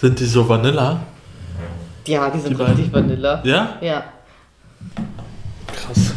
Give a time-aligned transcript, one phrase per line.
[0.00, 0.98] Sind die so Vanilla?
[2.06, 3.10] Ja, die sind Die richtig beiden?
[3.10, 3.42] Vanilla.
[3.44, 3.76] Ja?
[3.82, 4.04] Ja.
[5.66, 6.14] Krass.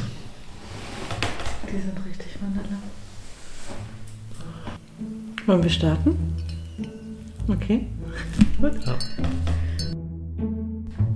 [1.67, 2.77] Die sind richtig Vanilla.
[5.45, 6.15] Wollen wir starten?
[7.49, 7.87] Okay.
[8.61, 8.71] Gut.
[8.85, 8.95] Ja.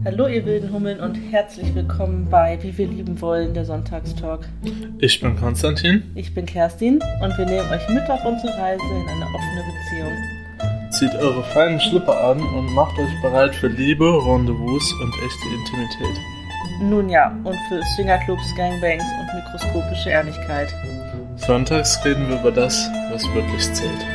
[0.03, 4.45] Hallo ihr wilden Hummeln und herzlich willkommen bei Wie wir lieben wollen, der Sonntagstalk.
[4.99, 6.03] Ich bin Konstantin.
[6.15, 10.36] Ich bin Kerstin und wir nehmen euch mit auf unsere Reise in eine offene Beziehung.
[10.97, 16.21] Zieht eure feinen Schlipper an und macht euch bereit für Liebe, Rendezvous und echte Intimität.
[16.81, 20.73] Nun ja, und für Swingerclubs, Gangbangs und mikroskopische Ehrlichkeit.
[21.35, 24.05] Sonntags reden wir über das, was wirklich zählt.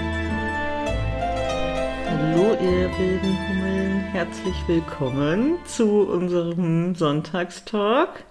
[2.08, 8.24] Hallo ihr wilden Hummeln, herzlich willkommen zu unserem Sonntagstalk.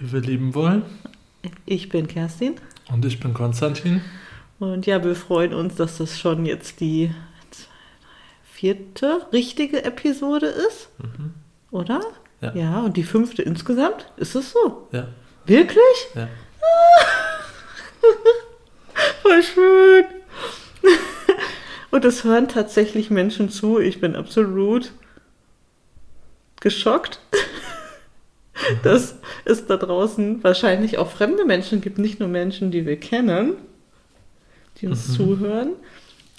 [0.00, 0.82] Wie wir lieben wollen.
[1.64, 2.56] Ich bin Kerstin
[2.92, 4.02] Und ich bin Konstantin.
[4.58, 7.10] und ja, wir freuen uns, dass das schon jetzt die
[8.56, 10.88] vierte richtige Episode ist,
[11.70, 12.00] oder?
[12.40, 12.54] Ja.
[12.54, 14.10] Ja, und die fünfte insgesamt?
[14.16, 14.88] Ist es so?
[14.92, 15.08] Ja.
[15.44, 16.08] Wirklich?
[16.14, 16.28] Ja.
[19.22, 20.04] Voll schön.
[21.90, 23.78] Und es hören tatsächlich Menschen zu.
[23.78, 24.92] Ich bin absolut
[26.60, 27.20] geschockt,
[28.82, 33.56] dass es da draußen wahrscheinlich auch fremde Menschen gibt, nicht nur Menschen, die wir kennen,
[34.80, 35.72] die uns zuhören.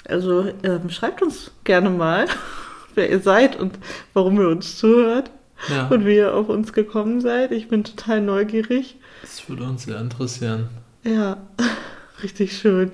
[0.08, 2.26] Also ähm, schreibt uns gerne mal,
[2.96, 3.78] wer ihr seid und
[4.14, 5.30] warum ihr uns zuhört
[5.70, 5.88] Ja.
[5.88, 7.52] und wie ihr auf uns gekommen seid.
[7.52, 8.96] Ich bin total neugierig.
[9.22, 10.70] Das würde uns sehr interessieren.
[11.04, 11.38] Ja,
[12.24, 12.92] richtig schön.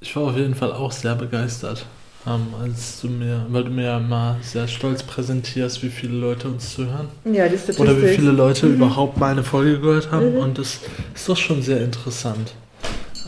[0.00, 1.84] Ich war auf jeden Fall auch sehr begeistert,
[2.26, 6.48] ähm, als du mir, weil du mir ja mal sehr stolz präsentierst, wie viele Leute
[6.48, 7.08] uns zuhören.
[7.24, 7.80] Ja, die Statistik.
[7.80, 10.36] Oder wie viele Leute überhaupt meine Folge gehört haben.
[10.36, 10.80] Und das
[11.14, 12.52] ist doch schon sehr interessant.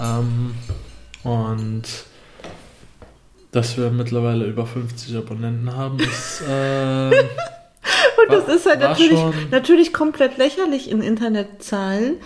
[0.00, 0.54] Ähm,
[1.24, 1.82] und
[3.52, 6.42] dass wir mittlerweile über 50 Abonnenten haben, ist.
[6.48, 7.10] Äh,
[8.22, 12.16] Und das war- ist halt natürlich, natürlich komplett lächerlich in Internetzahlen.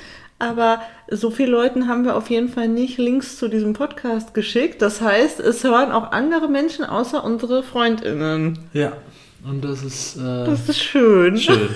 [0.40, 4.82] Aber so viele Leuten haben wir auf jeden Fall nicht Links zu diesem Podcast geschickt.
[4.82, 8.58] Das heißt, es hören auch andere Menschen außer unsere FreundInnen.
[8.72, 8.92] ja,
[9.44, 11.36] und das ist äh, Das ist schön.
[11.38, 11.68] schön.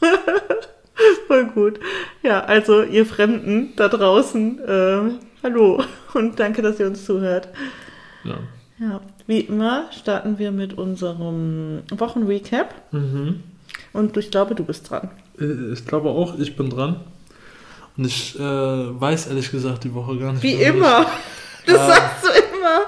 [1.26, 1.80] Voll gut.
[2.22, 5.00] Ja, also ihr Fremden da draußen, äh,
[5.42, 5.82] hallo
[6.14, 7.48] und danke, dass ihr uns zuhört.
[8.24, 8.38] Ja.
[8.80, 12.74] Ja, wie immer starten wir mit unserem Wochenrecap.
[12.92, 13.42] Mhm.
[13.92, 15.10] Und ich glaube, du bist dran.
[15.40, 17.00] Äh, Ich glaube auch, ich bin dran.
[17.96, 20.42] Und ich äh, weiß ehrlich gesagt die Woche gar nicht.
[20.42, 21.06] Wie immer.
[21.66, 21.86] Das Ah.
[21.88, 22.80] sagst du immer.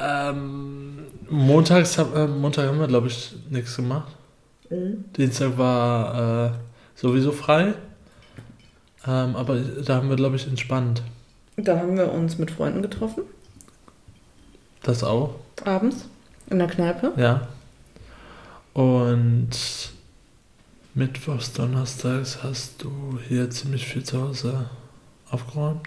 [0.00, 4.12] Ähm, montags hab, äh, Montag haben wir, glaube ich, nichts gemacht.
[5.16, 6.50] Dienstag war äh,
[6.96, 7.74] sowieso frei.
[9.06, 11.02] Ähm, aber da haben wir, glaube ich, entspannt.
[11.56, 13.22] Da haben wir uns mit Freunden getroffen,
[14.88, 15.34] Das auch,
[15.66, 16.06] abends,
[16.48, 17.12] in der Kneipe.
[17.18, 17.46] ja.
[18.72, 19.50] Und
[20.94, 24.70] Mittwochs, Donnerstags hast du hier ziemlich viel zu Hause
[25.30, 25.86] aufgeräumt.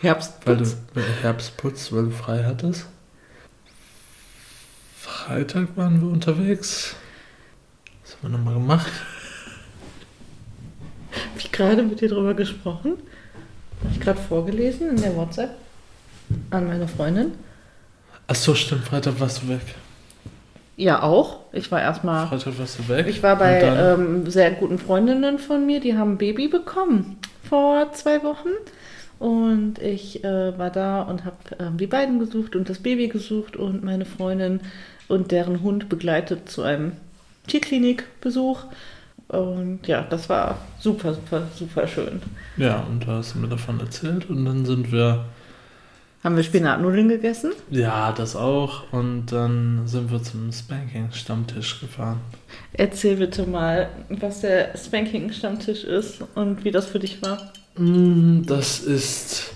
[0.00, 0.46] Herbstputz.
[0.46, 2.86] Weil du äh, Herbstputz, weil du frei hattest.
[4.96, 6.94] Freitag waren wir unterwegs.
[8.04, 8.92] Was haben wir nochmal gemacht?
[11.10, 12.98] Hab ich gerade mit dir drüber gesprochen.
[13.82, 15.56] Habe ich gerade vorgelesen in der WhatsApp
[16.50, 17.32] an meine Freundin.
[18.28, 19.60] Ach so, stimmt, Freitag warst du weg.
[20.76, 21.40] Ja, auch.
[21.52, 22.26] Ich war erstmal.
[22.26, 23.06] Freitag warst du weg.
[23.08, 27.92] Ich war bei ähm, sehr guten Freundinnen von mir, die haben ein Baby bekommen vor
[27.92, 28.50] zwei Wochen.
[29.18, 33.56] Und ich äh, war da und habe ähm, die beiden gesucht und das Baby gesucht
[33.56, 34.60] und meine Freundin
[35.08, 36.92] und deren Hund begleitet zu einem
[37.46, 38.64] Tierklinikbesuch.
[39.28, 42.20] Und ja, das war super, super, super schön.
[42.56, 44.28] ja, und da hast du mir davon erzählt.
[44.28, 45.24] Und dann sind wir,
[46.26, 47.52] Haben wir Spinatnudeln gegessen?
[47.70, 48.92] ja, das auch.
[48.92, 52.18] Und dann sind wir zum Spanking-Stammtisch gefahren.
[52.72, 57.52] Erzähl bitte mal, was der Spanking-Stammtisch ist und wie das für dich war.
[57.78, 59.52] Mm, Das ist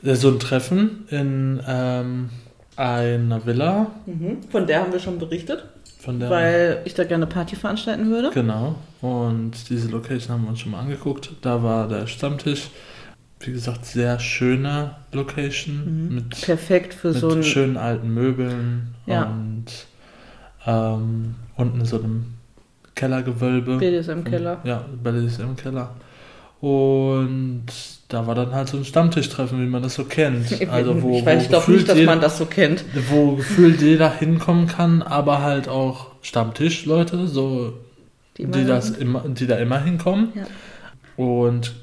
[0.00, 2.30] ja, so ein Treffen in ähm,
[2.76, 3.88] einer Villa.
[4.06, 4.38] Mhm.
[4.48, 5.64] Von der haben wir schon berichtet,
[5.98, 8.30] Von der weil ich da gerne Party veranstalten würde.
[8.32, 8.76] Genau.
[9.02, 11.32] Und diese Location haben wir uns schon mal angeguckt.
[11.42, 12.70] Da war der Stammtisch.
[13.40, 17.42] Wie gesagt, sehr schöne Location mit, Perfekt für mit so ein.
[17.42, 19.24] schönen alten Möbeln Ja.
[19.24, 19.64] und
[20.66, 22.26] ähm, unten so einem
[22.94, 23.76] Kellergewölbe.
[23.78, 24.58] BDSM-Keller.
[24.64, 25.90] Ja, BDSM-Keller.
[26.60, 27.66] Und
[28.08, 30.46] da war dann halt so ein Stammtischtreffen, wie man das so kennt.
[30.70, 32.84] Also wo, ich weiß wo nicht, dass jeder- man das so kennt.
[33.10, 37.74] wo gefühlt jeder hinkommen kann, aber halt auch Stammtischleute, so
[38.38, 40.32] Die die, das immer, die da immer hinkommen.
[40.34, 40.44] Ja.
[41.22, 41.74] Und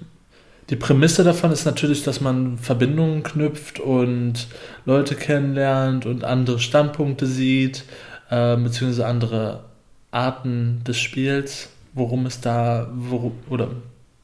[0.71, 4.47] die Prämisse davon ist natürlich, dass man Verbindungen knüpft und
[4.85, 7.83] Leute kennenlernt und andere Standpunkte sieht,
[8.29, 9.65] äh, beziehungsweise andere
[10.11, 13.67] Arten des Spiels, worum es da, worum, oder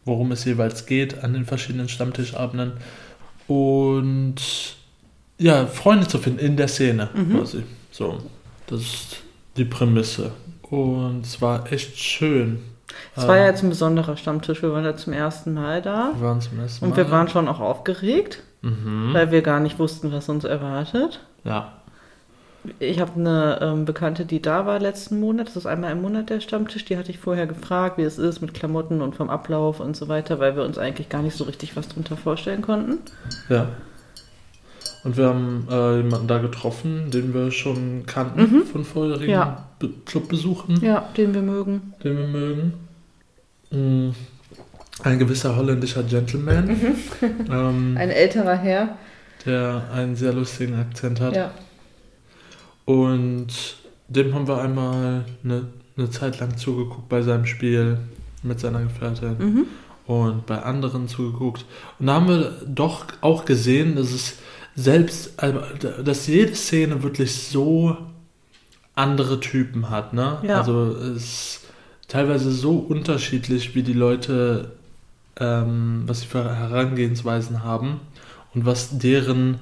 [0.05, 2.71] worum es jeweils geht an den verschiedenen Stammtischabenden.
[3.47, 4.35] Und
[5.37, 7.37] ja, Freunde zu finden in der Szene Mhm.
[7.39, 7.63] quasi.
[7.91, 8.19] So,
[8.67, 9.17] das ist
[9.57, 10.31] die Prämisse.
[10.61, 12.59] Und es war echt schön.
[13.15, 14.61] Es war ja Ähm, jetzt ein besonderer Stammtisch.
[14.61, 16.11] Wir waren ja zum ersten Mal da.
[16.17, 16.97] wir waren zum ersten Und Mal.
[16.97, 19.09] wir waren schon auch aufgeregt, Mhm.
[19.13, 21.19] weil wir gar nicht wussten, was uns erwartet.
[21.43, 21.73] Ja.
[22.79, 25.47] Ich habe eine ähm, Bekannte, die da war letzten Monat.
[25.47, 26.83] Das ist einmal im Monat der Stammtisch.
[26.83, 30.09] Die hatte ich vorher gefragt, wie es ist mit Klamotten und vom Ablauf und so
[30.09, 32.97] weiter, weil wir uns eigentlich gar nicht so richtig was drunter vorstellen konnten.
[33.47, 33.67] Ja.
[35.05, 38.63] Und wir haben äh, jemanden da getroffen, den wir schon kannten Mhm.
[38.65, 39.63] von vorherigen Ja.
[39.79, 41.93] Be Clubbesuchen, Ja, den wir mögen.
[42.03, 42.73] den wir mögen.
[43.71, 44.09] Mm,
[45.03, 46.69] Ein gewisser holländischer Gentleman,
[47.51, 48.97] ähm, Ein älterer Herr.
[49.45, 51.35] der einen sehr lustigen Akzent hat.
[51.35, 51.51] Ja.
[52.85, 53.47] Und
[54.07, 55.67] dem haben wir einmal eine,
[55.97, 57.97] eine Zeit lang zugeguckt bei seinem Spiel
[58.43, 59.35] mit seiner Gefährtin.
[59.37, 59.65] Mhm.
[60.05, 61.65] und bei anderen zugeguckt.
[61.99, 64.35] Und da haben wir doch auch gesehen, dass es
[64.75, 65.59] selbst, also,
[66.03, 67.97] dass jede Szene wirklich so
[68.95, 70.37] andere Typen hat, ne?
[70.43, 70.59] Ja.
[70.59, 71.61] Also es
[72.07, 74.71] teilweise so unterschiedlich, wie die Leute,
[75.39, 77.99] ähm, was sie für Herangehensweisen haben
[78.53, 79.59] und was deren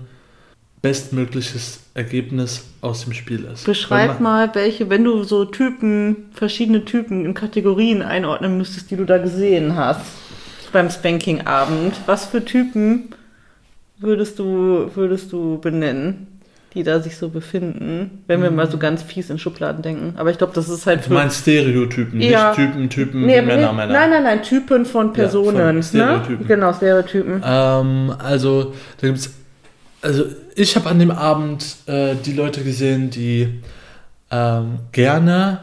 [0.82, 3.66] bestmögliches Ergebnis aus dem Spiel ist.
[3.66, 9.06] Beschreib mal, welche, wenn du so Typen, verschiedene Typen in Kategorien einordnen müsstest, die du
[9.06, 10.06] da gesehen hast
[10.72, 12.02] beim Spanking-Abend.
[12.06, 13.10] Was für Typen
[13.98, 16.28] würdest du, würdest du benennen,
[16.76, 18.24] die da sich so befinden?
[18.28, 20.14] Wenn wir mal so ganz fies in Schubladen denken.
[20.18, 22.50] Aber ich glaube, das ist halt Du meinst Stereotypen, Ja.
[22.50, 23.94] nicht Typen, Typen, Nee, Männer, nee, Männer.
[23.94, 25.58] Nein, nein, nein, Typen von Personen.
[25.58, 25.84] von ne?
[25.84, 26.48] Stereotypen.
[26.48, 27.42] Genau, Stereotypen.
[27.44, 29.34] Ähm, also, da gibt's.
[30.02, 30.26] Also,
[30.56, 33.62] ich habe an dem Abend äh, die Leute gesehen, die
[34.30, 35.60] ähm, gerne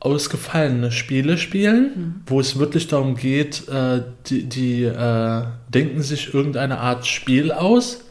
[0.00, 6.78] ausgefallene Spiele spielen, wo es wirklich darum geht, äh, die, die äh, denken sich irgendeine
[6.78, 8.02] Art Spiel aus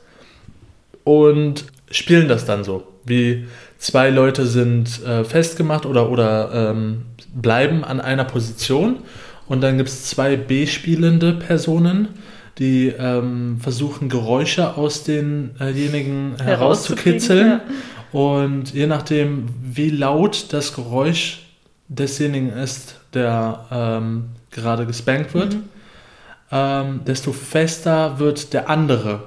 [1.03, 2.83] und spielen das dann so.
[3.05, 3.47] Wie
[3.77, 8.97] zwei Leute sind äh, festgemacht oder, oder ähm, bleiben an einer Position
[9.47, 12.09] und dann gibt es zwei B-spielende Personen,
[12.59, 17.61] die ähm, versuchen Geräusche aus denjenigen herauszukitzeln.
[18.11, 21.43] Und je nachdem, wie laut das Geräusch
[21.87, 25.63] desjenigen ist, der ähm, gerade gespankt wird, Mhm.
[26.51, 29.21] ähm, desto fester wird der andere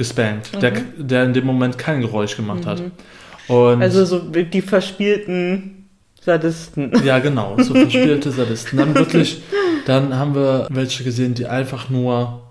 [0.00, 2.80] gespankt, der, der in dem Moment kein Geräusch gemacht hat.
[2.80, 3.82] Und Mhm.
[3.82, 5.88] Also so die verspielten
[6.20, 6.92] Sadisten.
[7.04, 8.78] ja, genau, so verspielte Sadisten.
[8.78, 9.42] Dann wirklich,
[9.86, 12.42] dann haben wir welche gesehen, die einfach nur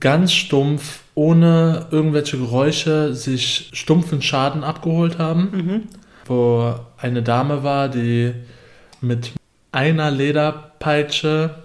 [0.00, 5.50] ganz stumpf, ohne irgendwelche Geräusche, sich stumpfen Schaden abgeholt haben.
[5.52, 5.82] Mhm.
[6.24, 8.32] Wo eine Dame war, die
[9.00, 9.32] mit
[9.72, 11.56] einer Lederpeitsche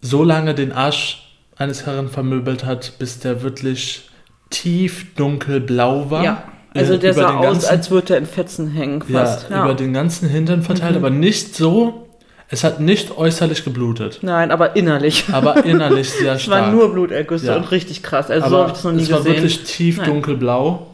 [0.00, 1.22] so lange den Arsch
[1.56, 4.05] eines Herren vermöbelt hat, bis der wirklich
[4.50, 6.24] tief dunkelblau war.
[6.24, 6.42] Ja.
[6.74, 9.48] Also Äh, der sah aus, ganzen- als würde er in Fetzen hängen fast.
[9.50, 10.98] ja, über den ganzen Hintern verteilt, Mhm.
[10.98, 12.02] aber nicht so.
[12.48, 15.24] Es hat nicht äußerlich geblutet, Nein, aber innerlich.
[15.32, 16.72] aber innerlich sehr Es waren stark.
[16.72, 17.56] nur Blutergüsse Ja.
[17.56, 18.30] und richtig krass.
[18.30, 19.32] Also so aber habe ich das noch nie es war gesehen.
[19.34, 20.06] wirklich tief Nein.
[20.10, 20.86] dunkelblau.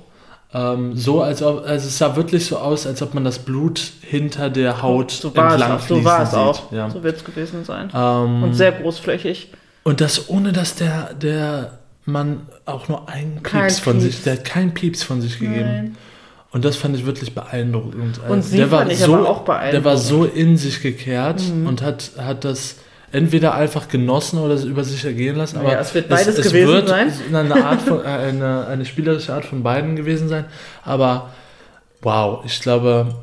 [0.55, 3.83] Ähm, so als ob, also es sah wirklich so aus, als ob man das Blut
[4.03, 5.81] hinter der Haut so entlang auch.
[5.81, 6.39] So fließen war es sieht.
[6.39, 6.73] auch.
[6.73, 6.89] Ja.
[6.91, 7.91] So wird es gewesen sein.
[7.95, 9.49] Ähm, Und sehr großflächig.
[9.83, 11.73] und das ohne, dass der, der
[12.05, 14.05] Mann auch nur einen Kein Pieps von Pieps.
[14.05, 15.61] sich, der hat keinen Pieps von sich gegeben.
[15.61, 15.97] Nein.
[16.51, 18.21] Und das fand ich wirklich beeindruckend.
[18.21, 19.73] Also Und sie der war fand ich so, aber auch beeindruckend.
[19.73, 19.73] Mhm.
[19.73, 22.77] Der war so in sich gekehrt und hat, hat das
[23.11, 25.59] entweder einfach genossen oder es über sich ergehen lassen.
[25.59, 27.13] Aber Naja, es wird beides gewesen sein.
[27.35, 30.47] Eine, Art von, äh, eine, eine spielerische Art von beiden gewesen sein.
[30.85, 31.31] Aber
[32.01, 33.15] wow, ich glaube,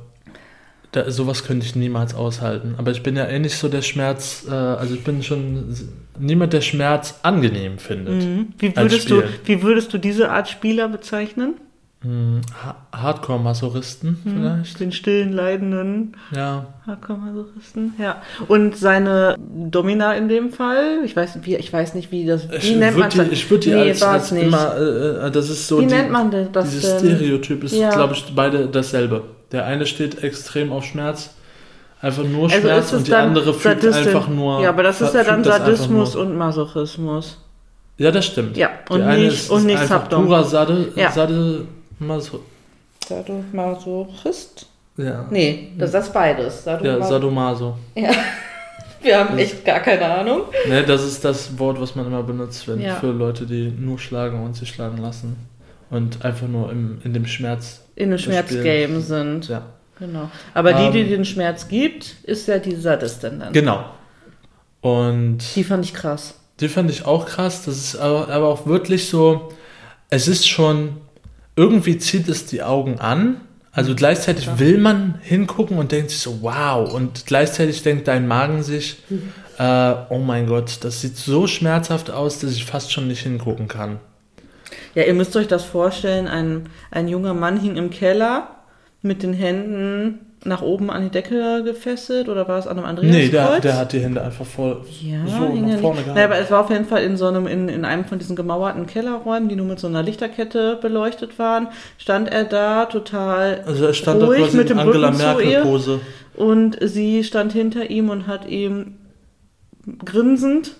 [0.91, 2.75] da, sowas könnte ich niemals aushalten.
[2.77, 5.75] Aber ich bin ja eh nicht so der Schmerz, äh, also ich bin schon
[6.17, 8.23] niemand, der Schmerz angenehm findet.
[8.23, 8.47] Mhm.
[8.57, 11.55] Wie, als würdest du, wie würdest du diese Art Spieler bezeichnen?
[12.01, 14.31] Hm, Ha- Hardcore-Masochisten Mhm.
[14.33, 14.79] vielleicht.
[14.79, 18.21] Den stillen, leidenden Ja, Hardcore-Masochisten, ja.
[18.47, 22.55] Und seine Domina in dem Fall, ich weiß, wie, ich weiß nicht, wie das, wie
[22.55, 25.49] Ich nennt man würde die, ich würd die als, war's als immer, äh, äh, das
[25.49, 27.15] ist so Wie die, nennt man das dieses denn?
[27.17, 27.89] Stereotyp ist, Ja.
[27.89, 29.23] glaube ich, beide dasselbe.
[29.51, 31.31] Der eine steht extrem auf Schmerz,
[32.01, 34.07] einfach nur Also Schmerz und die andere fühlt Sadistin?
[34.15, 34.61] einfach nur.
[34.61, 37.37] Ja, aber das ist ja dann das Sadismus und Masochismus.
[37.97, 38.55] Ja, das stimmt.
[38.55, 40.25] Ja, Die und eine nicht- ist, und ist nicht einfach Subdom.
[40.25, 41.11] purer Sade, Ja.
[41.11, 41.65] Sade,
[41.99, 42.39] Maso,
[43.05, 44.67] Sadomasochist?
[44.97, 45.25] ja.
[45.29, 46.65] Nee, das ist das beides.
[46.65, 47.77] Ja, Sadomas- Sadomaso.
[47.95, 48.11] Ja.
[49.01, 50.41] Wir haben echt gar keine Ahnung.
[50.67, 52.95] Ne, das ist das Wort, was man immer benutzt, wenn Ja.
[52.95, 55.37] für Leute, die nur schlagen und sich schlagen lassen.
[55.89, 57.81] Und einfach nur im, in dem Schmerz.
[57.95, 59.47] In einem Das Schmerzgame sind.
[59.47, 59.65] Ja.
[59.99, 60.29] Genau.
[60.53, 63.51] Aber die, die Ähm, den Schmerz gibt, ist ja die Sadistin dann.
[63.53, 63.83] Genau.
[64.81, 66.35] Und Die fand ich krass.
[66.59, 67.63] die fand ich auch krass.
[67.65, 69.49] Das ist aber, aber auch wirklich so,
[70.09, 70.97] es ist schon,
[71.55, 73.41] irgendwie zieht es die Augen an.
[73.71, 74.59] Also gleichzeitig Ja.
[74.59, 76.91] will man hingucken und denkt sich so, wow.
[76.91, 78.97] Und gleichzeitig denkt dein Magen sich,
[79.57, 83.67] äh, oh mein Gott, das sieht so schmerzhaft aus, dass ich fast schon nicht hingucken
[83.67, 83.99] kann.
[84.95, 88.47] Ja, ihr müsst euch das vorstellen, ein, ein junger Mann hing im Keller
[89.01, 93.23] mit den Händen nach oben an die Decke gefesselt oder war es an einem Andreaskreuz?
[93.25, 96.13] Nee, der, der hat die Hände einfach voll ja, so nach vorne gehalten.
[96.13, 98.35] Naja, aber es war auf jeden Fall in so einem, in, in einem von diesen
[98.35, 101.67] gemauerten Kellerräumen, die nur mit so einer Lichterkette beleuchtet waren,
[101.97, 105.25] stand er da total Also er stand da ruhig quasi mit dem Angela Rücken zu
[105.25, 105.61] Merkel ihr.
[105.61, 105.99] Pose.
[106.35, 108.95] und sie stand hinter ihm und hat ihm
[110.05, 110.75] grinsend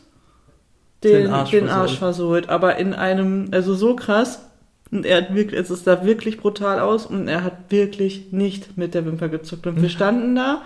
[1.03, 1.82] den, Den Arsch den versohlt.
[1.82, 2.50] Arsch versohlt.
[2.50, 4.46] Aber in einem, also so krass.
[4.91, 8.96] Und er hat wirklich, es sah wirklich brutal aus und er hat wirklich nicht mit
[8.96, 9.68] der Wimper gezuckt.
[9.68, 10.62] Und wir standen da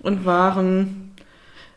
[0.00, 1.12] und waren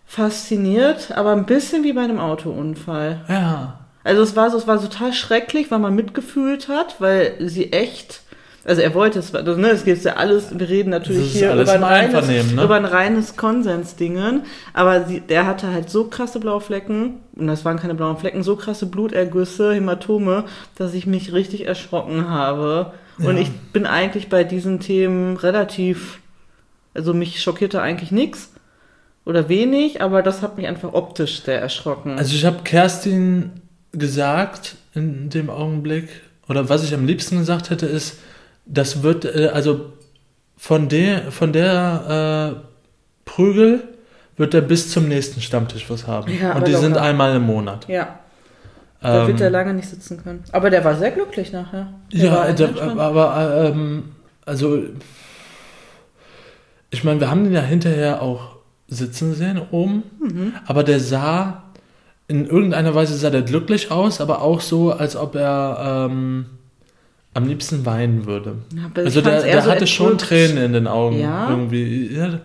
[0.06, 3.24] fasziniert, aber ein bisschen wie bei einem Autounfall.
[3.30, 3.80] Ja.
[4.04, 8.22] Also es war so, es war total schrecklich, weil man mitgefühlt hat, weil sie echt,
[8.64, 11.72] also er wollte es, also, ne, es geht ja alles, wir reden natürlich hier über
[11.72, 12.64] ein, reines, ne?
[12.64, 17.66] über ein reines Konsensdingen, aber sie, der hatte halt so krasse blaue Flecken, und das
[17.66, 20.44] waren keine blauen Flecken, so krasse Blutergüsse, Hämatome,
[20.76, 22.94] dass ich mich richtig erschrocken habe.
[23.18, 23.42] Und Ja.
[23.42, 26.20] ich bin eigentlich bei diesen Themen relativ,
[26.94, 28.52] also mich schockierte eigentlich nichts.
[29.24, 32.18] Oder wenig, aber das hat mich einfach optisch sehr erschrocken.
[32.18, 33.52] Also ich habe Kerstin
[33.92, 36.10] gesagt in dem Augenblick,
[36.50, 38.18] oder was ich am liebsten gesagt hätte, ist,
[38.74, 39.92] das wird, äh, also
[40.58, 42.62] von der, von der äh,
[43.26, 43.84] Prügel
[44.38, 46.32] wird er bis zum nächsten Stammtisch was haben.
[46.42, 47.04] Ja, Und die sind locker.
[47.04, 47.88] einmal im Monat.
[47.88, 48.18] ja.
[49.04, 50.44] Da Ähm, wird er lange nicht sitzen können.
[50.52, 51.88] Aber der war sehr glücklich nachher.
[52.14, 54.12] Der Ja, der, aber ähm,
[54.46, 54.78] also
[56.92, 60.54] ich meine, wir haben den ja hinterher auch sitzen sehen oben, Mhm.
[60.68, 61.64] aber der sah
[62.28, 66.46] in irgendeiner Weise sah der glücklich aus, aber auch so, als ob er ähm,
[67.34, 68.56] am liebsten weinen würde.
[68.86, 70.18] Aber Also der, der so hatte schon.
[70.18, 71.50] Tränen in den Augen Ja?
[71.50, 72.14] irgendwie.
[72.14, 72.40] Ja,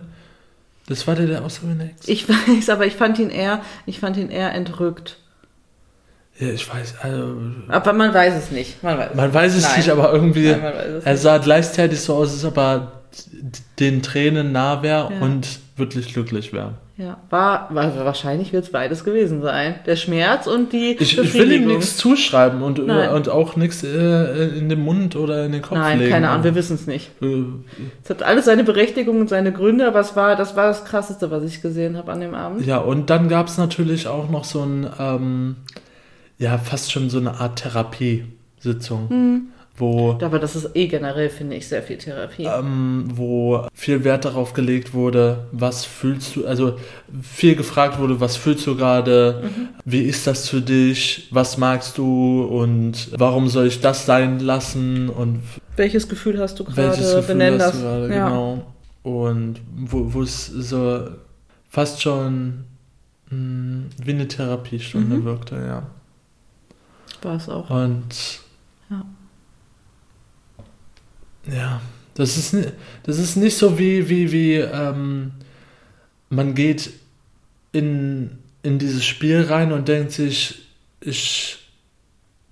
[0.87, 2.07] das war der, der ein Ex.
[2.07, 5.17] Ich weiß, aber ich fand ihn eher, ich fand ihn eher entrückt.
[6.39, 7.35] Ja, ich weiß, also,
[7.67, 8.83] Aber man weiß es nicht.
[8.83, 9.77] Man weiß, man weiß es Nein.
[9.77, 12.91] nicht, aber irgendwie, Nein, er sah gleichzeitig so aus, als ob er
[13.79, 15.19] den Tränen nah wäre Ja.
[15.19, 16.75] und wirklich glücklich wäre.
[16.99, 19.75] Ja, war, war wahrscheinlich wird es beides gewesen sein.
[19.85, 23.11] Der Schmerz und die Ich, ich will ihm nichts zuschreiben und, Nein.
[23.11, 26.11] und auch nichts äh, in den Mund oder in den Kopf Nein, legen.
[26.11, 27.11] keine Ahnung, wir wissen es nicht.
[27.21, 27.43] Äh,
[28.03, 31.29] Es hat alles seine Berechtigung und seine Gründe, aber es war, das war das Krasseste,
[31.29, 32.65] was ich gesehen habe an dem Abend.
[32.65, 35.55] Ja, und dann gab es natürlich auch noch so ein, ähm,
[36.39, 39.41] ja, fast schon so eine Art Therapiesitzung, Hm.
[39.79, 42.45] Wo, Aber das ist eh generell, finde ich, sehr viel Therapie.
[42.45, 46.77] ähm, wo viel Wert darauf gelegt wurde, was fühlst du, also
[47.21, 49.67] viel gefragt wurde, was fühlst du gerade, Mhm.
[49.85, 55.09] wie ist das für dich, was magst du und warum soll ich das sein lassen
[55.09, 55.41] und
[55.75, 56.97] Welches Gefühl hast du gerade?
[57.27, 57.71] Benenn hast das.
[57.73, 58.27] du gerade, ja.
[58.29, 58.65] genau.
[59.03, 61.01] Und wo wo es so
[61.69, 62.63] fast schon
[63.29, 65.23] mh, wie eine Therapiestunde Mhm.
[65.25, 65.83] wirkte, ja.
[67.21, 67.69] War es auch.
[67.69, 68.39] Und
[68.89, 69.05] Ja.
[71.53, 71.81] Ja,
[72.15, 72.55] das ist,
[73.03, 75.31] das ist nicht so wie, wie, wie ähm,
[76.29, 76.89] man geht
[77.71, 78.31] in,
[78.63, 80.67] in dieses Spiel rein und denkt sich,
[80.99, 81.57] ich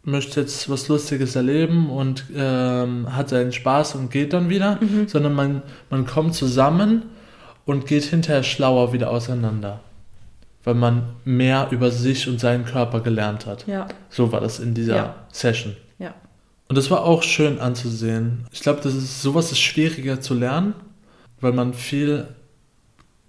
[0.03, 5.07] möchte jetzt was Lustiges erleben und ähm, hat seinen Spaß und geht dann wieder, Mhm.
[5.07, 7.03] sondern man, man kommt zusammen
[7.65, 9.79] und geht hinterher schlauer wieder auseinander,
[10.63, 13.65] weil man mehr über sich und seinen Körper gelernt hat.
[13.65, 15.15] Ja, So war das in dieser Ja.
[15.31, 15.75] Session.
[16.67, 18.45] Und das war auch schön anzusehen.
[18.51, 20.73] Ich glaube, das ist sowas ist schwieriger zu lernen,
[21.39, 22.27] weil man viel,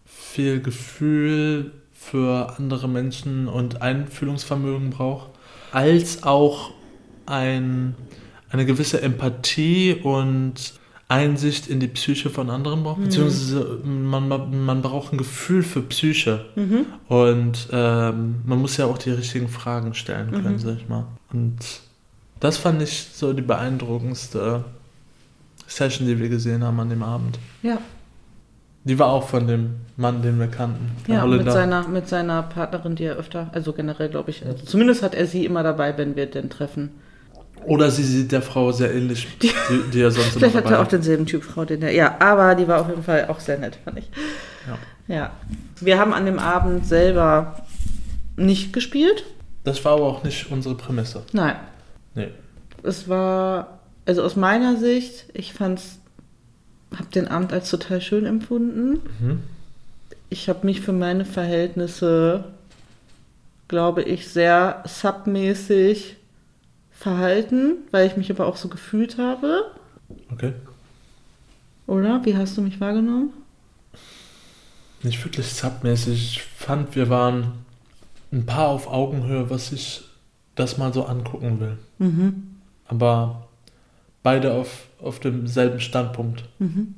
[0.04, 5.30] viel Gefühl für andere Menschen und Einfühlungsvermögen braucht,
[5.72, 6.70] als auch
[7.26, 7.94] ein,
[8.50, 10.74] eine gewisse Empathie und
[11.08, 15.82] Einsicht in die Psyche von anderen braucht, beziehungsweise man, man, man braucht ein Gefühl für
[15.82, 16.46] Psyche.
[16.56, 16.86] Mhm.
[17.08, 20.58] Und ähm, man muss ja auch die richtigen Fragen stellen können, Mhm.
[20.58, 21.06] sag ich mal.
[21.32, 21.58] Und
[22.40, 24.64] das fand ich so die beeindruckendste
[25.66, 27.38] Session, die wir gesehen haben an dem Abend.
[27.62, 27.78] Ja,
[28.84, 30.92] Die war auch von dem Mann, den wir kannten.
[31.08, 31.52] ja mit, Holländer.
[31.52, 35.26] seiner, mit seiner Partnerin, die er öfter, also generell glaube ich, also zumindest hat er
[35.26, 36.90] sie immer dabei, wenn wir den treffen.
[37.64, 39.50] Oder sie sieht der Frau sehr ähnlich, die,
[39.92, 42.68] die er sonst Vielleicht hat er auch denselben Typ Frau, den er, ja, aber die
[42.68, 44.08] war auf jeden Fall auch sehr nett, fand ich.
[44.68, 44.78] Ja.
[45.08, 45.30] Ja,
[45.80, 47.56] Wir haben an dem Abend selber
[48.36, 49.24] nicht gespielt.
[49.64, 51.22] Das war aber auch nicht unsere Prämisse.
[51.32, 51.56] Nein.
[52.16, 52.30] Nee.
[52.82, 56.00] Es war, also aus meiner Sicht, ich fand's,
[56.96, 59.00] hab den Abend als total schön empfunden.
[59.20, 59.42] Mhm.
[60.28, 62.44] Ich habe mich für meine Verhältnisse,
[63.68, 66.16] glaube ich, sehr submäßig
[66.90, 69.70] verhalten, weil ich mich aber auch so gefühlt habe.
[70.32, 70.52] Okay.
[71.86, 72.24] Oder?
[72.24, 73.32] Wie hast du mich wahrgenommen?
[75.02, 76.14] Nicht wirklich submäßig.
[76.14, 77.52] Ich fand, wir waren
[78.32, 80.02] ein paar auf Augenhöhe, was ich
[80.54, 81.78] das mal so angucken will.
[81.98, 82.56] Mhm.
[82.88, 83.46] Aber
[84.22, 86.44] beide auf, auf demselben Standpunkt.
[86.58, 86.94] Mhm.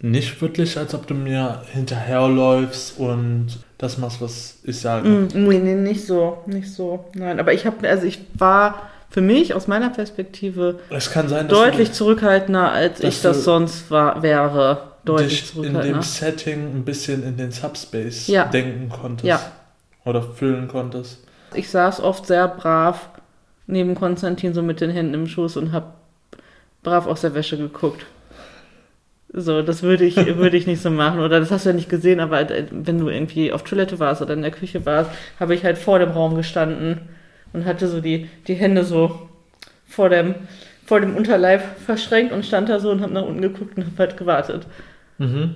[0.00, 5.08] Nicht wirklich, als ob du mir hinterherläufst und das machst, was ich sage.
[5.08, 7.06] Mm, Nee, nee, nicht so, nicht so.
[7.14, 11.48] Nein, aber ich habe, also ich war für mich aus meiner Perspektive Es kann sein,
[11.48, 14.88] deutlich du zurückhaltender, als ich das sonst war, wäre.
[15.04, 16.02] Deutlich dich in dem zurückhaltender.
[16.02, 18.44] Setting ein bisschen in den Subspace Ja.
[18.46, 19.24] denken konntest.
[19.26, 19.40] Ja.
[20.04, 21.20] Oder fühlen konntest.
[21.54, 23.08] Ich saß oft sehr brav
[23.66, 25.94] neben Konstantin so mit den Händen im Schoß und habe
[26.82, 28.04] brav aus der Wäsche geguckt.
[29.32, 31.20] So, das würde ich, würde ich nicht so machen.
[31.20, 34.22] Oder das hast du ja nicht gesehen, aber äh, wenn du irgendwie auf Toilette warst
[34.22, 37.00] oder in der Küche warst, habe ich halt vor dem Raum gestanden
[37.52, 39.28] und hatte so die, die Hände so
[39.86, 40.34] vor dem,
[40.86, 43.98] vor dem Unterleib verschränkt und stand da so und habe nach unten geguckt und habe
[43.98, 44.66] halt gewartet.
[45.18, 45.54] Mhm.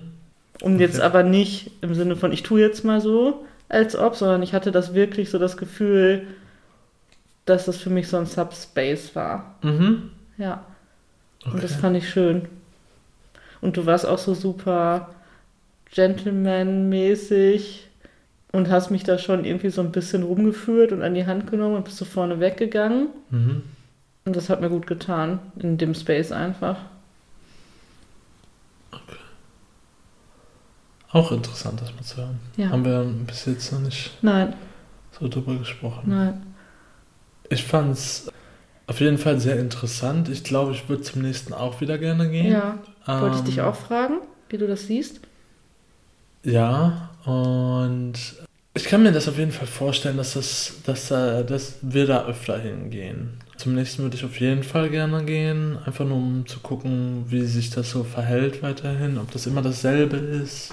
[0.63, 1.07] Und jetzt Okay.
[1.07, 4.73] aber nicht im Sinne von, ich tue jetzt mal so, als ob, sondern ich hatte
[4.73, 6.27] das wirklich so das Gefühl,
[7.49, 9.55] dass das für mich so ein Subspace war.
[9.63, 10.11] Mhm.
[10.37, 10.65] Ja.
[11.45, 11.63] Und Okay.
[11.63, 12.49] das fand ich schön.
[13.61, 15.09] Und du warst auch so super
[15.95, 17.89] Gentleman-mäßig
[18.53, 21.77] und hast mich da schon irgendwie so ein bisschen rumgeführt und an die Hand genommen
[21.77, 23.09] und bist so vorne weggegangen.
[23.31, 23.63] Mhm.
[24.25, 26.77] Und das hat mir gut getan, in dem Space einfach.
[31.11, 32.39] Auch interessant, das mal zu hören.
[32.57, 32.69] Ja.
[32.69, 34.53] Haben wir bis jetzt noch nicht Nein,
[35.19, 36.03] so drüber gesprochen.
[36.07, 36.43] nein.
[37.51, 38.29] Ich fand es
[38.87, 40.29] auf jeden Fall sehr interessant.
[40.29, 42.53] Ich glaube, ich würde zum nächsten auch wieder gerne gehen.
[42.53, 42.79] Ja.
[43.19, 45.21] Wollte ich dich Ähm, auch fragen, wie du das siehst?
[46.45, 48.15] Ja, und
[48.75, 52.27] ich kann mir das auf jeden Fall vorstellen, dass, das, dass, da- dass wir da
[52.27, 53.41] öfter hingehen.
[53.57, 57.43] Zum nächsten würde ich auf jeden Fall gerne gehen, einfach nur um zu gucken, wie
[57.45, 60.73] sich das so verhält weiterhin, ob das immer dasselbe ist.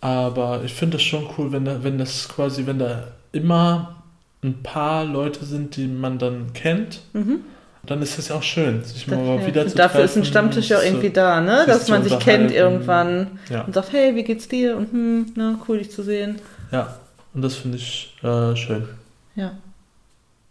[0.00, 4.01] Aber ich finde das schon cool, wenn, da, wenn das quasi, wenn da immer
[4.44, 7.40] ein paar Leute sind, die man dann kennt, Mhm.
[7.86, 10.24] dann ist das ja auch schön, sich Das, mal ja, wieder zu dafür ist ein
[10.24, 11.64] Stammtisch ja irgendwie da, ne?
[11.66, 13.62] Dass man sich kennt irgendwann Ja.
[13.62, 14.76] und sagt, hey, wie geht's dir?
[14.76, 16.40] Und hm, ne, cool dich zu sehen.
[16.72, 16.96] Ja,
[17.34, 18.88] und das finde ich äh, schön.
[19.36, 19.52] Ja.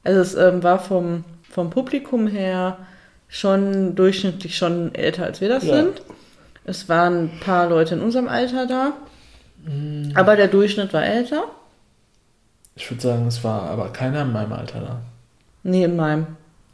[0.03, 2.77] Also es ähm, war vom, vom Publikum her
[3.27, 5.75] schon durchschnittlich schon älter, als wir das Ja.
[5.75, 6.01] sind.
[6.63, 8.93] Es waren ein paar Leute in unserem Alter da,
[9.65, 10.11] Mhm.
[10.15, 11.43] aber der Durchschnitt war älter.
[12.75, 15.01] Ich würde sagen, es war aber keiner in meinem Alter da.
[15.63, 16.27] Nee, in meinem.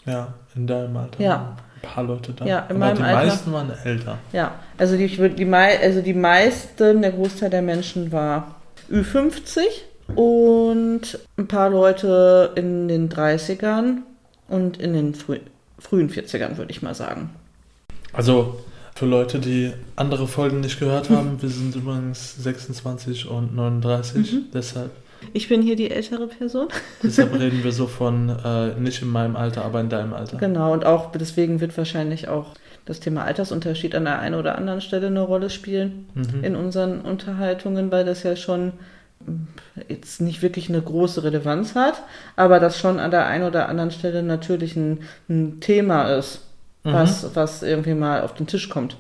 [0.06, 1.22] Ja, in deinem Alter.
[1.22, 1.58] Ja.
[1.76, 2.46] Ein paar Leute da.
[2.46, 3.26] Ja, in aber meinem die Alter.
[3.28, 4.18] meisten waren älter.
[4.32, 8.56] Ja, also die, ich würd- die, mei- also die meisten, der Großteil der Menschen war
[8.92, 9.60] Ü50
[10.16, 13.98] und ein paar Leute in den 30ern
[14.48, 15.40] und in den frü
[15.80, 17.30] frühen 40ern, würde ich mal sagen.
[18.12, 18.60] Also
[18.96, 24.34] für Leute, die andere Folgen nicht gehört haben, wir sind übrigens 26 und 39.
[24.34, 24.46] Mhm.
[24.54, 24.90] Deshalb,
[25.34, 26.68] Ich bin hier die ältere Person.
[27.04, 30.38] deshalb reden wir so von äh, nicht in meinem Alter, aber in deinem Alter.
[30.38, 32.54] Genau, und auch deswegen wird wahrscheinlich auch
[32.86, 36.44] das Thema Altersunterschied an der einen oder anderen Stelle eine Rolle spielen Mhm.
[36.44, 38.74] in unseren Unterhaltungen, weil das ja schon
[39.26, 39.32] mm,
[39.90, 42.02] jetzt nicht wirklich eine große Relevanz hat,
[42.36, 46.42] aber das schon an der einen oder anderen Stelle natürlich ein, ein Thema ist,
[46.86, 46.94] Mhm.
[46.94, 48.96] was, was irgendwie mal auf den Tisch kommt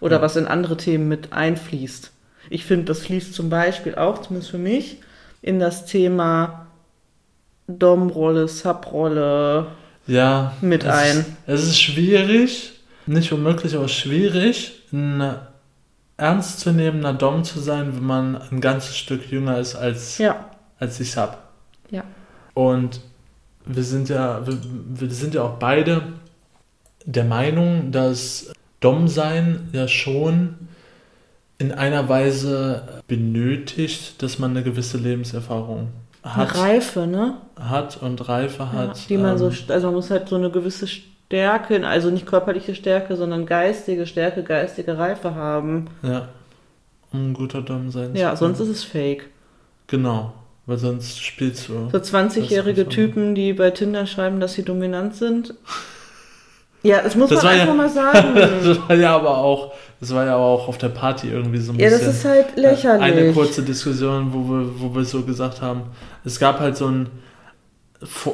[0.00, 0.22] oder Ja.
[0.22, 2.10] was in andere Themen mit einfließt.
[2.50, 5.00] Ich finde, das fließt zum Beispiel auch, zumindest für mich,
[5.42, 6.66] in das Thema
[7.66, 9.66] Dom-Rolle, Sub-Rolle,
[10.06, 11.18] Ja, mit es ein.
[11.18, 12.72] Ist, es ist schwierig,
[13.06, 15.34] nicht unmöglich, aber schwierig, ein
[16.16, 20.46] ernstzunehmender Dom zu sein, wenn man ein ganzes Stück jünger ist als, Ja,
[20.78, 21.38] als ich Sub.
[21.90, 22.02] ja.
[22.54, 23.00] Und
[23.66, 24.58] wir sind ja, wir,
[24.94, 26.02] wir sind ja auch beide
[27.04, 30.67] der Meinung, dass Dom-Sein ja schon
[31.58, 35.88] in einer Weise benötigt, dass man eine gewisse Lebenserfahrung
[36.22, 37.34] hat, Eine Reife, ne?
[37.58, 39.08] hat und Reife Ja, hat.
[39.08, 42.26] die man so, ähm, st- also man muss halt so eine gewisse Stärke, also nicht
[42.26, 45.86] körperliche Stärke, sondern geistige Stärke, geistige Reife haben.
[46.02, 46.28] Ja,
[47.12, 49.28] um ein guter Dom sein Ja, sonst ist es fake.
[49.88, 50.32] Genau,
[50.66, 51.88] weil sonst spielst du.
[51.90, 55.54] So 20-jährige Das ist einfach- Typen, die bei Tinder schreiben, dass sie dominant sind.
[56.84, 58.34] Ja, das muss Das man war ja- einfach mal sagen.
[58.64, 61.78] das war ja aber auch, das war ja auch auf der Party irgendwie so ein
[61.78, 62.06] ja, bisschen.
[62.06, 63.02] das ist halt lächerlich.
[63.02, 65.82] Eine kurze Diskussion, wo wir, wo wir so gesagt haben,
[66.24, 67.08] es gab halt so, ein,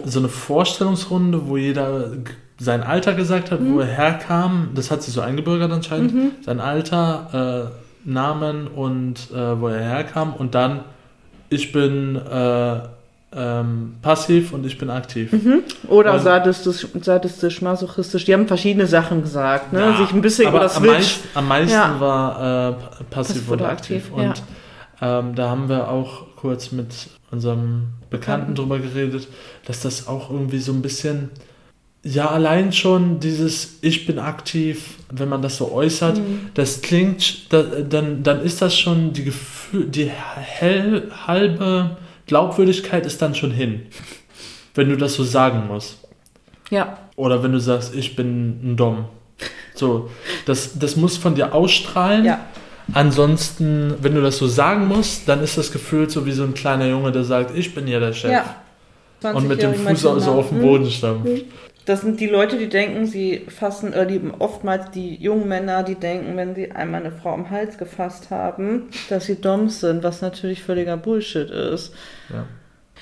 [0.04, 2.10] so eine Vorstellungsrunde, wo jeder
[2.58, 3.74] sein Alter gesagt hat, Mhm.
[3.74, 4.70] wo er herkam.
[4.74, 6.44] Das hat sich so eingebürgert anscheinend.
[6.44, 10.34] Sein Alter, äh, Namen und äh, wo er herkam.
[10.34, 10.80] Und dann,
[11.48, 12.80] ich bin äh,
[13.36, 15.32] ähm, passiv und ich bin aktiv.
[15.88, 18.24] Oder Und- sadistisch, sadistisch, masochistisch.
[18.24, 19.80] Die haben verschiedene Sachen gesagt, ne?
[19.80, 21.98] Ja, Sich ein bisschen aber über das am, meist, am meisten Ja.
[22.00, 23.96] war äh, passiv Passiv oder oder aktiv.
[24.10, 24.42] aktiv, Und
[25.00, 26.88] ähm, da haben wir auch kurz mit
[27.30, 28.54] unserem Bekannten Bekannten.
[28.54, 29.26] drüber geredet,
[29.66, 31.30] dass das auch irgendwie so ein bisschen,
[32.04, 36.50] ja, allein schon dieses Ich bin aktiv, wenn man das so äußert, Mhm.
[36.54, 43.20] das klingt, da, dann, dann ist das schon die Gefühl, die hell, halbe Glaubwürdigkeit ist
[43.22, 43.82] dann schon hin,
[44.74, 45.98] wenn du das so sagen musst.
[46.70, 49.04] Ja, Oder wenn du sagst, ich bin ein Dom.
[49.74, 50.08] So,
[50.46, 52.24] das, das muss von dir ausstrahlen.
[52.24, 52.40] ja.
[52.92, 56.52] Ansonsten, wenn du das so sagen musst, dann ist das Gefühl so wie so ein
[56.54, 58.30] kleiner Junge, der sagt, ich bin hier der Chef.
[58.30, 58.44] ja.
[59.32, 60.62] Und mit dem 20-jährigen Fuß so auf den Mhm.
[60.62, 61.44] Boden stampft.
[61.86, 65.96] Das sind die Leute, die denken, sie fassen, äh, die oftmals die jungen Männer, die
[65.96, 70.22] denken, wenn sie einmal eine Frau am Hals gefasst haben, dass sie Doms sind, was
[70.22, 71.94] natürlich völliger Bullshit ist.
[72.30, 72.46] Ja.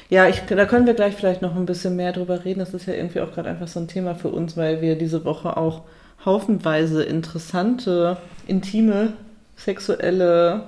[0.08, 2.58] Ja, ich, da können wir gleich vielleicht noch ein bisschen mehr drüber reden.
[2.60, 5.24] Das ist ja irgendwie auch gerade einfach so ein Thema für uns, weil wir diese
[5.24, 5.82] Woche auch
[6.24, 8.16] haufenweise interessante,
[8.46, 9.14] intime,
[9.56, 10.64] sexuelle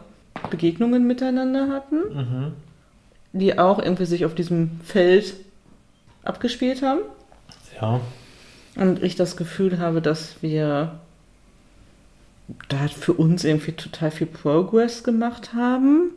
[0.50, 2.52] Begegnungen miteinander hatten, Mhm.
[3.32, 5.34] die auch irgendwie sich auf diesem Feld
[6.22, 7.00] abgespielt haben.
[7.84, 8.00] Ja.
[8.82, 10.98] Und ich das Gefühl habe, dass wir
[12.68, 16.10] da für uns irgendwie total viel Progress gemacht haben.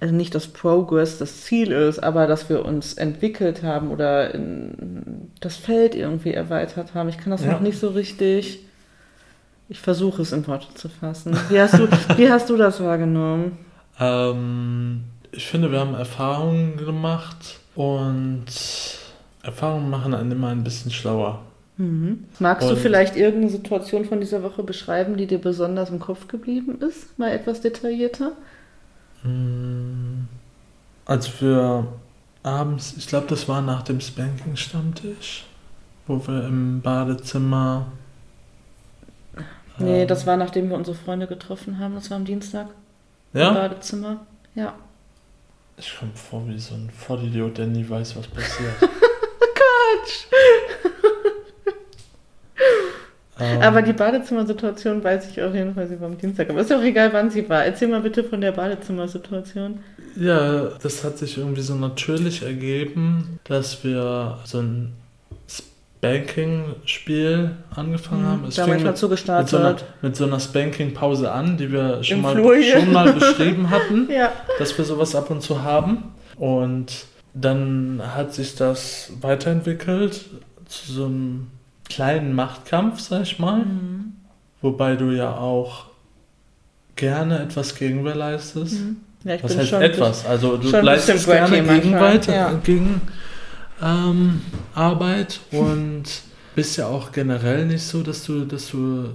[0.00, 4.32] Also nicht, dass Progress das Ziel ist, aber dass wir uns entwickelt haben oder
[5.40, 7.10] das Feld irgendwie erweitert haben.
[7.10, 7.52] Ich kann das Ja.
[7.52, 8.60] noch nicht so richtig.
[9.68, 11.36] Ich versuche es in Worte zu fassen.
[11.50, 11.86] Wie hast du,
[12.16, 13.58] wie hast du das wahrgenommen?
[14.00, 18.46] Ähm, ich finde, wir haben Erfahrungen gemacht und
[19.42, 21.42] Erfahrungen machen einen immer ein bisschen schlauer.
[21.76, 22.24] Mhm.
[22.38, 26.28] Magst du Und- vielleicht irgendeine Situation von dieser Woche beschreiben, die dir besonders im Kopf
[26.28, 27.18] geblieben ist?
[27.18, 28.32] Mal etwas detaillierter?
[29.22, 30.26] Mm,
[31.06, 31.86] Als wir
[32.42, 35.44] abends, ich glaube, das war nach dem Spanking-Stammtisch,
[36.06, 37.86] wo wir im Badezimmer.
[39.78, 41.94] Nee, ähm, das war nachdem wir unsere Freunde getroffen haben.
[41.94, 42.68] Das war am Dienstag
[43.32, 43.52] im Ja?
[43.52, 44.20] Badezimmer.
[44.54, 44.74] Ja.
[45.78, 48.74] Ich komme vor wie so ein Vollidiot, der nie weiß, was passiert.
[50.02, 50.26] Quatsch!
[53.40, 56.50] ähm, Aber die Badezimmersituation weiß ich auf jeden Fall, sie war am Dienstag.
[56.50, 57.64] Aber ist auch egal, wann sie war.
[57.64, 59.80] Erzähl mal bitte von der Badezimmersituation.
[60.16, 64.92] Ja, das hat sich irgendwie so natürlich ergeben, dass wir so ein
[65.48, 68.44] Spanking-Spiel angefangen haben.
[68.46, 69.54] Es fing mal mit, mit, so zugestartet.
[69.54, 74.08] einer, mit so einer Spanking-Pause an, die wir schon Im mal, schon mal beschrieben hatten,
[74.10, 74.32] Ja.
[74.58, 76.12] dass wir sowas ab und zu haben.
[76.36, 80.26] Und dann hat sich das weiterentwickelt
[80.66, 81.48] zu so einem
[81.88, 83.60] kleinen Machtkampf, sag ich mal.
[83.64, 84.12] Mhm.
[84.62, 85.86] Wobei du ja auch
[86.96, 88.80] gerne etwas Gegenwehr leistest.
[88.80, 88.96] Mhm.
[89.24, 90.26] Ja, ich Was bin heißt schon etwas?
[90.26, 92.52] Also du leistest gerne Gegenweit, ja.
[92.64, 93.02] gegen
[93.82, 94.40] ähm,
[94.74, 96.04] Arbeit und
[96.54, 99.10] bist ja auch generell nicht so, dass du, dass du,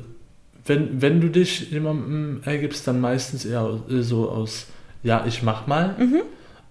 [0.66, 4.68] wenn, wenn du dich jemandem ergibst, dann meistens eher so aus,
[5.04, 6.22] ja, ich mach mal Mhm.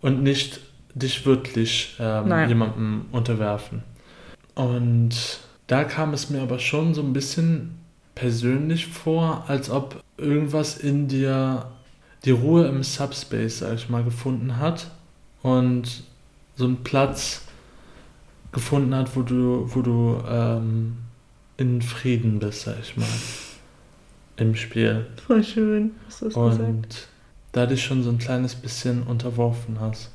[0.00, 0.60] und nicht
[0.94, 3.82] dich wirklich ähm, jemandem unterwerfen.
[4.54, 7.78] Und da kam es mir aber schon so ein bisschen
[8.14, 11.66] persönlich vor, als ob irgendwas in dir
[12.24, 14.90] die Ruhe im Subspace, sag ich mal, gefunden hat
[15.42, 16.04] und
[16.56, 17.42] so einen Platz
[18.52, 20.96] gefunden hat, wo du, wo du ähm,
[21.56, 23.06] in Frieden bist, sag ich mal,
[24.36, 25.06] im Spiel.
[25.26, 26.60] Voll schön, hast du es gesagt.
[26.60, 27.08] Und
[27.52, 30.10] da dich schon so ein kleines bisschen unterworfen hast.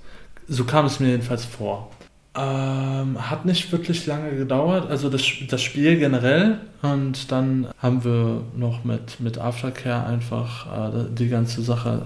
[0.49, 1.91] So kam es mir jedenfalls vor.
[2.35, 6.59] Ähm, hat nicht wirklich lange gedauert, also das, das Spiel generell.
[6.81, 12.05] Und dann haben wir noch mit, mit Aftercare einfach äh, die ganze Sache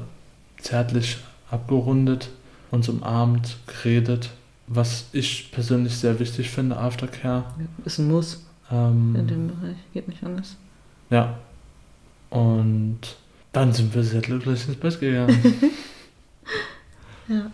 [0.58, 1.18] zärtlich
[1.52, 2.30] abgerundet,
[2.72, 4.32] uns umarmt, geredet.
[4.68, 7.44] Was ich persönlich sehr wichtig finde, Aftercare.
[7.86, 10.56] Ist ein Muss Ähm, in dem Bereich, geht nicht anders.
[11.10, 11.38] ja.
[12.30, 13.00] Und
[13.52, 15.38] dann sind wir sehr glücklich ins Bett gegangen.
[17.28, 17.52] Ja.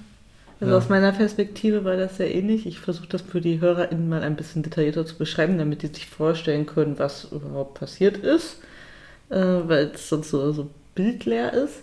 [0.59, 0.77] Also Ja.
[0.77, 2.65] aus meiner Perspektive war das sehr ähnlich.
[2.65, 6.07] Ich versuche das für die HörerInnen mal ein bisschen detaillierter zu beschreiben, damit die sich
[6.07, 8.59] vorstellen können, was überhaupt passiert ist,
[9.29, 11.81] äh, weil es sonst so, so bildleer ist.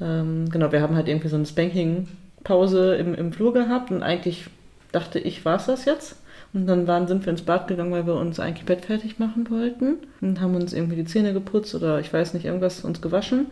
[0.00, 4.46] Ähm, genau, wir haben halt irgendwie so eine Spanking-Pause im, im Flur gehabt und eigentlich
[4.92, 6.16] dachte ich, war es das jetzt.
[6.52, 9.50] Und dann waren, sind wir ins Bad gegangen, weil wir uns eigentlich Bett fertig machen
[9.50, 9.96] wollten.
[10.20, 13.48] Und haben uns irgendwie die Zähne geputzt oder ich weiß nicht, irgendwas uns gewaschen.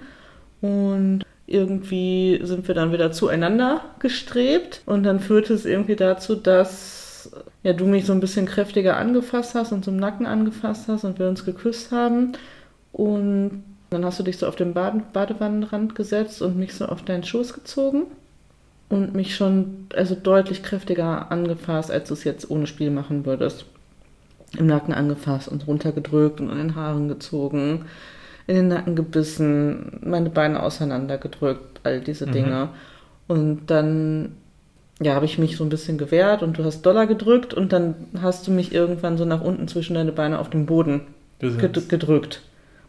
[0.61, 4.83] Und irgendwie sind wir dann wieder zueinander gestrebt.
[4.87, 7.31] Und dann führte es irgendwie dazu, dass
[7.63, 11.19] ja, du mich so ein bisschen kräftiger angefasst hast und zum Nacken angefasst hast und
[11.19, 12.33] wir uns geküsst haben.
[12.93, 17.03] Und dann hast du dich so auf den Bade Badewannenrand gesetzt und mich so auf
[17.03, 18.05] deinen Schoß gezogen
[18.89, 23.67] und mich schon also deutlich kräftiger angefasst, als du es jetzt ohne Spiel machen würdest.
[24.59, 27.87] Im Nacken angefasst und runtergedrückt und an den Haaren gezogen,
[28.47, 32.33] in den Nacken gebissen, meine Beine auseinandergedrückt, all diese mhm.
[32.33, 32.69] Dinge.
[33.29, 34.33] Und dann
[35.01, 37.95] ja, habe ich mich so ein bisschen gewehrt und du hast Dollar gedrückt und dann
[38.21, 41.03] hast du mich irgendwann so nach unten zwischen deine Beine auf den Boden
[41.41, 42.43] ged gedrückt.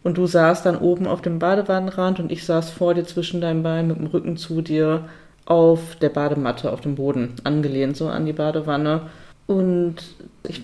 [0.03, 3.63] Und du saßt dann oben auf dem Badewannenrand und ich saß vor dir zwischen deinen
[3.63, 5.05] Beinen mit dem Rücken zu dir
[5.45, 9.03] auf der Badematte auf dem Boden, angelehnt so an die Badewanne.
[9.47, 9.95] Und
[10.47, 10.63] ich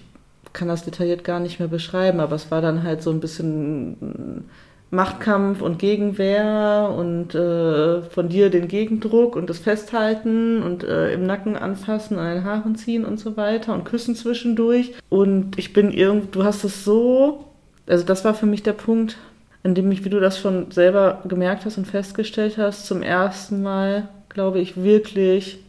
[0.54, 4.46] kann das detailliert gar nicht mehr beschreiben, aber es war dann halt so ein bisschen
[4.92, 11.26] Machtkampf und Gegenwehr und äh, von dir den Gegendruck und das Festhalten und äh, im
[11.26, 14.94] Nacken anfassen, an den Haaren ziehen und so weiter und küssen zwischendurch.
[15.10, 17.46] Und ich bin irgend, du hast es so,
[17.88, 19.18] also das war für mich der Punkt,
[19.64, 23.62] an dem ich, wie du das schon selber gemerkt hast und festgestellt hast, zum ersten
[23.62, 25.60] Mal glaube ich, wirklich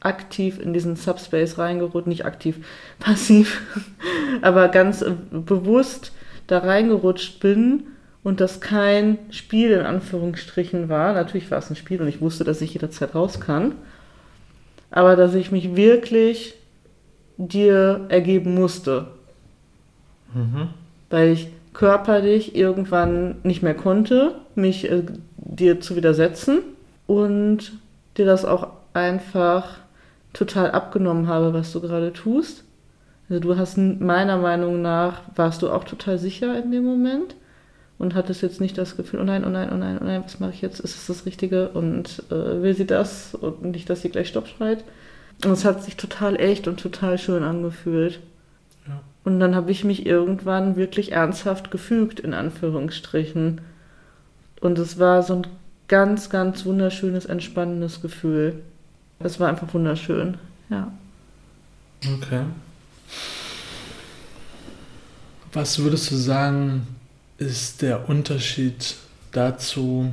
[0.00, 2.56] aktiv in diesen Subspace reingerutscht, nicht aktiv,
[2.98, 3.62] passiv,
[4.42, 6.12] aber ganz äh, bewusst
[6.48, 7.84] da reingerutscht bin
[8.24, 11.12] und das kein Spiel in Anführungsstrichen war.
[11.12, 13.72] Natürlich war es ein Spiel und ich wusste, dass ich jederzeit raus kann,
[14.90, 16.54] aber dass ich mich wirklich
[17.36, 19.08] dir ergeben musste.
[20.34, 20.68] Mhm.
[21.10, 25.02] Weil ich körperlich irgendwann nicht mehr konnte, mich äh,
[25.36, 26.58] dir zu widersetzen
[27.06, 27.72] und
[28.16, 29.78] dir das auch einfach
[30.32, 32.64] total abgenommen habe, was du gerade tust.
[33.28, 37.34] Also du hast meiner Meinung nach, warst du auch total sicher in dem Moment
[38.02, 40.40] und hattest jetzt nicht das Gefühl, oh nein, oh nein, oh nein, oh nein, was
[40.40, 40.80] mache ich jetzt?
[40.80, 41.68] Ist es das Richtige?
[41.68, 43.32] Und äh, will sie das?
[43.36, 44.82] Und nicht, dass sie gleich Stopp schreit.
[45.44, 48.18] Und es hat sich total echt und total schön angefühlt.
[48.88, 49.00] Ja.
[49.22, 53.60] Und dann habe ich mich irgendwann wirklich ernsthaft gefügt, in Anführungsstrichen.
[54.60, 55.46] Und es war so ein
[55.86, 58.62] ganz, ganz wunderschönes, entspannendes Gefühl.
[59.20, 60.38] Es war einfach wunderschön,
[60.70, 60.90] ja.
[62.04, 62.42] Okay.
[65.52, 66.84] Was würdest du sagen,
[67.46, 68.96] ist der Unterschied
[69.32, 70.12] dazu,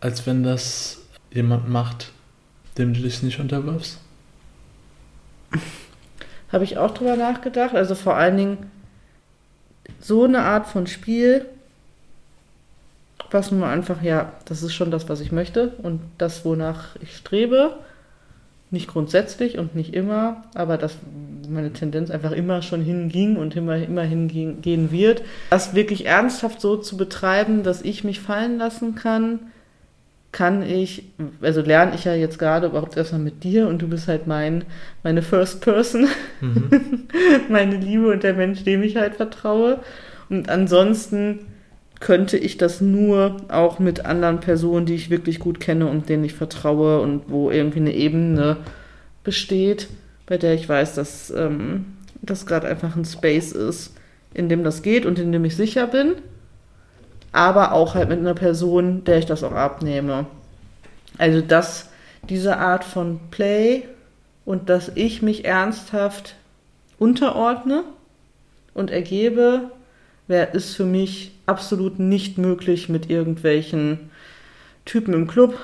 [0.00, 0.98] als wenn das
[1.32, 2.12] jemand macht,
[2.76, 3.98] dem du dich nicht unterwirfst?
[6.52, 7.74] Habe ich auch drüber nachgedacht.
[7.74, 8.70] Also vor allen Dingen
[10.00, 11.46] so eine Art von Spiel
[13.30, 17.16] was nun einfach, ja, das ist schon das, was ich möchte und das, wonach ich
[17.16, 17.76] strebe.
[18.70, 20.96] Nicht grundsätzlich und nicht immer, aber dass
[21.48, 25.22] meine Tendenz einfach immer schon hinging und immer, immer hingehen wird.
[25.50, 29.40] Das wirklich ernsthaft so zu betreiben, dass ich mich fallen lassen kann,
[30.30, 31.04] kann ich,
[31.40, 34.64] also lerne ich ja jetzt gerade überhaupt erstmal mit dir und du bist halt mein,
[35.02, 36.06] meine First Person,
[36.40, 37.08] mhm.
[37.48, 39.80] meine Liebe und der Mensch, dem ich halt vertraue.
[40.28, 41.46] Und ansonsten
[42.00, 46.24] könnte ich das nur auch mit anderen Personen, die ich wirklich gut kenne und denen
[46.24, 48.58] ich vertraue und wo irgendwie eine Ebene
[49.24, 49.88] besteht,
[50.26, 53.94] bei der ich weiß, dass ähm, das gerade einfach ein Space ist,
[54.32, 56.14] in dem das geht und in dem ich sicher bin,
[57.32, 60.26] aber auch halt mit einer Person, der ich das auch abnehme.
[61.16, 61.88] Also dass
[62.28, 63.84] diese Art von Play
[64.44, 66.36] und dass ich mich ernsthaft
[66.98, 67.84] unterordne
[68.74, 69.70] und ergebe,
[70.26, 74.10] wäre ist für mich absolut nicht möglich mit irgendwelchen
[74.84, 75.58] Typen im Club,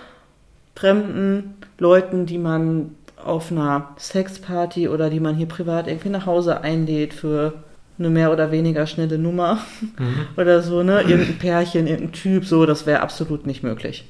[0.74, 6.60] fremden Leuten, die man auf einer Sexparty oder die man hier privat irgendwie nach Hause
[6.60, 7.54] einlädt für
[7.98, 9.60] eine mehr oder weniger schnelle Nummer
[9.98, 10.26] mhm.
[10.36, 11.02] oder so, ne?
[11.02, 14.04] Irgendein Pärchen, irgendein Typ, so, das wäre absolut nicht möglich.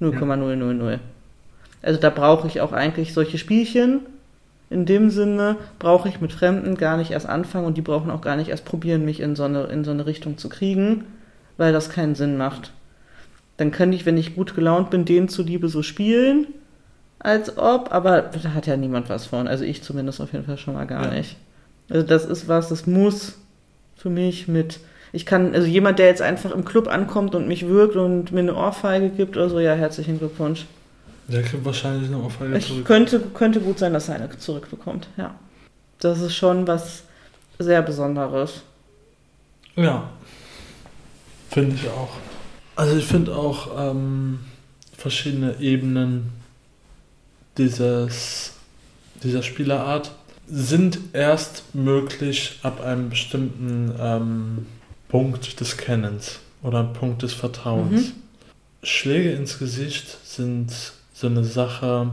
[0.00, 0.90] 0,000.
[0.90, 0.98] Ja.
[1.82, 4.00] Also da brauche ich auch eigentlich solche Spielchen,
[4.68, 8.20] in dem Sinne brauche ich mit Fremden gar nicht erst anfangen und die brauchen auch
[8.20, 11.04] gar nicht erst probieren, mich in so eine, in so eine Richtung zu kriegen,
[11.56, 12.72] weil das keinen Sinn macht.
[13.56, 16.48] Dann kann ich, wenn ich gut gelaunt bin, denen zuliebe so spielen,
[17.18, 19.48] als ob, aber da hat ja niemand was von.
[19.48, 21.14] Also ich zumindest auf jeden Fall schon mal gar ja.
[21.14, 21.36] nicht.
[21.88, 23.38] Also das ist was, das muss
[23.96, 24.80] für mich mit.
[25.12, 28.40] Ich kann, also jemand, der jetzt einfach im Club ankommt und mich wirkt und mir
[28.40, 30.66] eine Ohrfeige gibt oder so, ja, herzlichen Glückwunsch.
[31.28, 32.84] Der kriegt wahrscheinlich eine Ohrfeige zurück.
[32.84, 35.34] Könnte, könnte gut sein, dass er eine zurückbekommt, ja.
[36.00, 37.04] Das ist schon was
[37.58, 38.62] sehr Besonderes.
[39.76, 40.10] Ja.
[41.56, 42.10] Finde ich auch.
[42.74, 44.40] Also ich finde auch ähm,
[44.94, 46.30] verschiedene Ebenen
[47.56, 48.52] dieses,
[49.22, 50.10] dieser Spielerart.
[50.46, 54.66] sind erst möglich ab einem bestimmten ähm,
[55.08, 58.08] Punkt des Kennens oder Punkt des Vertrauens.
[58.08, 58.12] Mhm.
[58.82, 60.70] Schläge ins Gesicht sind
[61.14, 62.10] so eine Sache.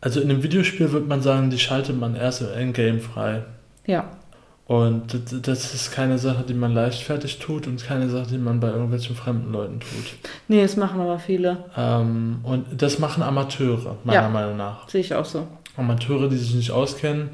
[0.00, 3.44] Also in einem Videospiel würde man sagen, die schaltet man erst im Endgame frei.
[3.86, 4.15] Ja.
[4.66, 8.68] Und das ist keine Sache, die man leichtfertig tut und keine Sache, die man bei
[8.68, 10.16] irgendwelchen fremden Leuten tut.
[10.48, 11.64] Nee, das machen aber viele.
[11.76, 14.88] Ähm, und das machen Amateure, meiner ja, Meinung nach.
[14.88, 15.46] Sehe ich auch so.
[15.76, 17.30] Amateure, die sich nicht auskennen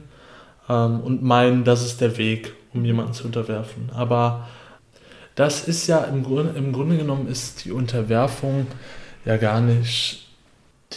[0.68, 3.88] ähm, und meinen, das ist der Weg, um jemanden zu unterwerfen.
[3.94, 4.46] Aber
[5.34, 8.66] das ist ja im Grunde, im Grunde genommen ist die Unterwerfung
[9.24, 10.28] ja gar nicht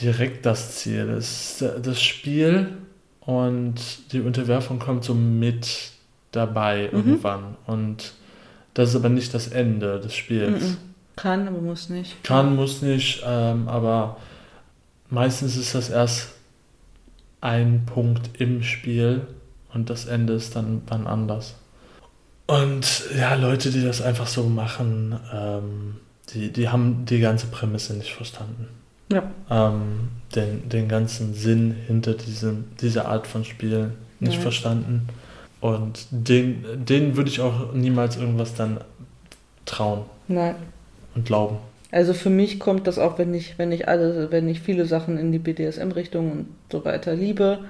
[0.02, 1.08] direkt das Ziel.
[1.08, 2.74] Das, das Spiel
[3.22, 3.76] und
[4.12, 5.95] die Unterwerfung kommt so mit
[6.36, 6.98] dabei mhm.
[6.98, 7.56] irgendwann.
[7.66, 8.14] Und
[8.74, 10.64] das ist aber nicht das Ende des Spiels.
[10.64, 10.78] Mhm.
[11.16, 12.24] Kann, aber muss nicht.
[12.24, 14.18] Kann, muss nicht, ähm, aber
[15.10, 16.30] meistens ist das erst
[17.40, 19.28] ein Punkt im Spiel
[19.74, 21.56] und das Ende ist dann wann anders.
[22.48, 25.96] Und ja, Leute, die das einfach so machen, ähm,
[26.34, 28.68] die, die haben die ganze Prämisse nicht verstanden.
[29.12, 29.24] Ja.
[29.50, 34.42] Ähm, den, den ganzen Sinn hinter diesem, dieser Art von Spiel nicht ja.
[34.42, 35.08] verstanden.
[35.66, 38.82] Und den, denen würde ich auch niemals irgendwas dann
[39.66, 40.06] trauen.
[40.28, 40.54] Nein.
[41.16, 41.58] Und glauben.
[41.90, 45.18] Also für mich kommt das auch, wenn ich, wenn ich alle, wenn ich viele Sachen
[45.18, 47.62] in die BDSM-Richtung und so weiter liebe,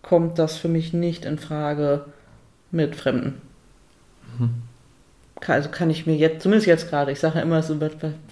[0.00, 2.04] kommt das für mich nicht in Frage
[2.70, 3.40] mit Fremden.
[4.38, 4.50] Mhm.
[5.44, 7.76] Also kann ich mir jetzt, zumindest jetzt gerade, ich sage ja immer, so,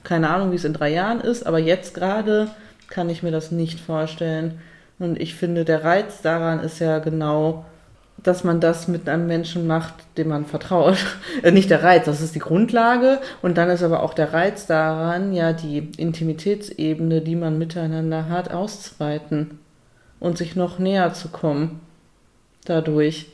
[0.04, 2.48] keine Ahnung, wie es in drei Jahren ist, aber jetzt gerade
[2.88, 4.60] kann ich mir das nicht vorstellen.
[5.00, 7.64] Und ich finde, der Reiz daran ist ja genau,
[8.22, 10.96] dass man das mit einem Menschen macht, dem man vertraut.
[11.42, 13.20] Äh, nicht der Reiz, das ist die Grundlage.
[13.40, 18.52] Und dann ist aber auch der Reiz daran, ja, die Intimitätsebene, die man miteinander hat,
[18.52, 19.58] auszuweiten
[20.20, 21.80] und sich noch näher zu kommen.
[22.64, 23.26] Dadurch.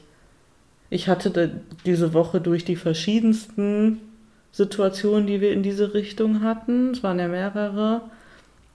[0.91, 4.01] Ich hatte diese Woche durch die verschiedensten
[4.53, 8.03] Situationen, die wir in diese Richtung hatten, es waren ja mehrere,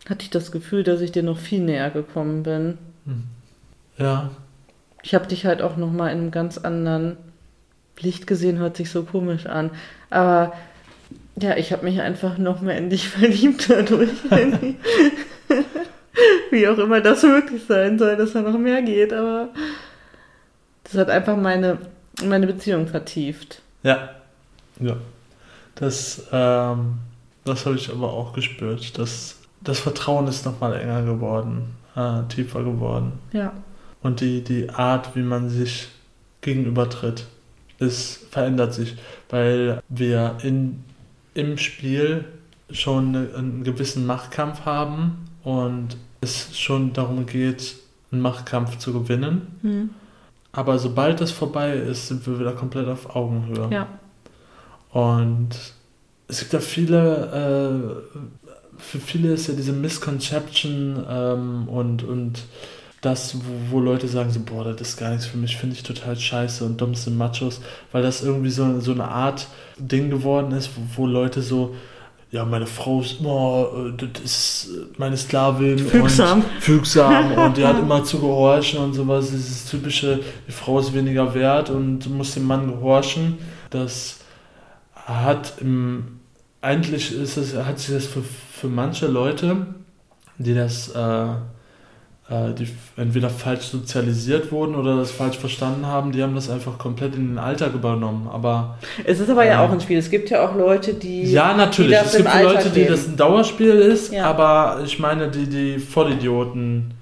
[0.07, 2.77] hatte ich das Gefühl, dass ich dir noch viel näher gekommen bin.
[3.97, 4.29] Ja,
[5.03, 7.17] ich habe dich halt auch noch mal in einem ganz anderen
[7.99, 9.69] Licht gesehen, hört sich so komisch an.
[10.09, 10.53] Aber
[11.35, 14.09] ja, ich habe mich einfach noch mehr in dich verliebt dadurch.
[16.51, 19.49] Wie auch immer das möglich sein soll, dass da noch mehr geht, aber
[20.85, 21.79] das hat einfach meine,
[22.23, 23.61] meine Beziehung vertieft.
[23.83, 24.09] Ja,
[24.79, 24.95] ja.
[25.75, 26.99] Das, ähm,
[27.45, 28.97] das habe ich aber auch gespürt.
[28.99, 33.13] Das, das Vertrauen ist nochmal enger geworden, äh, tiefer geworden.
[33.31, 33.53] Ja
[34.03, 35.87] und die, die Art, wie man sich
[36.41, 37.25] gegenübertritt,
[37.79, 38.95] es verändert sich,
[39.29, 40.83] weil wir in,
[41.33, 42.25] im Spiel
[42.69, 47.75] schon einen gewissen Machtkampf haben und es schon darum geht,
[48.11, 49.47] einen Machtkampf zu gewinnen.
[49.61, 49.89] Mhm.
[50.51, 53.69] Aber sobald das vorbei ist, sind wir wieder komplett auf Augenhöhe.
[53.71, 53.87] Ja.
[54.91, 55.49] Und
[56.27, 62.43] es gibt ja viele, äh, für viele ist ja diese Misconception ähm, und, und
[63.03, 65.83] das, wo, wo, Leute sagen so, boah, das ist gar nichts für mich, finde ich
[65.83, 67.59] total scheiße und dumm sind Machos,
[67.91, 71.75] weil das irgendwie so, so eine Art Ding geworden ist, wo, wo Leute so,
[72.31, 76.39] ja, meine Frau ist immer, äh, das ist meine Sklavin fügsam.
[76.39, 79.31] und fügsam und die hat immer zu gehorchen und sowas.
[79.31, 83.37] Dieses typische, die Frau ist weniger wert und muss dem Mann gehorchen.
[83.69, 84.19] Das
[84.95, 86.21] hat im,
[86.61, 89.67] eigentlich ist es, hat sich das für, für manche Leute,
[90.37, 91.35] die das äh, äh,
[92.29, 97.15] die entweder falsch sozialisiert wurden oder das falsch verstanden haben, die haben das einfach komplett
[97.15, 98.29] in den Alltag übernommen.
[98.31, 99.97] Aber es ist aber äh, ja auch ein Spiel.
[99.97, 101.99] Es gibt ja auch Leute, die ja natürlich.
[101.99, 104.25] Die es gibt Leute, die das ein Dauerspiel ist, ja.
[104.25, 106.93] aber ich meine die die Vollidioten,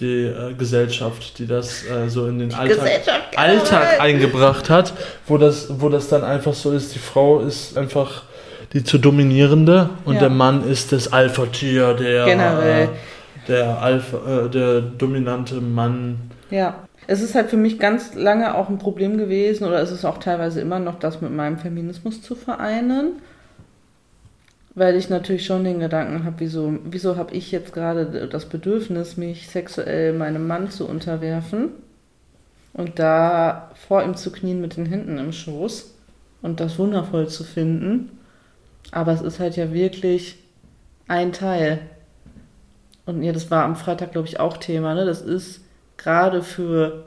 [0.00, 3.00] die äh, Gesellschaft, die das äh, so in den Alltag,
[3.36, 4.92] Alltag eingebracht hat,
[5.26, 6.94] wo das wo das dann einfach so ist.
[6.94, 8.22] Die Frau ist einfach
[8.74, 10.20] die zu dominierende und ja.
[10.20, 12.88] der Mann ist das Alpha-Tier, der generell äh,
[13.48, 16.18] der Alpha, äh, der dominante Mann.
[16.50, 16.84] Ja.
[17.10, 20.18] Es ist halt für mich ganz lange auch ein Problem gewesen, oder es ist auch
[20.18, 23.12] teilweise immer noch, das mit meinem Feminismus zu vereinen.
[24.74, 29.16] Weil ich natürlich schon den Gedanken habe, wieso, wieso habe ich jetzt gerade das Bedürfnis,
[29.16, 31.70] mich sexuell meinem Mann zu unterwerfen
[32.74, 35.94] und da vor ihm zu knien mit den Händen im Schoß
[36.42, 38.10] und das wundervoll zu finden.
[38.92, 40.38] Aber es ist halt ja wirklich
[41.08, 41.80] ein Teil
[43.08, 45.06] und ja, das war am Freitag, glaube ich, auch Thema, ne?
[45.06, 45.62] Das ist
[45.96, 47.06] gerade für,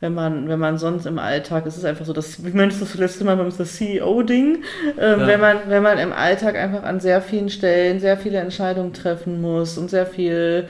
[0.00, 2.84] wenn man, wenn man sonst im Alltag, es ist einfach so, das, wie meinst du
[2.84, 4.64] das letzte Mal beim CEO-Ding,
[4.98, 5.26] ähm, ja.
[5.28, 9.40] wenn man, wenn man im Alltag einfach an sehr vielen Stellen sehr viele Entscheidungen treffen
[9.40, 10.66] muss und sehr viel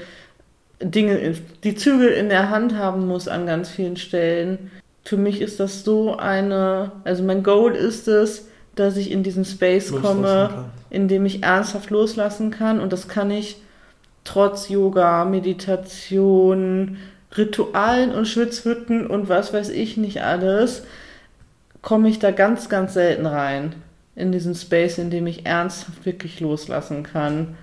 [0.83, 1.33] Dinge,
[1.65, 4.71] die Zügel in der Hand haben muss an ganz vielen Stellen,
[5.07, 9.47] für mich ist das so eine, also mein Goal ist es, dass ich in diesen
[9.47, 10.65] Space Loslassen komme, kann.
[10.91, 13.57] in dem ich ernsthaft loslassen kann und das kann ich
[14.27, 16.99] trotz Yoga, Meditation,
[17.37, 20.85] Ritualen und Schwitzhütten und was weiß ich nicht alles,
[21.83, 23.75] komme ich da ganz, ganz selten rein
[24.15, 27.57] in diesen Space, in dem ich ernsthaft wirklich loslassen kann.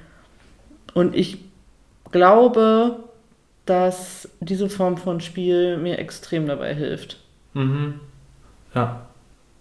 [0.93, 1.39] Und ich
[2.11, 2.99] glaube,
[3.66, 7.20] dass diese Form von Spiel mir extrem dabei hilft.
[7.53, 7.99] Mhm.
[8.76, 9.07] Ja.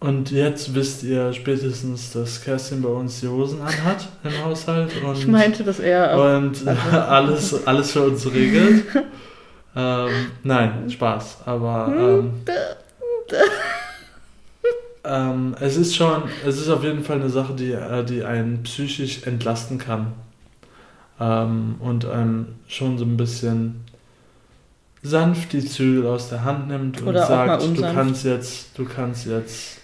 [0.02, 5.16] Und jetzt wisst ihr spätestens, dass Kerstin bei uns die Hosen anhat im Haushalt und,
[5.16, 8.84] Ich meinte, dass er auch und alles, alles für uns regelt.
[9.76, 10.10] ähm,
[10.42, 11.38] nein, Spaß.
[11.46, 11.94] Aber Hm?
[11.94, 12.32] ähm,
[15.04, 18.64] ähm, es ist schon, es ist auf jeden Fall eine Sache, die, äh, die einen
[18.64, 20.14] psychisch entlasten kann.
[21.20, 23.84] Ähm, und einem schon so ein bisschen
[25.00, 29.26] sanft die Zügel aus der Hand nimmt und Oder sagt, du kannst jetzt, du kannst
[29.26, 29.81] jetzt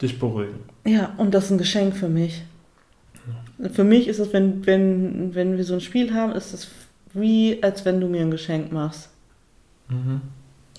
[0.00, 0.60] dich beruhigen.
[0.84, 2.42] Ja, und das ist ein Geschenk für mich.
[3.72, 6.68] Für mich ist es, wenn, wenn, wenn wir so ein Spiel haben, ist es
[7.14, 9.08] wie, als wenn du mir ein Geschenk machst.
[9.88, 10.20] Mhm.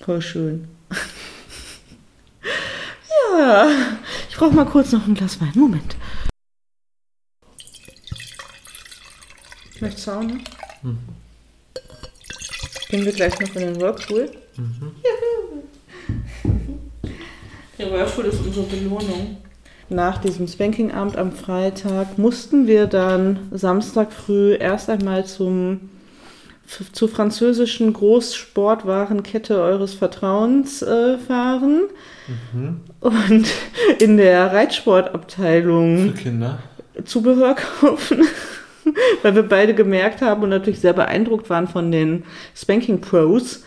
[0.00, 0.68] Voll schön.
[3.38, 3.68] ja,
[4.28, 5.52] ich brauche mal kurz noch ein Glas Wein.
[5.54, 5.96] Moment.
[9.80, 10.36] Möchtest du auch noch?
[10.82, 10.98] Mhm.
[12.88, 14.30] Gehen wir gleich noch in den Whirlpool.
[14.56, 14.92] Mhm.
[15.04, 15.10] Der
[17.78, 19.36] Whirlpool ist unsere Belohnung.
[19.90, 25.88] Nach diesem Spanking-Abend am Freitag mussten wir dann Samstag früh erst einmal zum,
[26.92, 31.82] zur französischen Großsportwarenkette eures Vertrauens äh, fahren
[32.52, 32.80] Mhm.
[33.00, 33.46] und
[34.00, 36.58] in der Für Reitsportabteilung Kinder.
[37.06, 38.22] Zubehör kaufen,
[39.22, 42.24] weil wir beide gemerkt haben und natürlich sehr beeindruckt waren von den
[42.54, 43.62] Spanking Pros,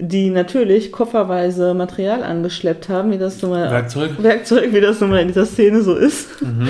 [0.00, 4.10] die natürlich kofferweise Material angeschleppt haben, wie das nun mal Werkzeug.
[4.18, 6.40] Werkzeug, wie das nun mal in dieser Szene so ist.
[6.42, 6.68] Mhm.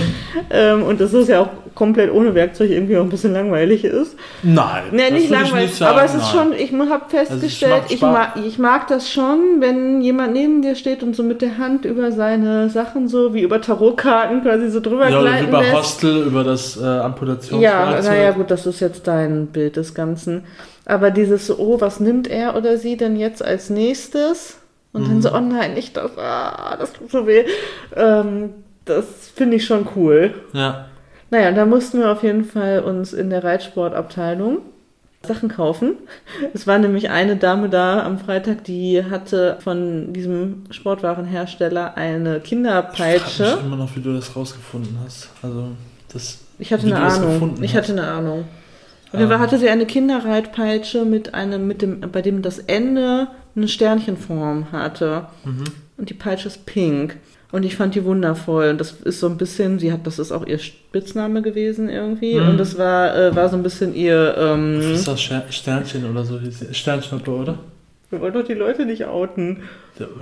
[0.51, 4.17] Ähm, und dass es ja auch komplett ohne Werkzeug irgendwie auch ein bisschen langweilig ist.
[4.43, 4.85] Nein.
[4.91, 6.49] Nee, das nicht langweilig, sagen, aber es ist nein.
[6.49, 10.75] schon, ich habe festgestellt, macht ich, mag, ich mag das schon, wenn jemand neben dir
[10.75, 14.81] steht und so mit der Hand über seine Sachen so, wie über Tarotkarten quasi so
[14.81, 15.75] drüber Ja, gleiten bei lässt.
[15.75, 18.05] Hostel über das äh, Ja, Amputationswerkzeug.
[18.05, 20.43] naja, gut, das ist jetzt dein Bild des Ganzen.
[20.91, 24.59] Aber dieses so, oh, was nimmt er oder sie denn jetzt als nächstes?
[24.93, 27.45] Und dann so, oh nein, nicht das, ah, das tut so weh.
[27.95, 28.51] Ähm,
[28.85, 30.35] das finde ich schon cool.
[30.53, 30.87] Ja.
[31.31, 34.59] Naja, da mussten wir auf jeden Fall uns in der Reitsportabteilung
[35.25, 35.95] Sachen kaufen.
[36.55, 42.45] Es war nämlich eine Dame da am Freitag, die hatte von diesem Sportwarenhersteller eine Ich
[42.45, 43.45] Kinderpeitsche.
[43.45, 45.29] frag mich immer noch, wie du das rausgefunden hast.
[45.43, 45.69] Also,
[46.13, 46.39] das.
[46.59, 47.33] Ich hatte wie eine du das Ahnung.
[47.35, 47.89] gefunden Ich hast.
[47.89, 48.45] hatte eine Ahnung.
[49.13, 49.43] Auf jeden Fall Ähm.
[49.43, 55.27] hatte sie eine Kinderreitpeitsche mit einem, mit dem, bei dem das Ende eine Sternchenform hatte.
[55.45, 55.65] Mhm.
[55.97, 57.17] Und die Peitsche ist pink.
[57.53, 58.69] Und ich fand die wundervoll.
[58.71, 62.39] Und das ist so ein bisschen, sie hat, das ist auch ihr Spitzname gewesen irgendwie.
[62.39, 62.51] Mhm.
[62.51, 66.25] Und das war, äh, war so ein bisschen ihr, ähm, Ist das Ster- Sternchen oder
[66.25, 66.39] so?
[66.71, 67.59] Sternschnuppe, oder?
[68.11, 69.63] Wir wollen doch die Leute nicht outen.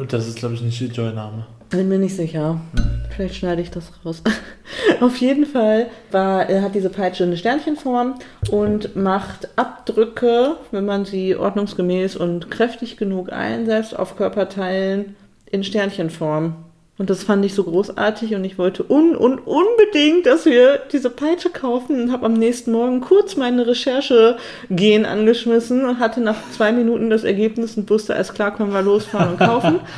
[0.09, 1.47] Das ist, glaube ich, nicht ihr Joy-Name.
[1.71, 2.61] Bin mir nicht sicher.
[2.73, 2.99] Nein.
[3.19, 4.23] Vielleicht schneide ich das raus.
[5.01, 8.15] Auf jeden Fall war, hat diese Peitsche eine Sternchenform
[8.51, 15.17] und macht Abdrücke, wenn man sie ordnungsgemäß und kräftig genug einsetzt, auf Körperteilen
[15.51, 16.57] in Sternchenform.
[16.99, 21.11] Und das fand ich so großartig und ich wollte un und unbedingt, dass wir diese
[21.11, 24.37] Peitsche kaufen und habe am nächsten Morgen kurz meine Recherche
[24.69, 28.83] gehen angeschmissen und hatte nach zwei Minuten das Ergebnis und wusste, alles klar, können wir
[28.83, 29.81] losfahren und kaufen.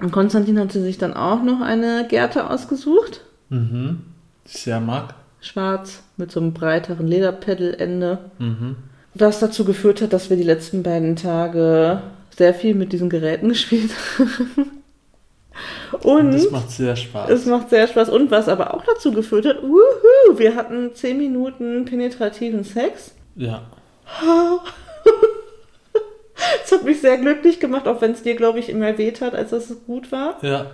[0.00, 3.22] Und Konstantin hatte sich dann auch noch eine Gerte ausgesucht.
[3.48, 4.02] Mhm.
[4.44, 5.16] Sehr mag.
[5.40, 8.18] Schwarz mit so einem breiteren Lederpedalende.
[8.38, 8.76] Mhm.
[9.14, 12.00] Was dazu geführt hat, dass wir die letzten beiden Tage
[12.36, 14.78] sehr viel mit diesen Geräten gespielt haben.
[16.02, 17.30] Und das macht sehr Spaß.
[17.30, 18.08] es macht sehr Spaß.
[18.08, 23.14] Und was aber auch dazu geführt hat, wuhu, wir hatten 10 Minuten penetrativen Sex.
[23.36, 23.62] ja.
[26.62, 29.34] Das hat mich sehr glücklich gemacht, auch wenn es dir, glaube ich, immer weht hat,
[29.34, 30.36] als dass es gut war.
[30.42, 30.66] Ja.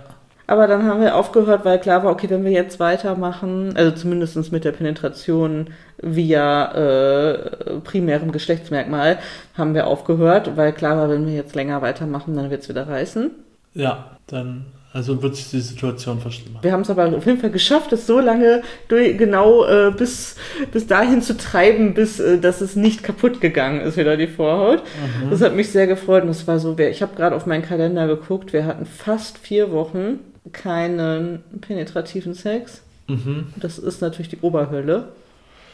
[0.47, 4.51] Aber dann haben wir aufgehört, weil klar war, okay, wenn wir jetzt weitermachen, also zumindest
[4.51, 9.17] mit der Penetration via äh, primärem Geschlechtsmerkmal,
[9.57, 12.87] haben wir aufgehört, weil klar war, wenn wir jetzt länger weitermachen, dann wird es wieder
[12.87, 13.31] reißen.
[13.75, 16.63] Ja, dann, also wird sich die Situation verschlimmern.
[16.63, 20.37] Wir haben es aber auf jeden Fall geschafft, es so lange durch, genau äh, bis,
[20.71, 24.81] bis dahin zu treiben, bis äh, dass es nicht kaputt gegangen ist, wieder die Vorhaut.
[24.81, 25.29] Mhm.
[25.29, 28.07] Das hat mich sehr gefreut und es war so, ich habe gerade auf meinen Kalender
[28.07, 30.19] geguckt, wir hatten fast vier Wochen
[30.53, 32.81] keinen penetrativen Sex.
[33.07, 33.47] Mhm.
[33.57, 35.09] Das ist natürlich die Oberhölle.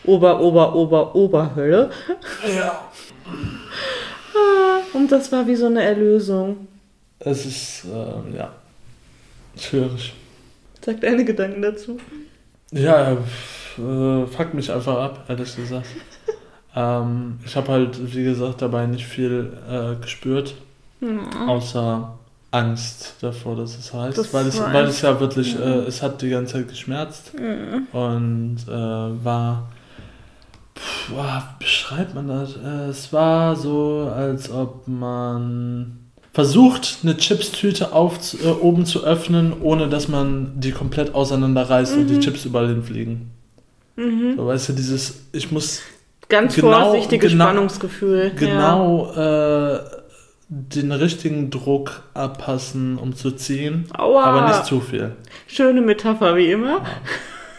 [0.03, 1.91] Ober, Ober, Ober, Oberhölle.
[2.57, 2.81] Ja.
[4.93, 6.67] Und das war wie so eine Erlösung.
[7.23, 8.51] Es ist, äh, ja,
[9.57, 10.13] schwierig.
[10.83, 11.99] Sag deine Gedanken dazu.
[12.71, 15.85] Ja, äh, fuck mich einfach ab, ehrlich gesagt.
[16.75, 20.55] ähm, ich habe halt, wie gesagt, dabei nicht viel äh, gespürt,
[21.01, 21.47] Ja.
[21.47, 22.17] außer
[22.51, 24.17] Angst davor, dass es heißt.
[24.17, 25.59] Das weil, es, weil es ja wirklich, ja.
[25.61, 27.87] äh, es hat die ganze Zeit geschmerzt Mhm.
[27.93, 28.71] und äh,
[29.23, 29.69] war,
[30.75, 32.55] pff, boah, wie beschreibt man das?
[32.57, 35.97] Äh, es war so, als ob man
[36.33, 42.07] versucht, eine Chipstüte auf, äh, oben zu öffnen, ohne dass man die komplett auseinanderreißt und
[42.07, 42.21] die Mhm.
[42.21, 43.31] Chips überall hinfliegen.
[43.97, 44.35] Mhm.
[44.37, 45.81] So, weißt du, dieses, ich muss
[46.29, 48.31] Ganz Genau- vorsichtiges genau- Spannungsgefühl.
[48.33, 48.39] Ja.
[48.39, 49.79] genau äh,
[50.47, 54.23] den richtigen Druck abpassen, um zu ziehen, Aua.
[54.23, 55.11] aber nicht zu viel.
[55.47, 56.85] Schöne Metapher, wie immer.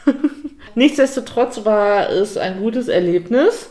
[0.75, 3.69] Nichtsdestotrotz war es ein gutes Erlebnis,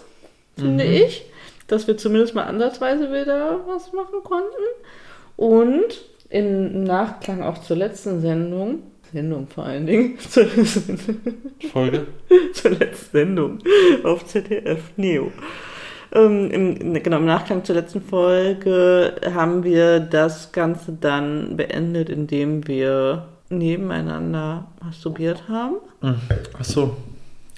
[0.57, 0.91] finde Mhm.
[0.91, 1.23] ich,
[1.71, 4.45] dass wir zumindest mal ansatzweise wieder was machen konnten.
[5.37, 10.45] Und im Nachklang auch zur letzten Sendung, Sendung vor allen Dingen, zur,
[11.71, 12.07] Folge?
[12.53, 13.59] zur letzten Sendung
[14.03, 15.31] auf ZDF Neo.
[16.13, 22.67] Ähm, im, genau, im Nachklang zur letzten Folge haben wir das Ganze dann beendet, indem
[22.67, 25.75] wir nebeneinander masturbiert haben.
[26.01, 26.15] Mhm.
[26.59, 26.97] Ach so.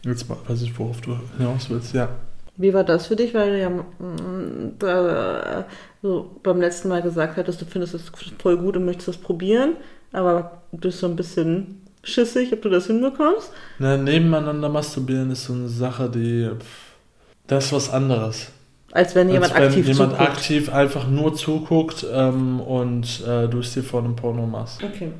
[0.05, 1.93] Jetzt mal- weiß ich, worauf du hinaus willst.
[1.93, 2.09] Ja.
[2.55, 3.33] Wie war das für dich?
[3.33, 5.65] Weil du ja mm, da,
[6.01, 9.77] so beim letzten Mal gesagt hattest, du findest es voll gut und möchtest das probieren,
[10.11, 13.51] aber du bist so ein bisschen schissig, ob du das hinbekommst.
[13.79, 16.49] Na, nebeneinander masturbieren ist so eine Sache, die.
[17.47, 18.51] Das ist was anderes.
[18.91, 20.29] Als wenn jemand Als wenn aktiv jemand zuguckt.
[20.29, 24.83] aktiv einfach nur zuguckt ähm, und äh, du es dir vor einem Porno machst.
[24.83, 25.11] Okay.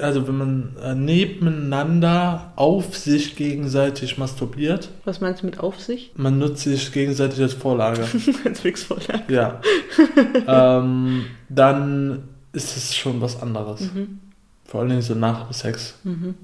[0.00, 6.18] Also wenn man äh, nebeneinander auf sich gegenseitig masturbiert, Was meinst du mit Aufsicht?
[6.18, 8.06] man nutzt sich gegenseitig als Vorlage.
[8.44, 9.32] Als Fixvorlage.
[9.32, 9.60] ja.
[10.46, 13.80] ähm, dann ist es schon was anderes.
[13.92, 14.18] Mhm.
[14.66, 16.34] Vor allen Dingen so nach Sex, Mhm.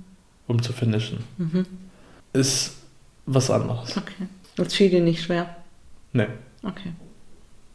[0.47, 1.19] um zu finishen.
[1.37, 1.67] Mhm.
[2.33, 2.73] Ist
[3.27, 3.97] was anderes.
[3.97, 4.27] Okay.
[4.57, 5.57] Das fiel dir nicht schwer.
[6.13, 6.27] Nee,
[6.63, 6.93] Okay.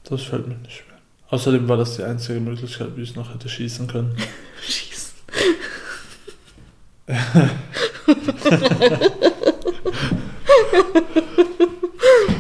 [0.04, 0.96] das fällt mir nicht schwer.
[1.30, 4.16] Außerdem war das die einzige Möglichkeit, wie ich noch hätte schießen können.
[4.68, 5.05] Schießen.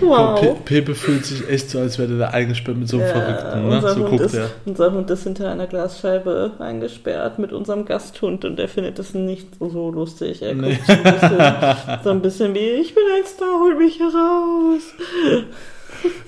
[0.02, 0.40] Wow.
[0.40, 3.70] Pe Pepe fühlt sich echt so, als wäre der eingesperrt mit so einem Ja, Verrückten.
[3.70, 3.76] Ne?
[3.76, 4.50] unser, So Hund guckt ist, er.
[4.66, 9.48] unser Hund ist hinter einer Glasscheibe eingesperrt mit unserem Gasthund und der findet es nicht
[9.60, 10.42] so lustig.
[10.42, 10.76] Er Nee.
[10.76, 14.82] guckt so ein, bisschen, so ein bisschen wie, ich bin ein Star, hol mich heraus.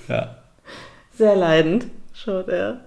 [0.08, 0.36] Ja.
[1.16, 2.80] Sehr leidend, schaut er.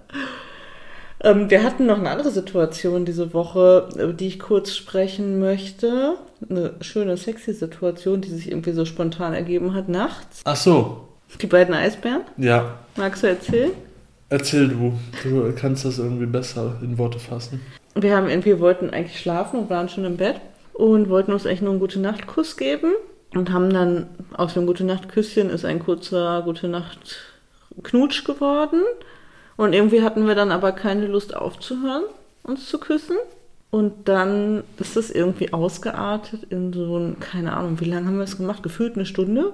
[1.22, 6.14] Ähm, wir hatten noch eine andere Situation diese Woche, über die ich kurz sprechen möchte.
[6.48, 10.40] Eine schöne, sexy Situation, die sich irgendwie so spontan ergeben hat nachts.
[10.44, 11.08] Ach so,
[11.40, 12.22] Die beiden Eisbären.
[12.36, 12.78] ja.
[12.96, 13.70] Magst du erzählen?
[14.28, 14.92] Erzähl du.
[15.22, 17.60] Du kannst das irgendwie besser in Worte fassen.
[17.94, 20.40] Wir haben irgendwie wollten eigentlich schlafen und waren schon im Bett
[20.74, 22.92] und wollten uns eigentlich nur einen gute Nacht Kuss geben
[23.34, 27.16] und haben dann aus dem gute Nacht Küsschen ist ein kurzer gute Nacht
[27.82, 28.80] Knutsch geworden
[29.56, 32.04] und irgendwie hatten wir dann aber keine Lust aufzuhören
[32.44, 33.16] uns zu küssen
[33.70, 38.24] und dann ist das irgendwie ausgeartet in so ein keine Ahnung wie lange haben wir
[38.24, 39.52] es gemacht gefühlt eine Stunde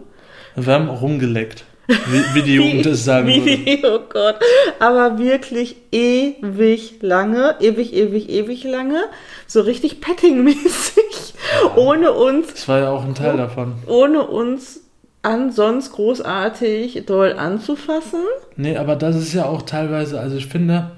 [0.57, 1.65] Wir haben rumgeleckt.
[1.87, 3.47] Wie, wie die Jugend es sagen würde.
[3.47, 4.37] wie, oh Gott.
[4.79, 9.05] Aber wirklich ewig lange, ewig, ewig, ewig lange.
[9.47, 11.33] So richtig Petting-mäßig.
[11.77, 13.75] Ohne uns, Das war ja auch ein Teil davon.
[13.87, 14.81] ohne uns
[15.23, 18.21] ansonsten großartig doll anzufassen.
[18.57, 20.93] Nee, aber das ist ja auch teilweise, also ich finde,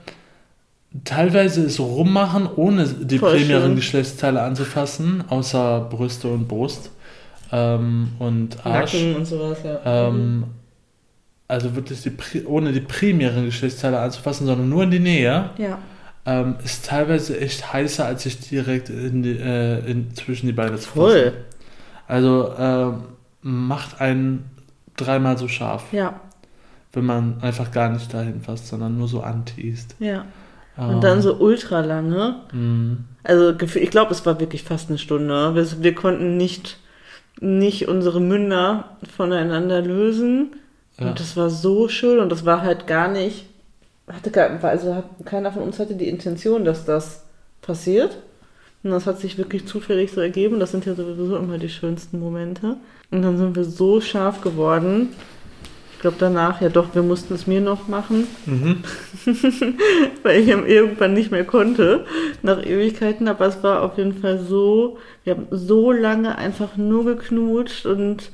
[1.05, 3.77] teilweise ist rummachen, ohne die Voll primären schön.
[3.77, 6.91] Geschlechtsteile anzufassen, außer Brüste und Brust
[7.53, 8.95] ähm, und Arsch.
[8.95, 9.81] Nacken und sowas, ja.
[9.85, 10.45] Ähm,
[11.49, 15.79] also wirklich die, ohne die primären Geschlechtsteile anzufassen, sondern nur in die Nähe, ja.
[16.25, 20.77] ähm, ist teilweise echt heißer, als sich direkt in die, äh, in, zwischen die Beine
[20.77, 21.01] zu fassen.
[21.01, 21.33] Voll.
[22.07, 23.03] Also ähm,
[23.43, 24.45] macht einen
[24.97, 26.21] dreimal so scharf, Ja,
[26.93, 29.95] wenn man einfach gar nicht dahin fasst, sondern nur so anteast.
[29.99, 30.25] ja.
[30.79, 32.37] Ähm, Und dann so ultra lange.
[32.53, 35.55] mh, Also ich glaube, es war wirklich fast eine Stunde.
[35.55, 36.79] Wir, wir konnten nicht,
[37.41, 40.57] nicht unsere Münder voneinander lösen.
[40.99, 41.09] ja.
[41.09, 43.47] Und das war so schön und das war halt gar nicht,
[44.09, 47.25] hatte gar, also hat, keiner von uns hatte die Intention, dass das
[47.63, 48.19] passiert.
[48.83, 50.59] Und das hat sich wirklich zufällig so ergeben.
[50.59, 52.77] Das sind ja sowieso immer die schönsten Momente.
[53.11, 55.11] Und dann sind wir so scharf geworden.
[55.95, 58.79] Ich glaube danach, ja doch, wir mussten es mir noch machen, Mhm.
[60.23, 62.07] weil ich irgendwann nicht mehr konnte,
[62.43, 63.29] nach Ewigkeiten.
[63.29, 68.31] Aber es war auf jeden Fall so, wir haben so lange einfach nur geknutscht und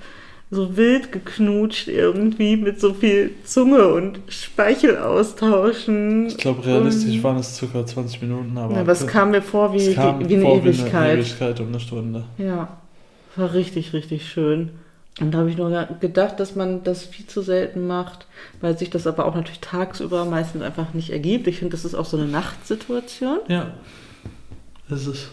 [0.50, 6.26] so wild geknutscht irgendwie mit so viel Zunge und Speichel austauschen.
[6.28, 9.42] Ich glaube, realistisch Und- waren es circa 20 Minuten, aber, Ja, aber es kam mir
[9.42, 10.92] vor wie, es kam wie, eine vor Ewigkeit.
[10.92, 12.24] Wie eine Ewigkeit um eine Stunde.
[12.38, 12.68] Ja,
[13.34, 14.70] war richtig, richtig schön.
[15.20, 18.26] Und da habe ich nur ge- gedacht, dass man das viel zu selten macht,
[18.60, 21.46] weil sich das aber auch natürlich tagsüber meistens einfach nicht ergibt.
[21.46, 23.38] Ich finde, das ist auch so eine Nachtsituation.
[23.48, 23.72] Ja,
[24.90, 25.28] ist es.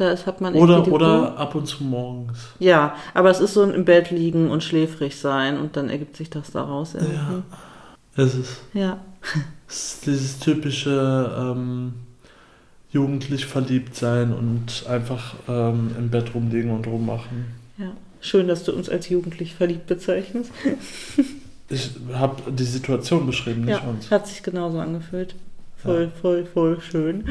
[0.00, 2.38] Da ist, hat man Oder, oder ab und zu morgens.
[2.58, 6.16] Ja, aber es ist so ein im Bett liegen und schläfrig sein und dann ergibt
[6.16, 7.42] sich das daraus irgendwie.
[8.16, 8.60] Ist es.
[8.72, 8.96] Ja.
[9.68, 11.92] Es ist dieses typische ähm,
[12.90, 17.44] jugendlich verliebt sein und einfach ähm, im Bett rumliegen und rummachen.
[17.76, 17.92] ja.
[18.22, 20.50] Schön, dass du uns als jugendlich verliebt bezeichnest.
[21.68, 24.10] Ich habe die Situation beschrieben, nicht Ja, uns.
[24.10, 25.34] hat sich genauso angefühlt.
[25.76, 27.24] Voll, voll, voll schön.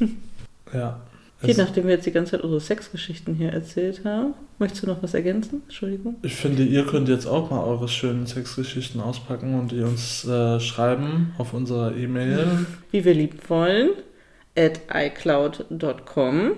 [0.72, 1.00] Ja.
[1.44, 4.86] Okay, Es- nachdem wir jetzt die ganze Zeit unsere Sexgeschichten hier erzählt haben, möchtest du
[4.88, 5.62] noch was ergänzen?
[5.64, 6.16] Entschuldigung.
[6.22, 10.58] Ich finde, ihr könnt jetzt auch mal eure schönen Sexgeschichten auspacken und ihr uns äh,
[10.60, 12.66] schreiben auf unserer E-Mail.
[12.90, 13.90] Wie wir lieb wollen,
[14.56, 16.52] at iCloud.com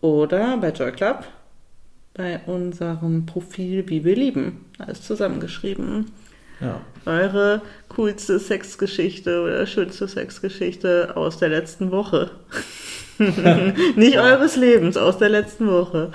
[0.00, 1.24] oder bei JoyClub
[2.14, 4.66] bei unserem Profil Wie wir lieben.
[4.78, 6.06] Alles zusammengeschrieben.
[6.60, 6.80] Ja.
[7.06, 12.30] Eure coolste Sexgeschichte oder schönste Sexgeschichte aus der letzten Woche.
[13.96, 16.10] Nicht eures Lebens, aus der letzten Woche.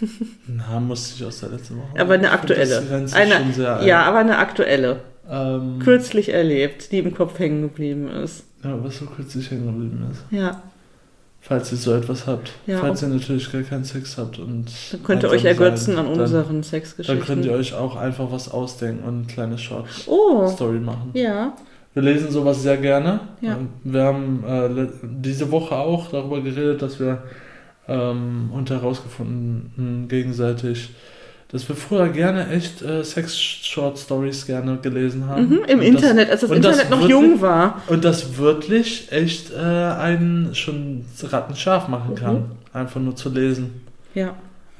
[0.46, 2.00] Na, musste ich aus der letzten Woche.
[2.00, 2.82] Aber eine aktuelle.
[3.12, 5.00] Eine, ja, aber eine aktuelle.
[5.30, 8.44] Ähm, Kürzlich erlebt, die im Kopf hängen geblieben ist.
[8.64, 10.24] ja, was so kürzlich hängen geblieben ist.
[10.30, 10.62] Ja,
[11.44, 12.52] Falls ihr so etwas habt.
[12.68, 14.70] Ja, Falls ihr natürlich gar keinen Sex habt und.
[14.92, 17.26] dann könnt ihr euch ergötzen seid, an dann, unseren Dann Sexgeschichten.
[17.26, 19.54] könnt ihr euch auch einfach was ausdenken und eine kleine
[20.06, 21.10] oh, Short-Story machen.
[21.14, 21.54] ja.
[21.94, 23.20] Wir lesen sowas sehr gerne.
[23.40, 23.58] Ja.
[23.84, 27.22] Wir haben äh, diese Woche auch darüber geredet, dass wir
[27.88, 30.90] ähm, und herausgefunden gegenseitig,
[31.50, 35.48] dass wir früher gerne echt äh, Sex-Short-Stories gerne gelesen haben.
[35.48, 37.82] Mhm, Im Und Internet, als das und das Internet noch wirklich- jung war.
[37.86, 42.34] Das, und das wirklich echt äh, einen schon rattenscharf machen kann.
[42.34, 42.44] Mhm.
[42.72, 43.82] Einfach nur zu lesen.
[44.14, 44.34] Ja,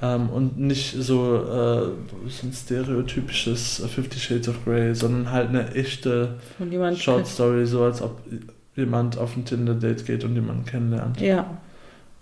[0.05, 1.87] Ähm, und nicht so, äh,
[2.29, 6.39] so ein stereotypisches Fifty Shades of Grey, sondern halt eine echte.
[6.97, 8.19] Short Story, so als ob
[8.75, 11.59] jemand auf ein Tinder-Date geht und jemanden kennenlernt Ja,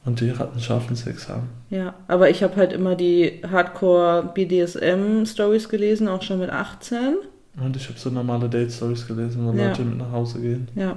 [0.04, 1.48] und die rattenscharfen Sex haben.
[1.70, 1.94] ja.
[2.08, 7.16] Aber ich habe halt immer die Hardcore-BDSM-Stories gelesen, auch schon mit 18.
[7.62, 9.68] Und ich habe so normale Date-Stories gelesen, wo Ja.
[9.68, 10.68] Leute mit nach Hause gehen.
[10.74, 10.96] Ja,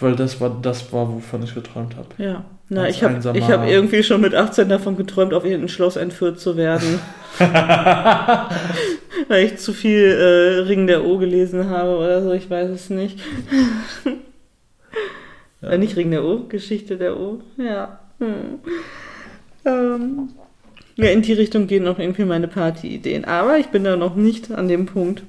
[0.00, 2.08] Weil das war das war, wovon ich geträumt habe.
[2.18, 2.44] ja.
[2.72, 6.56] Na, ich habe hab irgendwie schon mit 18 davon geträumt, auf irgendein Schloss entführt zu
[6.56, 7.00] werden.
[9.28, 12.88] Weil ich zu viel äh, Ring der O gelesen habe oder so, ich weiß es
[12.88, 13.18] nicht.
[15.60, 15.70] Ja.
[15.70, 17.40] Äh, nicht Ring der O, Geschichte der O.
[17.58, 18.00] Ja.
[18.18, 18.58] Hm.
[19.64, 20.30] Ähm,
[20.96, 23.26] ja, in die Richtung gehen noch irgendwie meine Partyideen.
[23.26, 25.22] Aber ich bin da noch nicht an dem Punkt,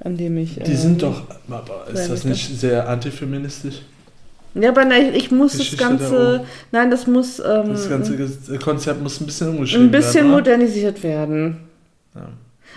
[0.00, 0.56] an dem ich.
[0.56, 3.82] Die ähm, sind doch, aber ist das nicht sehr antifeministisch?
[4.58, 6.44] Ja, aber nein, ich muss Geschichte das Ganze.
[6.72, 10.26] Nein, das muss ähm, Das ganze Ges- Konzept muss ein bisschen umgeschrieben ein bisschen werden.
[10.28, 10.36] oder?
[10.36, 11.56] modernisiert werden.
[12.14, 12.28] Ja.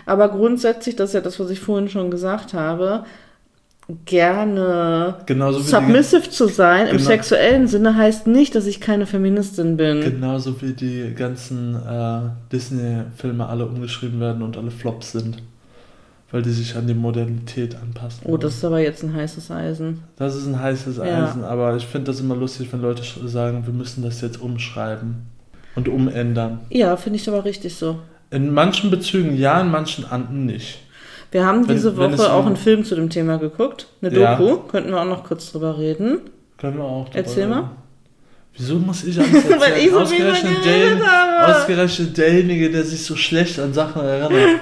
[0.05, 3.03] Aber grundsätzlich, das ist ja das, was ich vorhin schon gesagt habe,
[4.05, 7.07] gerne Genauso wie, die, submissive zu sein im Genau.
[7.09, 10.01] sexuellen Sinne heißt nicht, dass ich keine Feministin bin.
[10.01, 12.19] genauso wie die ganzen äh,
[12.51, 15.41] Disney-Filme alle umgeschrieben werden und alle Flops sind.
[16.32, 18.21] Weil die sich an die Modernität anpassen.
[18.25, 20.03] Oh, das ist aber jetzt ein heißes Eisen.
[20.17, 21.25] Das ist ein heißes Ja.
[21.25, 25.23] Eisen, aber ich finde das immer lustig, wenn Leute sagen, wir müssen das jetzt umschreiben
[25.75, 26.59] und umändern.
[26.69, 27.97] Ja, finde ich aber richtig so.
[28.30, 30.80] In manchen Bezügen ja, in manchen anderen nicht.
[31.32, 33.88] Wir haben Wenn- diese wenn Woche auch um- einen Film zu dem Thema geguckt.
[34.01, 34.36] Eine Ja.
[34.36, 34.67] Doku.
[34.67, 36.19] Könnten wir auch noch kurz drüber reden.
[36.57, 37.05] Können wir auch.
[37.05, 37.71] drüber Erzähl mal.
[38.60, 39.60] Wieso muss ich alles erzählen?
[39.62, 40.57] Weil ich so ausgerechnet,
[41.01, 41.55] habe.
[41.60, 44.32] ausgerechnet derjenige, der sich so schlecht an Sachen erinnert.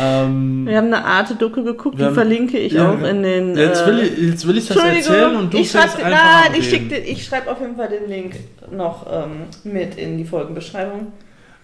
[0.00, 3.56] ähm, Wir haben eine Arte-Doku geguckt, Wir die haben- verlinke ich ja, auch in den.
[3.56, 6.54] jetzt, äh, will ich, jetzt will ich das erzählen und du ich einfach nein, an
[6.56, 8.36] ich, schick ich schreibe auf jeden Fall den Link
[8.70, 11.08] noch ähm, mit in die Folgenbeschreibung.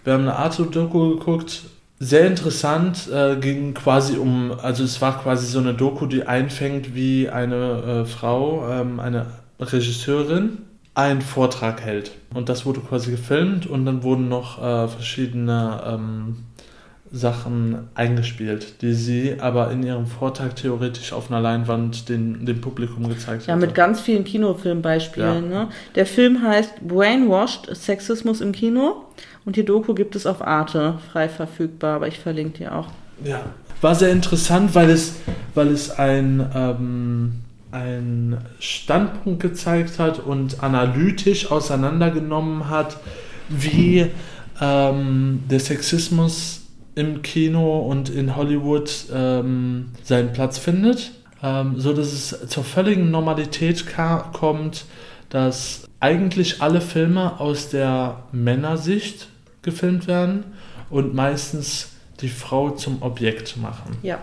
[0.02, 1.62] Wir haben eine Arte-Doku geguckt.
[2.00, 6.96] Sehr interessant, äh, ging quasi um, also es war quasi so eine Doku, die einfängt,
[6.96, 9.26] wie eine äh, Frau, ähm, eine
[9.61, 10.59] Regisseurin,
[10.95, 12.12] einen Vortrag hält.
[12.32, 16.36] Und das wurde quasi gefilmt und dann wurden noch äh, verschiedene ähm,
[17.11, 23.09] Sachen eingespielt, die sie aber in ihrem Vortrag theoretisch auf einer Leinwand den, dem Publikum
[23.09, 23.61] gezeigt Ja, hat.
[23.61, 25.49] mit ganz vielen Kinofilmbeispielen.
[25.49, 25.68] Ne?
[25.95, 29.05] Der Film heißt Brainwashed Sexismus im Kino
[29.45, 32.88] und die Doku gibt es auf Arte, frei verfügbar, aber ich verlinke die auch.
[33.24, 33.42] Ja,
[33.80, 35.14] war sehr interessant, weil es,
[35.55, 37.32] weil es ein, ähm,
[37.74, 42.98] ein Standpunkt gezeigt hat und analytisch auseinandergenommen hat,
[43.48, 44.06] wie
[44.60, 46.62] ähm, der Sexismus
[46.94, 51.10] im Kino und in Hollywood ähm, seinen Platz findet,
[51.42, 53.86] ähm, so dass es zur völligen Normalität
[54.32, 54.84] kommt,
[55.28, 59.28] dass eigentlich alle Filme aus der Männersicht
[59.62, 60.44] gefilmt werden
[60.90, 61.88] und meistens
[62.20, 63.96] die Frau zum Objekt machen.
[64.02, 64.20] Ja.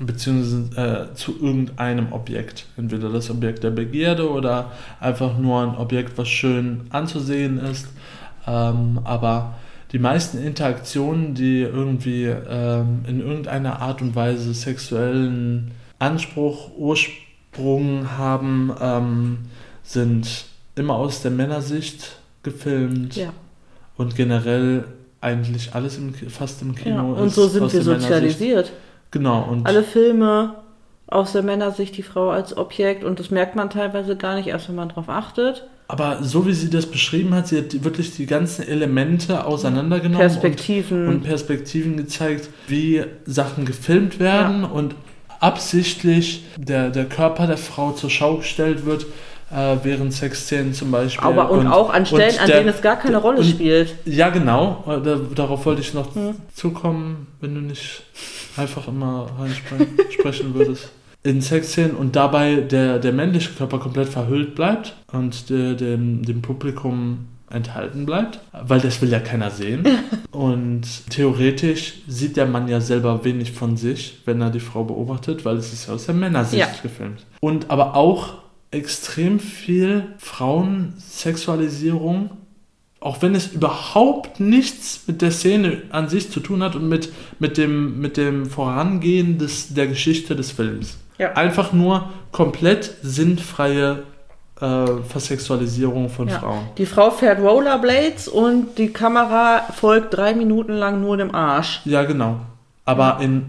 [0.00, 2.66] Beziehungsweise äh, zu irgendeinem Objekt.
[2.76, 7.88] Entweder das Objekt der Begierde oder einfach nur ein Objekt, was schön anzusehen ist.
[8.46, 9.54] Ähm, aber
[9.92, 18.72] die meisten Interaktionen, die irgendwie ähm, in irgendeiner Art und Weise sexuellen Anspruch, Ursprung haben,
[18.80, 19.38] ähm,
[19.82, 20.46] sind
[20.76, 23.16] immer aus der Männersicht gefilmt.
[23.16, 23.32] Ja.
[23.96, 24.84] Und generell
[25.20, 26.94] eigentlich alles im, fast im Kino.
[26.94, 28.72] Ja, und so sind wir sozialisiert.
[29.10, 29.42] Genau.
[29.42, 30.54] Und Alle Filme
[31.06, 34.68] aus der Männersicht, die Frau als Objekt und das merkt man teilweise gar nicht, erst
[34.68, 35.66] wenn man darauf achtet.
[35.88, 41.08] Aber so wie sie das beschrieben hat, sie hat wirklich die ganzen Elemente auseinandergenommen Perspektiven.
[41.08, 44.68] Und, und Perspektiven gezeigt, wie Sachen gefilmt werden ja.
[44.68, 44.94] und
[45.40, 49.06] absichtlich der, der Körper der Frau zur Schau gestellt wird,
[49.50, 51.26] äh, während Sexszenen zum Beispiel.
[51.26, 53.94] Aber und, und auch an Stellen, an denen es gar keine Rolle und, spielt.
[54.04, 54.84] Ja, genau.
[54.86, 56.36] Äh, da, darauf wollte ich noch hm.
[56.54, 58.04] zukommen, wenn du nicht
[58.56, 60.90] einfach immer reinsprechen würdest
[61.22, 66.40] in Sexszenen und dabei der, der männliche Körper komplett verhüllt bleibt und der, dem, dem
[66.40, 69.84] Publikum enthalten bleibt, weil das will ja keiner sehen.
[70.30, 75.44] und theoretisch sieht der Mann ja selber wenig von sich, wenn er die Frau beobachtet,
[75.44, 76.68] weil es ist ja aus der Männersicht ja.
[76.82, 77.26] gefilmt.
[77.40, 78.34] Und aber auch
[78.70, 82.30] extrem viel Frauensexualisierung,
[83.00, 87.12] auch wenn es überhaupt nichts mit der Szene an sich zu tun hat und mit,
[87.38, 90.98] mit, dem, mit dem Vorangehen des, der Geschichte des Films.
[91.18, 91.32] Ja.
[91.32, 94.04] Einfach nur komplett sinnfreie
[94.60, 96.38] äh, Versexualisierung von ja.
[96.38, 96.68] Frauen.
[96.78, 101.80] Die Frau fährt Rollerblades und die Kamera folgt drei Minuten lang nur dem Arsch.
[101.84, 102.36] Ja, genau.
[102.84, 103.46] Aber in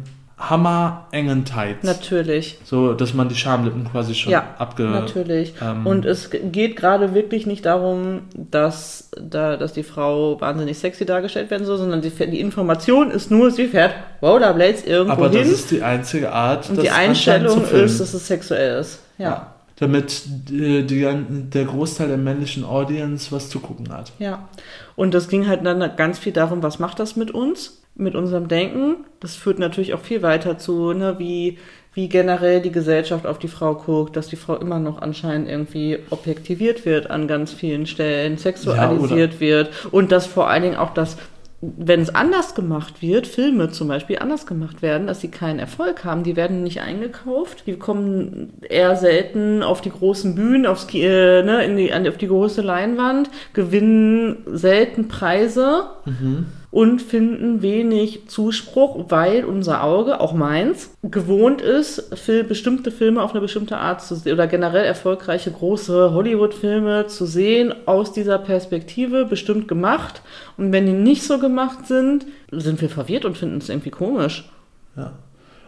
[0.49, 1.83] hammerengen Tights.
[1.83, 2.57] Natürlich.
[2.63, 4.83] So, dass man die Schamlippen quasi schon ja, abge...
[4.83, 5.53] natürlich.
[5.61, 11.05] Ähm, und es geht gerade wirklich nicht darum, dass, da, dass die Frau wahnsinnig sexy
[11.05, 15.39] dargestellt werden soll, sondern die, die Information ist nur, sie fährt Rollerblades irgendwo aber hin.
[15.39, 18.99] Aber das ist die einzige Art, Und die Einstellung ist, dass es sexuell ist.
[19.17, 19.29] ja.
[19.29, 19.47] ja
[19.81, 21.05] damit die, die,
[21.49, 24.13] der Großteil der männlichen Audience was zu gucken hat.
[24.19, 24.47] Ja,
[24.95, 27.81] und das ging halt dann ganz viel darum, was macht das mit uns?
[27.95, 29.05] mit unserem Denken.
[29.19, 31.57] Das führt natürlich auch viel weiter zu, ne, wie,
[31.93, 35.99] wie generell die Gesellschaft auf die Frau guckt, dass die Frau immer noch anscheinend irgendwie
[36.09, 40.93] objektiviert wird an ganz vielen Stellen, sexualisiert ja, wird und dass vor allen Dingen auch
[40.93, 41.17] das
[41.61, 46.03] wenn es anders gemacht wird, Filme zum Beispiel anders gemacht werden, dass sie keinen Erfolg
[46.03, 51.43] haben, die werden nicht eingekauft, die kommen eher selten auf die großen Bühnen, aufs, äh,
[51.43, 55.83] ne, in die, auf die große Leinwand, gewinnen selten Preise.
[56.05, 63.21] Mhm und finden wenig Zuspruch, weil unser Auge, auch meins, gewohnt ist, für bestimmte Filme
[63.21, 68.39] auf eine bestimmte Art zu sehen oder generell erfolgreiche große Hollywood-Filme zu sehen aus dieser
[68.39, 70.21] Perspektive, bestimmt gemacht.
[70.57, 74.49] Und wenn die nicht so gemacht sind, sind wir verwirrt und finden es irgendwie komisch.
[74.95, 75.13] Ja.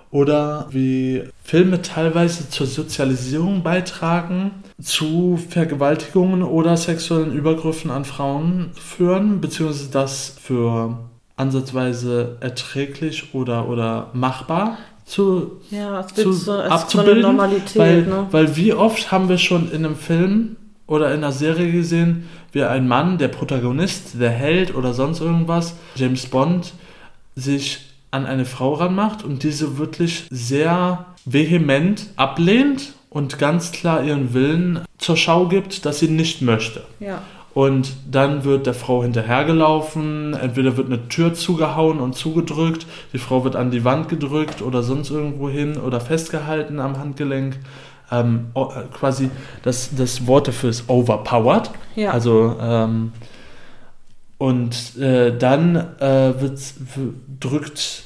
[0.09, 4.51] Oder wie Filme teilweise zur Sozialisierung beitragen,
[4.83, 10.97] zu Vergewaltigungen oder sexuellen Übergriffen an Frauen führen, beziehungsweise das für
[11.35, 17.37] ansatzweise erträglich oder, oder machbar zu, ja, zu so, abzubilden.
[17.75, 18.27] Weil, ne?
[18.31, 20.55] weil wie oft haben wir schon in einem Film
[20.87, 25.75] oder in einer Serie gesehen, wie ein Mann, der Protagonist, der Held oder sonst irgendwas,
[25.95, 26.73] James Bond,
[27.35, 34.33] sich an eine Frau ranmacht und diese wirklich sehr vehement ablehnt und ganz klar ihren
[34.33, 36.83] Willen zur Schau gibt, dass sie nicht möchte.
[36.99, 37.21] Ja.
[37.55, 43.43] Und dann wird der Frau hinterhergelaufen, entweder wird eine Tür zugehauen und zugedrückt, die Frau
[43.43, 47.59] wird an die Wand gedrückt oder sonst irgendwo hin oder festgehalten am Handgelenk.
[48.11, 48.47] Ähm,
[48.93, 49.29] quasi
[49.63, 51.71] das, das Wort dafür ist overpowered.
[51.95, 52.11] Ja.
[52.11, 53.11] Also ähm,
[54.43, 56.59] und äh, dann äh, wird,
[57.39, 58.03] drückt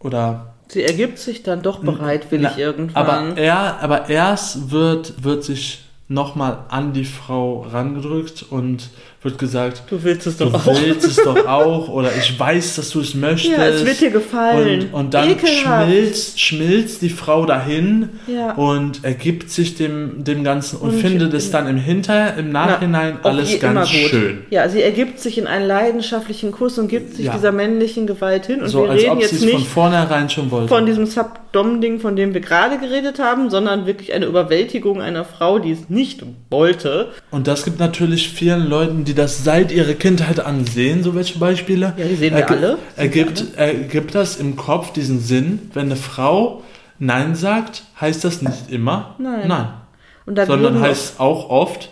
[0.00, 0.54] oder.
[0.66, 2.96] Sie ergibt sich dann doch bereitwillig na, irgendwann.
[2.96, 8.90] Aber, er, aber erst wird, wird sich nochmal an die Frau rangedrückt und
[9.20, 10.80] wird gesagt, du willst es doch du auch.
[10.80, 13.56] willst es doch auch oder ich weiß, dass du es möchtest.
[13.56, 14.90] Ja, es wird dir gefallen.
[14.92, 18.52] Und, und dann schmilzt, schmilzt die Frau dahin ja.
[18.52, 23.18] und ergibt sich dem, dem Ganzen und, und findet es dann im Hinter, im Nachhinein
[23.22, 24.44] Na, alles ganz schön.
[24.50, 27.32] Ja, sie ergibt sich in einen leidenschaftlichen Kuss und gibt sich ja.
[27.34, 28.62] dieser männlichen Gewalt hin.
[28.62, 30.68] Und so, wir reden jetzt nicht von vornherein schon wollte.
[30.68, 35.58] von diesem Subdom-Ding, von dem wir gerade geredet haben, sondern wirklich eine Überwältigung einer Frau,
[35.58, 37.08] die es nicht wollte.
[37.32, 41.94] Und das gibt natürlich vielen Leuten, die das seit ihrer Kindheit ansehen, so welche Beispiele.
[41.96, 42.78] Ja, die sehen wir alle.
[42.96, 46.62] Ergibt, ergibt das im Kopf diesen Sinn, wenn eine Frau
[46.98, 49.48] Nein sagt, heißt das nicht immer Nein.
[49.48, 50.46] Nein.
[50.46, 51.88] Sondern heißt auch oft,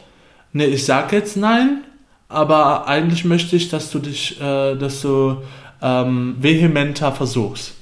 [0.52, 1.84] nee, ich sag jetzt Nein,
[2.28, 5.38] aber eigentlich möchte ich, dass du dich, äh, dass du
[5.80, 7.75] ähm, vehementer versuchst.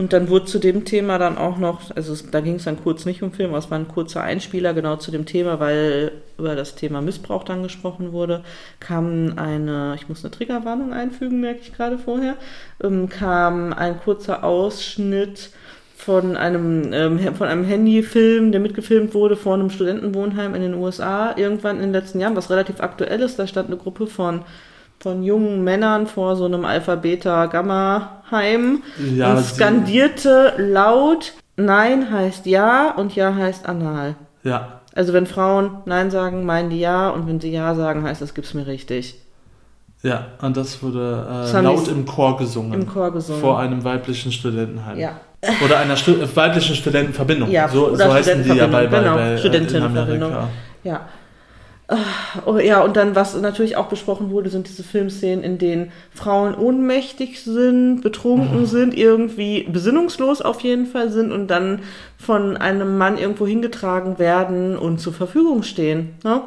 [0.00, 2.82] Und dann wurde zu dem Thema dann auch noch, also es, da ging es dann
[2.82, 6.56] kurz nicht um Film, es war ein kurzer Einspieler genau zu dem Thema, weil über
[6.56, 8.42] das Thema Missbrauch dann gesprochen wurde,
[8.80, 12.38] kam eine, ich muss eine Triggerwarnung einfügen, merke ich gerade vorher,
[12.82, 15.50] ähm, kam ein kurzer Ausschnitt
[15.98, 21.36] von einem, ähm, von einem Handyfilm, der mitgefilmt wurde vor einem Studentenwohnheim in den USA,
[21.36, 23.38] irgendwann in den letzten Jahren, was relativ aktuell ist.
[23.38, 24.46] Da stand eine Gruppe von,
[25.02, 26.64] von jungen Männern vor so einem
[27.64, 28.82] Alpha-Beta-Gamma-Heim
[29.14, 34.14] Ja, und sie- skandierte laut, Nein heißt Ja und Ja heißt Anal.
[34.42, 38.22] Ja, Also wenn Frauen Nein sagen, meinen die Ja und wenn sie Ja sagen, heißt
[38.22, 39.16] das gibt's mir richtig.
[40.02, 42.72] ja, und das wurde Das äh, haben laut im Chor gesungen.
[42.74, 43.40] Im Chor gesungen.
[43.40, 44.98] Vor einem weiblichen Studentenheim.
[44.98, 45.12] Ja.
[45.64, 47.50] Oder einer Stu äh, weiblichen Studentenverbindung.
[47.50, 50.32] Ja, so, oder so heißen die ja bei, bei, Studentenverbindung, bei genau, äh, Studentinnenverbindung.
[50.84, 51.00] Ja.
[52.46, 56.54] Oh, ja, und dann, was natürlich auch besprochen wurde, sind diese Filmszenen, in denen Frauen
[56.54, 61.80] ohnmächtig sind, betrunken sind, irgendwie besinnungslos auf jeden Fall sind und dann
[62.16, 66.10] von einem Mann irgendwo hingetragen werden und zur Verfügung stehen.
[66.22, 66.42] Ne?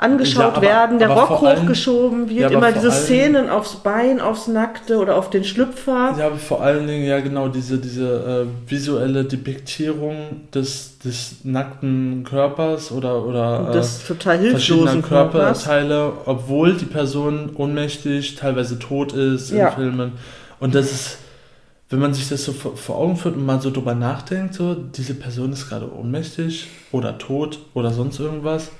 [0.00, 4.46] Angeschaut Ja, aber- werden, der Rock hochgeschoben wird, Ja, immer diese Szenen aufs Bein, aufs
[4.46, 6.14] Nackte oder auf den Schlüpfer.
[6.16, 12.22] Ja, aber vor allen Dingen, ja genau, diese, diese äh, visuelle Depiktierung des, des nackten
[12.22, 15.02] Körpers oder, oder des total äh, verschiedener hilflosen.
[15.02, 19.70] Körperteile, obwohl die Person ohnmächtig, teilweise tot ist Ja.
[19.70, 20.12] in Filmen.
[20.60, 21.18] Und das ist,
[21.90, 24.74] wenn man sich das so vor, vor Augen führt und mal so drüber nachdenkt, so,
[24.74, 28.70] diese Person ist gerade ohnmächtig oder tot oder sonst irgendwas.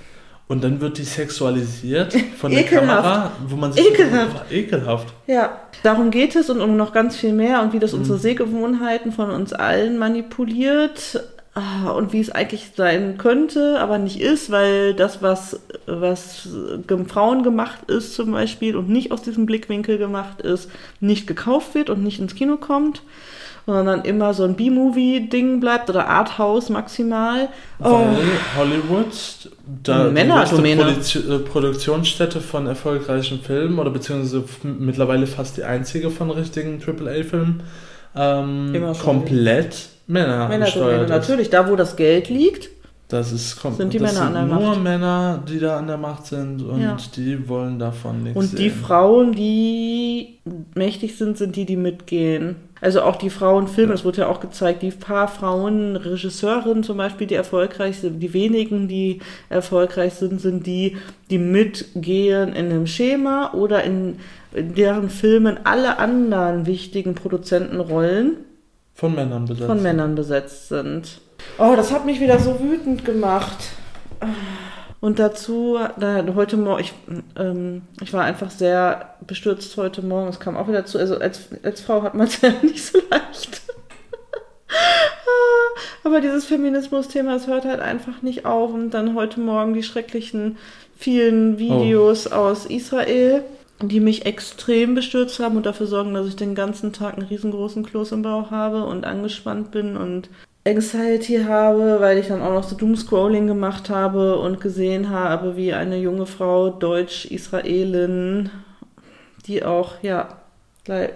[0.48, 2.86] Und dann wird die sexualisiert von der Ekelhaft.
[2.88, 4.50] Kamera, wo man sich Ekelhaft.
[4.50, 5.08] ekelhaft.
[5.26, 7.80] Ja, darum geht es und um noch ganz viel mehr und wie Mhm.
[7.80, 11.22] das unsere Sehgewohnheiten von uns allen manipuliert
[11.54, 16.48] ah, und wie es eigentlich sein könnte, aber nicht ist, weil das, was, was
[17.08, 20.70] Frauen gemacht ist zum Beispiel und nicht aus diesem Blickwinkel gemacht ist,
[21.00, 23.02] nicht gekauft wird und nicht ins Kino kommt.
[23.70, 27.50] Sondern immer so ein B-Movie-Ding bleibt oder Arthouse maximal.
[27.80, 28.16] Oh, Weil
[28.56, 29.50] Hollywood
[29.82, 30.84] da die Männerdomäne.
[30.84, 36.80] größte Produ- äh, Produktionsstätte von erfolgreichen Filmen oder beziehungsweise mittlerweile fast die einzige von richtigen
[36.82, 37.62] AAA-Filmen
[38.16, 41.08] ähm, komplett Männer ist.
[41.10, 41.50] natürlich.
[41.50, 42.70] Da, wo das Geld liegt,
[43.08, 44.82] Das ist kom- Sind die das Männer an der sind nur Macht.
[44.82, 46.96] Männer, die da an der Macht sind und Ja.
[47.16, 48.78] die wollen davon nichts Und die sehen.
[48.82, 50.38] Frauen, die
[50.74, 52.56] mächtig sind, sind die, die mitgehen.
[52.82, 57.26] Also auch die Frauenfilme, es wurde ja auch gezeigt, die paar Frauen, Regisseurinnen zum Beispiel,
[57.26, 60.96] die erfolgreich sind, die wenigen, die erfolgreich sind, sind die,
[61.30, 64.16] die mitgehen in einem Schema oder in,
[64.52, 68.36] in deren Filmen alle anderen wichtigen Produzentenrollen
[68.94, 69.66] von Männern besetzt.
[69.66, 71.20] von Männern besetzt sind.
[71.56, 73.70] Oh, das hat mich wieder so wütend gemacht.
[75.00, 76.92] Und dazu, da, heute Morgen, ich,
[77.36, 80.28] ähm, ich war einfach sehr bestürzt heute Morgen.
[80.28, 82.98] Es kam auch wieder zu, also als, als Frau hat man es ja nicht so
[83.10, 83.62] leicht.
[86.02, 88.72] Aber dieses Feminismus-Thema, es hört halt einfach nicht auf.
[88.72, 90.58] Und dann heute Morgen die schrecklichen
[90.96, 93.44] vielen Videos aus Israel,
[93.80, 97.84] die mich extrem bestürzt haben und dafür sorgen, dass ich den ganzen Tag einen riesengroßen
[97.84, 100.28] Kloß im Bauch habe und angespannt bin und
[100.68, 105.72] Anxiety habe, weil ich dann auch noch so Doomscrolling gemacht habe und gesehen habe, wie
[105.72, 108.50] eine junge Frau, Deutsch-Israelin,
[109.46, 110.28] die auch, ja,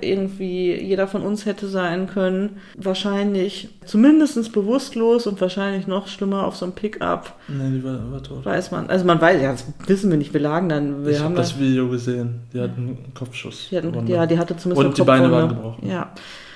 [0.01, 6.57] irgendwie jeder von uns hätte sein können, wahrscheinlich zumindest bewusstlos und wahrscheinlich noch schlimmer auf
[6.57, 8.45] so einem Pickup, Nee, die war, war tot.
[8.45, 8.91] weiß man.
[8.91, 11.37] Also man weiß, ja, das wissen wir nicht, wir lagen dann, wir ich haben habe
[11.37, 12.41] das Video gesehen.
[12.53, 13.69] Die hat einen Kopfschuss.
[13.71, 15.89] Die hatten, ja, die hatte zumindest Und eine die Beine waren gebrochen.
[15.89, 16.13] Ja.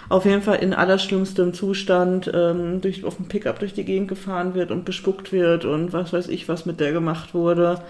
[0.09, 4.54] Auf jeden Fall in allerschlimmstem Zustand ähm, durch, auf dem Pickup durch die Gegend gefahren
[4.54, 7.80] wird und bespuckt wird und was weiß ich, was mit der gemacht wurde.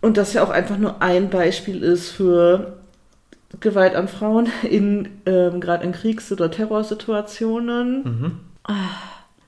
[0.00, 2.78] Und das ja auch einfach nur ein Beispiel ist für
[3.60, 8.02] Gewalt an Frauen in ähm, gerade in Kriegs- oder Terrorsituationen.
[8.04, 8.40] Mhm.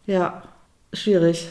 [0.07, 0.43] Ja,
[0.93, 1.49] schwierig.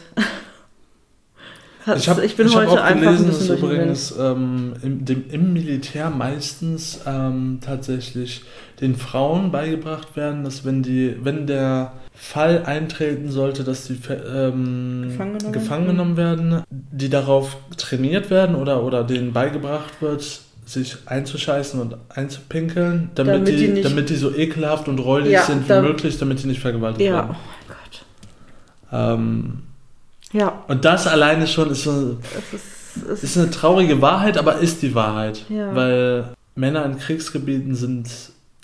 [1.97, 3.71] Ich, hab, ich bin ich heute auch einfach gelesen, ein dass bisschen Wind.
[3.73, 8.43] übrigens ähm, im, dem, im Militär meistens ähm, tatsächlich
[8.79, 15.07] den Frauen beigebracht werden, dass wenn die, wenn der Fall eintreten sollte, dass die ähm,
[15.09, 20.95] Gefangen genommen gefangen genommen werden, die darauf trainiert werden oder, oder denen beigebracht wird, sich
[21.07, 25.67] einzuscheißen und einzupinkeln, damit, Damit die, die damit die so ekelhaft und räudig Ja, sind
[25.67, 27.31] wie möglich, damit die nicht vergewaltigt Ja, werden.
[27.31, 27.35] oh
[27.67, 29.19] mein Gott.
[29.19, 29.63] Ähm,
[30.33, 30.63] Ja.
[30.67, 32.17] Und das alleine schon ist so
[32.51, 35.45] ist, es ist eine traurige Wahrheit, aber ist die Wahrheit.
[35.49, 35.75] Ja.
[35.75, 36.25] Weil
[36.55, 38.09] Männer in Kriegsgebieten sind,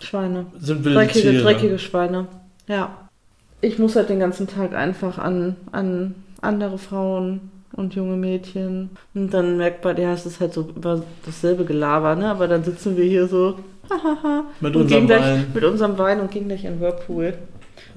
[0.02, 0.46] Schweine.
[0.60, 1.44] sind wilde Dreckige, Tiere.
[1.44, 2.28] dreckige Schweine.
[2.68, 3.10] Ja.
[3.62, 8.92] Ich muss halt den ganzen Tag einfach an, an andere Frauen und junge Mädchen.
[9.14, 12.30] Und dann merkt man, ja, es ist halt so über dasselbe Gelaber, ne?
[12.30, 13.60] Aber dann sitzen wir hier so
[13.90, 15.48] hahaha, Mit und unserem Wein.
[15.54, 17.34] mit unserem Wein und gehen gleich in den Whirlpool.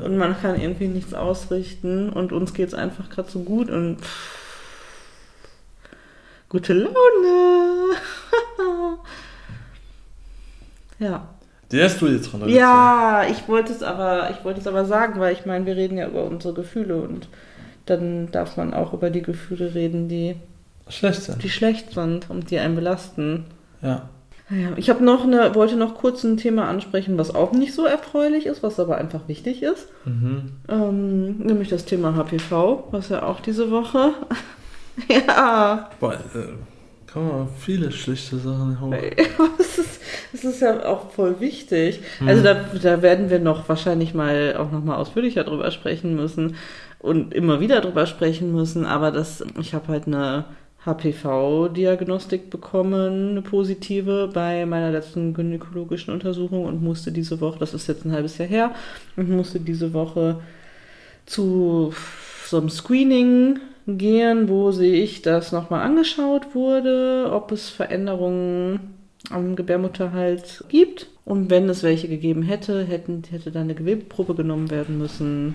[0.02, 4.42] Und man kann irgendwie nichts ausrichten und uns geht's einfach gerade so gut und pff,
[6.48, 7.96] gute Laune.
[10.98, 11.28] ja.
[11.70, 12.54] Die hast du jetzt runtergezogen.
[12.54, 15.96] Ja, ich wollte es aber, ich wollte es aber sagen, weil ich meine, wir reden
[15.96, 17.28] ja über unsere Gefühle und
[17.86, 20.36] dann darf man auch über die Gefühle reden, die,
[20.88, 21.42] Schlecht sind.
[21.42, 23.44] die schlecht sind und die einen belasten.
[23.80, 24.08] Ja.
[24.52, 27.86] Ja, ich habe noch eine, wollte noch kurz ein Thema ansprechen, was auch nicht so
[27.86, 29.88] erfreulich ist, was aber einfach wichtig ist.
[30.04, 30.52] Mhm.
[30.68, 34.12] Ähm, nämlich das Thema HPV, was ja auch diese Woche.
[35.08, 36.52] ja, Boah, äh,
[37.06, 38.94] kann man viele schlichte Sachen hoch.
[39.58, 40.00] es ist,
[40.34, 42.00] es ist ja auch voll wichtig.
[42.20, 42.28] Mhm.
[42.28, 46.56] Also da, da werden wir noch wahrscheinlich mal auch noch mal ausführlicher drüber sprechen müssen
[46.98, 48.84] und immer wieder drüber sprechen müssen.
[48.84, 50.44] Aber das, ich habe halt eine
[50.84, 57.86] HPV-Diagnostik bekommen, eine positive, bei meiner letzten gynäkologischen Untersuchung und musste diese Woche, das ist
[57.86, 58.74] jetzt ein halbes Jahr her,
[59.16, 60.40] und musste diese Woche
[61.24, 61.92] zu
[62.46, 68.80] so einem Screening gehen, wo sehe ich, dass nochmal angeschaut wurde, ob es Veränderungen
[69.30, 71.08] am Gebärmutterhals gibt.
[71.24, 75.54] Und wenn es welche gegeben hätte, hätten, hätte dann eine Gewebeprobe genommen werden müssen.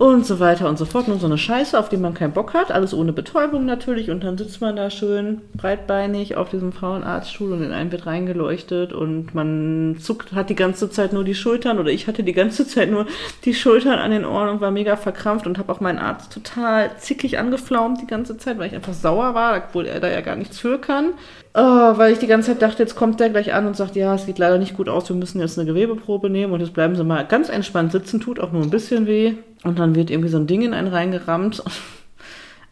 [0.00, 1.08] Und so weiter und so fort.
[1.08, 2.72] Nur so eine Scheiße, auf die man keinen Bock hat.
[2.72, 4.10] Alles ohne Betäubung natürlich.
[4.10, 8.94] Und dann sitzt man da schön breitbeinig auf diesem Frauenarztstuhl und in einen wird reingeleuchtet.
[8.94, 11.78] Und man zuckt, hat die ganze Zeit nur die Schultern.
[11.78, 13.04] Oder ich hatte die ganze Zeit nur
[13.44, 16.96] die Schultern an den Ohren und war mega verkrampft und habe auch meinen Arzt total
[16.96, 20.36] zickig angeflaumt die ganze Zeit, weil ich einfach sauer war, obwohl er da ja gar
[20.36, 21.12] nichts für kann.
[21.52, 24.14] Äh, weil ich die ganze Zeit dachte, jetzt kommt der gleich an und sagt, ja,
[24.14, 26.94] es sieht leider nicht gut aus, wir müssen jetzt eine Gewebeprobe nehmen und jetzt bleiben
[26.94, 29.34] Sie mal ganz entspannt sitzen, tut auch nur ein bisschen weh.
[29.64, 31.62] Und dann wird irgendwie so ein Ding in einen reingerammt.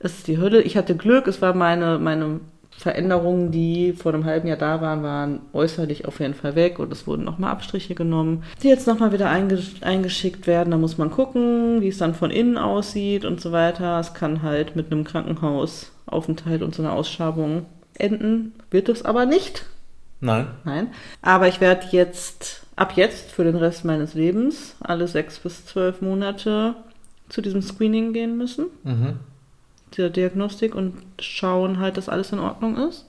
[0.01, 0.63] Es ist die Hölle.
[0.63, 2.39] Ich hatte Glück, es war meine, meine
[2.71, 6.93] Veränderungen, die vor einem halben Jahr da waren, waren äußerlich auf jeden Fall weg und
[6.93, 10.71] es wurden nochmal Abstriche genommen, die jetzt nochmal wieder eingesch eingeschickt werden.
[10.71, 13.99] Da muss man gucken, wie es dann von innen aussieht und so weiter.
[13.99, 17.67] Es kann halt mit einem Krankenhausaufenthalt und so einer Ausschabung
[17.99, 19.65] enden, wird es aber nicht.
[20.21, 20.49] Nein.
[20.65, 20.89] Nein.
[21.23, 26.01] Aber ich werde jetzt, ab jetzt für den Rest meines Lebens, alle sechs bis zwölf
[26.01, 26.75] Monate
[27.29, 29.19] zu diesem Screening gehen müssen, Mhm.
[29.97, 33.07] dieser Diagnostik und schauen halt, dass alles in Ordnung ist,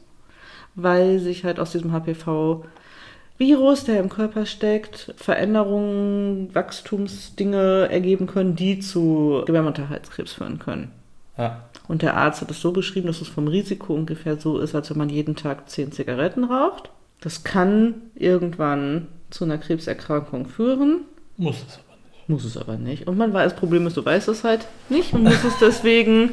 [0.75, 8.79] weil sich halt aus diesem HPV-Virus, der im Körper steckt, Veränderungen, Wachstumsdinge ergeben können, die
[8.79, 10.91] zu Gebärmutterhalskrebs führen können.
[11.37, 11.63] Ja.
[11.89, 14.89] Und der Arzt hat es so beschrieben, dass es vom Risiko ungefähr so ist, als
[14.91, 16.89] wenn man jeden Tag zehn Zigaretten raucht.
[17.19, 21.01] Das kann irgendwann zu einer Krebserkrankung führen,
[21.35, 22.29] Muss es aber nicht.
[22.29, 23.07] muss es aber nicht.
[23.07, 26.31] Und man weiß, das Problem ist, du weißt es halt nicht und muss es deswegen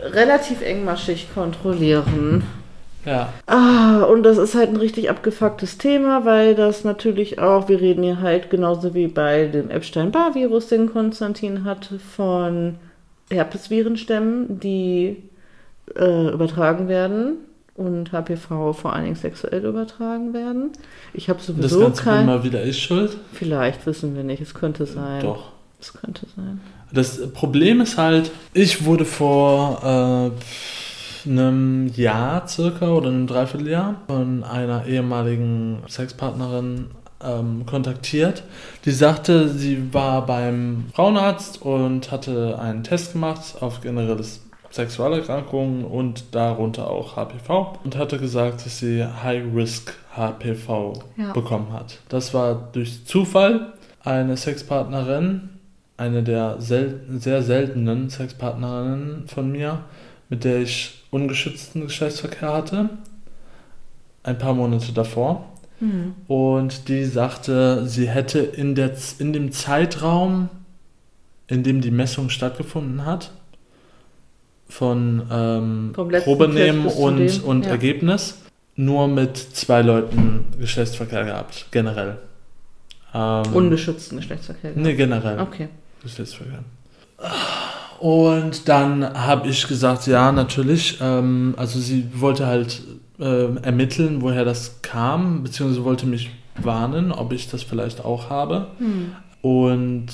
[0.00, 2.44] relativ engmaschig kontrollieren.
[3.06, 3.32] Ja.
[3.46, 8.02] Ah, und das ist halt ein richtig abgefucktes Thema, weil das natürlich auch, wir reden
[8.02, 12.76] hier halt genauso wie bei dem Epstein-Barr-Virus, den Konstantin hatte, von
[13.30, 15.22] Herpesvirenstämmen, die
[15.96, 17.36] äh, übertragen werden
[17.74, 20.70] und HPV vor allen Dingen sexuell übertragen werden.
[21.12, 22.26] Ich habe Das sowieso Ganze bin kein...
[22.26, 23.16] mal wieder ich schuld.
[23.32, 25.22] Vielleicht wissen wir nicht, es könnte sein.
[25.22, 25.52] Doch.
[25.80, 26.60] Es könnte sein.
[26.92, 30.32] Das Problem ist halt, ich wurde vor
[31.26, 36.86] äh, einem Jahr circa oder einem Dreivierteljahr von einer ehemaligen Sexpartnerin
[37.24, 38.42] ähm, kontaktiert.
[38.84, 46.34] Die sagte, sie war beim Frauenarzt und hatte einen Test gemacht auf generelles Sexualerkrankungen und
[46.34, 51.32] darunter auch HPV und hatte gesagt, dass sie High-Risk HPV Ja.
[51.32, 51.98] bekommen hat.
[52.08, 53.72] Das war durch Zufall
[54.02, 55.48] eine Sexpartnerin,
[55.96, 59.80] eine der sel sehr seltenen Sexpartnerinnen von mir,
[60.28, 62.90] mit der ich ungeschützten Geschlechtsverkehr hatte,
[64.24, 65.44] ein paar Monate davor.
[65.84, 66.14] Hm.
[66.28, 70.48] Und die sagte, sie hätte in, der, in dem Zeitraum,
[71.46, 73.32] in dem die Messung stattgefunden hat,
[74.66, 77.70] von ähm, Probenehmen und, und ja.
[77.70, 78.38] Ergebnis,
[78.76, 82.18] nur mit zwei Leuten Geschlechtsverkehr gehabt, generell.
[83.12, 84.72] Ähm, Ungeschützten Geschlechtsverkehr.
[84.74, 85.38] Nee, generell.
[85.38, 85.68] Okay.
[86.02, 86.64] Geschlechtsverkehr.
[88.00, 90.98] Und dann habe ich gesagt, ja, natürlich.
[91.00, 92.82] Ähm, also sie wollte halt
[93.20, 98.68] ähm, ermitteln, woher das kam, beziehungsweise wollte mich warnen, ob ich das vielleicht auch habe.
[98.78, 99.12] Hm.
[99.42, 100.08] Und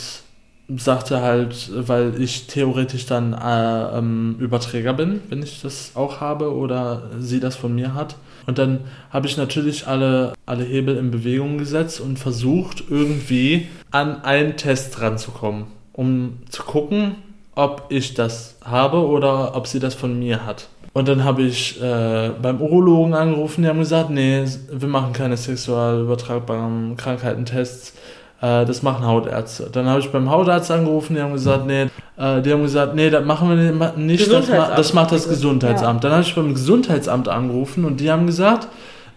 [0.76, 6.54] sagte halt, weil ich theoretisch dann äh, ähm, Überträger bin, wenn ich das auch habe
[6.54, 8.16] oder sie das von mir hat.
[8.46, 8.80] Und dann
[9.10, 15.00] habe ich natürlich alle, alle Hebel in Bewegung gesetzt und versucht, irgendwie an einen Test
[15.00, 17.16] ranzukommen, um zu gucken,
[17.54, 20.68] ob ich das habe oder ob sie das von mir hat.
[20.92, 25.36] Und dann habe ich äh, beim Urologen angerufen, die haben gesagt, nee, wir machen keine
[25.36, 27.94] sexual übertragbaren Krankheitentests,
[28.42, 29.68] äh, das machen Hautärzte.
[29.70, 31.82] Dann habe ich beim Hautarzt angerufen, die haben gesagt, nee,
[32.16, 36.02] äh, die haben gesagt, nee, das machen wir nicht, das, ma das macht das Gesundheitsamt.
[36.02, 36.10] Ja.
[36.10, 38.66] Dann habe ich beim Gesundheitsamt angerufen und die haben gesagt,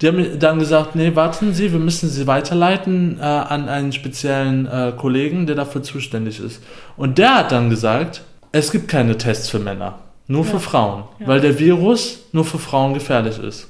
[0.01, 4.67] die haben dann gesagt, nee, warten Sie, wir müssen Sie weiterleiten äh, an einen speziellen
[4.67, 6.61] äh, Kollegen, der dafür zuständig ist.
[6.97, 8.21] Und der hat dann gesagt,
[8.51, 10.02] es gibt keine Tests für Männer.
[10.27, 10.51] Nur ja.
[10.51, 11.03] für Frauen.
[11.19, 11.27] Ja.
[11.27, 13.67] Weil der Virus nur für Frauen gefährlich ist.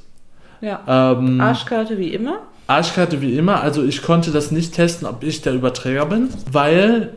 [0.61, 0.81] Ja.
[0.87, 2.39] Ähm, Arschkarte wie immer.
[2.67, 3.61] Arschkarte wie immer.
[3.61, 7.13] Also ich konnte das nicht testen, ob ich der Überträger bin, weil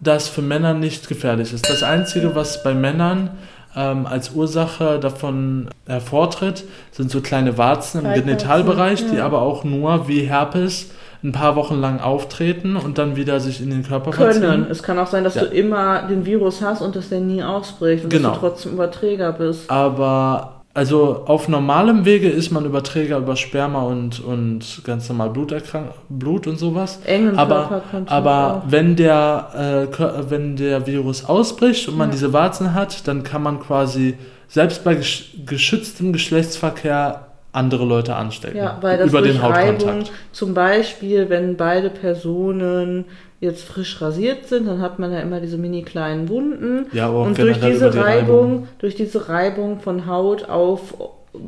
[0.00, 1.68] das für Männer nicht gefährlich ist.
[1.68, 3.30] Das Einzige, was bei Männern
[3.76, 9.08] ähm, als Ursache davon hervortritt, sind so kleine Warzen im Genitalbereich, ja.
[9.08, 10.90] die aber auch nur wie Herpes
[11.24, 14.42] ein paar Wochen lang auftreten und dann wieder sich in den Körper Können.
[14.42, 14.66] verziehen.
[14.70, 15.44] Es kann auch sein, dass ja.
[15.44, 18.30] du immer den Virus hast und dass der nie ausbricht und genau.
[18.30, 19.70] dass du trotzdem Überträger bist.
[19.70, 25.90] Aber also auf normalem Wege ist man Überträger über Sperma und, und ganz normal Bluterkrank
[26.08, 27.00] Blut und sowas.
[27.04, 32.12] Engen aber aber wenn der, äh, wenn der Virus ausbricht und man ja.
[32.12, 34.16] diese Warzen hat, dann kann man quasi
[34.48, 34.98] selbst bei
[35.46, 38.56] geschütztem Geschlechtsverkehr andere Leute anstecken.
[38.56, 40.10] Ja, weil das über den Hautkontakt.
[40.32, 43.04] zum Beispiel, wenn beide Personen
[43.40, 46.86] jetzt frisch rasiert sind, dann hat man ja immer diese mini kleinen Wunden.
[46.92, 50.94] Ja, aber und durch diese die Reibung, Reibung, durch diese Reibung von Haut auf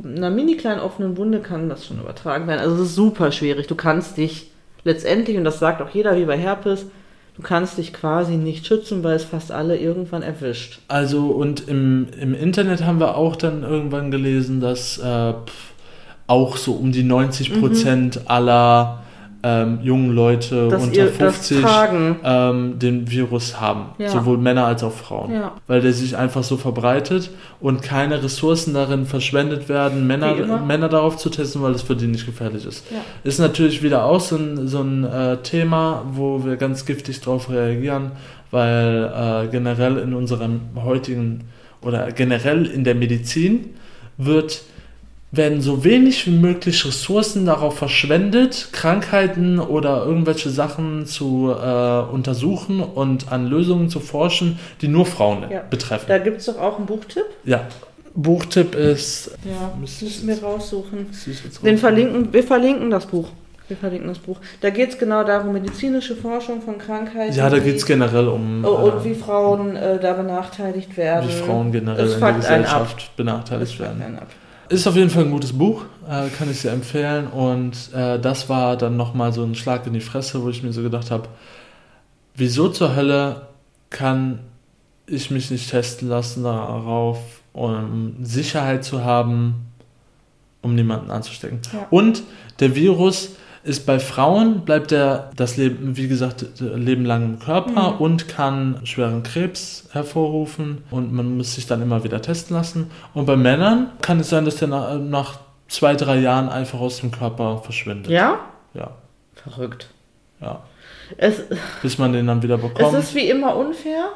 [0.03, 2.59] einer mini kleinen offenen Wunde kann das schon übertragen werden.
[2.59, 3.67] Also es ist super schwierig.
[3.67, 4.51] Du kannst dich
[4.83, 6.87] letztendlich, und das sagt auch jeder wie bei Herpes,
[7.35, 10.79] du kannst dich quasi nicht schützen, weil es fast alle irgendwann erwischt.
[10.87, 15.33] Also und im, im Internet haben wir auch dann irgendwann gelesen, dass äh,
[16.27, 18.21] auch so um die 90 Prozent mhm.
[18.27, 18.99] aller
[19.45, 21.63] ähm, jungen Leute Dass unter 50
[22.23, 23.89] ähm, den Virus haben.
[23.99, 24.09] Ja.
[24.09, 25.33] Sowohl Männer als auch Frauen.
[25.33, 25.51] Ja.
[25.67, 31.17] Weil der sich einfach so verbreitet und keine Ressourcen darin verschwendet werden, Männer, Männer darauf
[31.17, 32.89] zu testen, weil das für die nicht gefährlich ist.
[32.89, 32.97] Ja.
[33.23, 37.51] Ist natürlich wieder auch so ein, so ein äh, Thema, wo wir ganz giftig darauf
[37.51, 38.13] reagieren,
[38.49, 41.43] weil äh, generell in unserem heutigen
[41.83, 43.75] oder generell in der Medizin
[44.17, 44.63] wird
[45.37, 52.81] werden so wenig wie möglich Ressourcen darauf verschwendet, Krankheiten oder irgendwelche Sachen zu äh, untersuchen
[52.81, 55.61] und an Lösungen zu forschen, die nur Frauen ja.
[55.69, 56.05] betreffen.
[56.07, 57.25] Da gibt es doch auch einen Buchtipp.
[57.43, 57.67] Ja.
[58.15, 59.31] Buchtipp ist.
[59.43, 61.07] Ja, müssen wir raussuchen.
[61.63, 63.27] Den verlinken, wir verlinken das Buch.
[63.67, 64.37] Wir verlinken das Buch.
[64.61, 67.35] Da geht es genau darum, medizinische Forschung von Krankheiten.
[67.35, 68.63] Ja, da geht es generell um.
[68.63, 71.27] Oh, und äh, wie Frauen äh, da benachteiligt werden.
[71.27, 74.19] Wie Frauen generell in der Gesellschaft benachteiligt werden.
[74.67, 77.27] Ist auf jeden Fall ein gutes Buch, äh, kann ich sehr empfehlen.
[77.27, 80.73] Und äh, das war dann nochmal so ein Schlag in die Fresse, wo ich mir
[80.73, 81.29] so gedacht habe,
[82.35, 83.47] wieso zur Hölle
[83.89, 84.39] kann
[85.07, 87.19] ich mich nicht testen lassen darauf,
[87.53, 89.67] um Sicherheit zu haben,
[90.61, 91.59] um niemanden anzustecken.
[91.71, 91.87] Ja.
[91.91, 92.23] Und
[92.59, 93.35] der Virus
[93.65, 97.97] ist bei Frauen, bleibt er das Leben, wie gesagt, Leben lang im Körper mhm.
[97.97, 102.91] und kann schweren Krebs hervorrufen und man muss sich dann immer wieder testen lassen.
[103.13, 106.99] Und bei Männern kann es sein, dass der nach, nach zwei, drei Jahren einfach aus
[106.99, 108.11] dem Körper verschwindet.
[108.11, 108.39] Ja?
[108.75, 108.91] Ja.
[109.33, 109.89] Verrückt.
[110.39, 110.61] Ja.
[111.17, 111.41] Es,
[111.81, 112.93] Bis man den dann wieder bekommt.
[112.93, 114.09] Es ist wie immer unfair.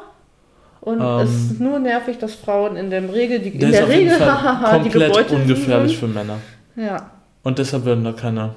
[0.80, 4.16] Und ähm, es ist nur nervig, dass Frauen in der Regel, die, in der Regel,
[4.70, 6.00] komplett ungefährlich sind.
[6.00, 6.38] für Männer.
[6.76, 7.10] Ja.
[7.42, 8.54] Und deshalb werden da keine.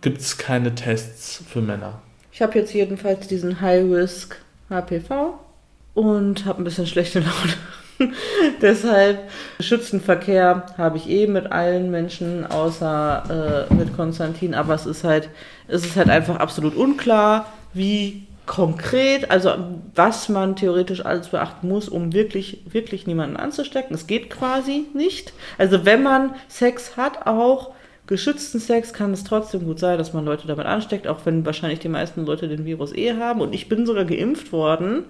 [0.00, 2.00] Gibt es keine Tests für Männer?
[2.32, 4.36] Ich habe jetzt jedenfalls diesen High-Risk
[4.68, 5.38] HPV
[5.94, 7.54] und habe ein bisschen schlechte Laune.
[8.60, 9.30] Deshalb
[9.60, 15.30] Schützenverkehr habe ich eh mit allen Menschen außer äh, mit Konstantin, aber es ist halt
[15.66, 19.54] es ist halt einfach absolut unklar, wie konkret, also
[19.94, 23.94] was man theoretisch alles beachten muss, um wirklich wirklich niemanden anzustecken.
[23.94, 25.32] Es geht quasi nicht.
[25.58, 27.72] Also wenn man Sex hat auch
[28.06, 31.80] geschützten Sex kann es trotzdem gut sein, dass man Leute damit ansteckt, auch wenn wahrscheinlich
[31.80, 33.40] die meisten Leute den Virus eh haben.
[33.40, 35.04] Und ich bin sogar geimpft worden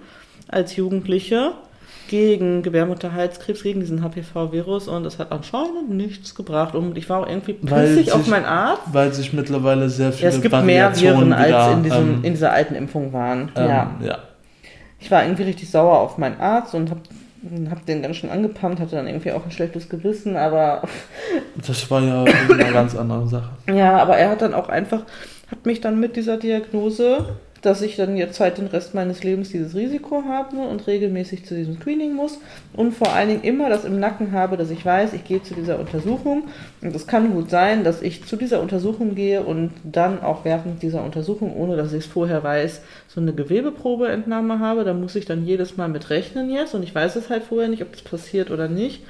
[0.47, 1.51] als Jugendliche
[2.07, 6.73] gegen Gebärmutterhalskrebs, gegen diesen HPV-Virus und das hat anscheinend nichts gebracht.
[6.73, 8.83] Und ich war auch irgendwie pissig auf meinen Arzt.
[8.91, 12.33] Weil sich mittlerweile sehr viele ja, es gibt mehr Viren, als in, diesem, ähm, in
[12.33, 13.51] dieser alten Impfung waren.
[13.55, 13.91] Ähm, ja.
[14.03, 14.17] ja.
[14.99, 17.01] Ich war irgendwie richtig sauer auf meinen Arzt und habe
[17.69, 20.83] hab den ganz schön angepumpt, hatte dann irgendwie auch ein schlechtes Gewissen, aber.
[21.65, 23.49] Das war ja eine ganz andere Sache.
[23.67, 25.03] Ja, aber er hat dann auch einfach,
[25.49, 27.25] hat mich dann mit dieser Diagnose
[27.61, 31.55] dass ich dann jetzt halt den Rest meines Lebens dieses Risiko habe und regelmäßig zu
[31.55, 32.39] diesem Screening muss
[32.73, 35.53] und vor allen Dingen immer das im Nacken habe, dass ich weiß, ich gehe zu
[35.53, 36.43] dieser Untersuchung
[36.81, 40.81] und es kann gut sein, dass ich zu dieser Untersuchung gehe und dann auch während
[40.83, 44.83] dieser Untersuchung, ohne dass ich es vorher weiß, so eine Gewebeprobeentnahme habe.
[44.83, 47.69] Da muss ich dann jedes Mal mit rechnen jetzt und ich weiß es halt vorher
[47.69, 49.03] nicht, ob es passiert oder nicht.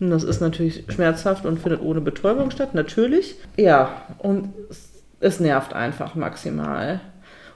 [0.00, 3.36] Und das ist natürlich schmerzhaft und findet ohne Betäubung statt, natürlich.
[3.56, 4.52] Ja, und
[5.20, 7.00] es nervt einfach maximal.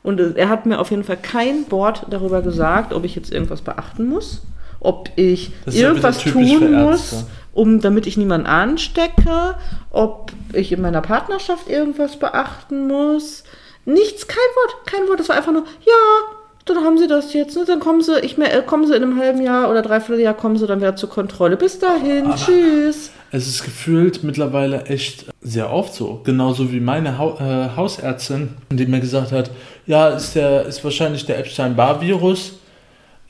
[0.02, 3.62] Und er hat mir auf jeden Fall kein Wort darüber gesagt, ob ich jetzt irgendwas
[3.62, 4.42] beachten muss,
[4.80, 9.56] ob ich irgendwas tun muss, um, damit ich niemanden anstecke,
[9.90, 13.44] ob ich in meiner Partnerschaft irgendwas beachten muss.
[13.84, 15.18] Nichts, kein Wort, kein Wort.
[15.18, 16.37] Das war einfach nur, ja,
[16.68, 17.64] dann haben sie das jetzt, ne?
[17.66, 20.34] dann kommen sie, ich mehr, äh, kommen sie in einem halben Jahr oder dreiviertel Jahr,
[20.34, 21.56] kommen sie dann wieder zur Kontrolle.
[21.56, 23.10] Bis dahin, Aber tschüss.
[23.30, 26.20] Es ist gefühlt mittlerweile echt sehr oft so.
[26.24, 29.50] Genauso wie meine ha äh, Hausärztin, die mir gesagt hat,
[29.86, 32.57] ja, ist, der, ist wahrscheinlich der Epstein-Barr-Virus.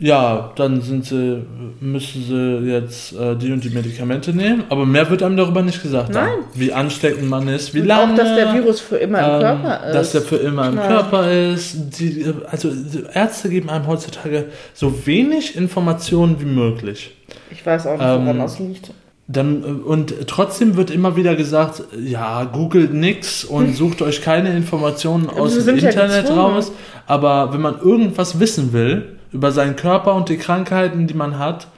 [0.01, 1.43] Ja, dann sind sie,
[1.81, 5.83] müssen sie jetzt äh, die und die Medikamente nehmen, aber mehr wird einem darüber nicht
[5.83, 6.11] gesagt.
[6.11, 6.29] Nein.
[6.29, 8.13] Dann, wie ansteckend man ist, wie und lange.
[8.13, 9.95] Auch, dass der Virus für immer im ähm, Körper ist.
[9.95, 10.87] Dass der für immer im ja.
[10.87, 11.99] Körper ist.
[11.99, 17.17] Die, also die Ärzte geben einem heutzutage so wenig Informationen wie möglich.
[17.51, 18.93] Ich weiß auch nicht, woran ähm, das liegt.
[19.27, 25.29] Dann, und trotzdem wird immer wieder gesagt, ja, googelt nix und sucht euch keine Informationen
[25.29, 26.71] aus dem Internet ja raus.
[27.09, 31.69] Aber wenn man irgendwas wissen will, über seinen Körper und die Krankheiten, die man hat,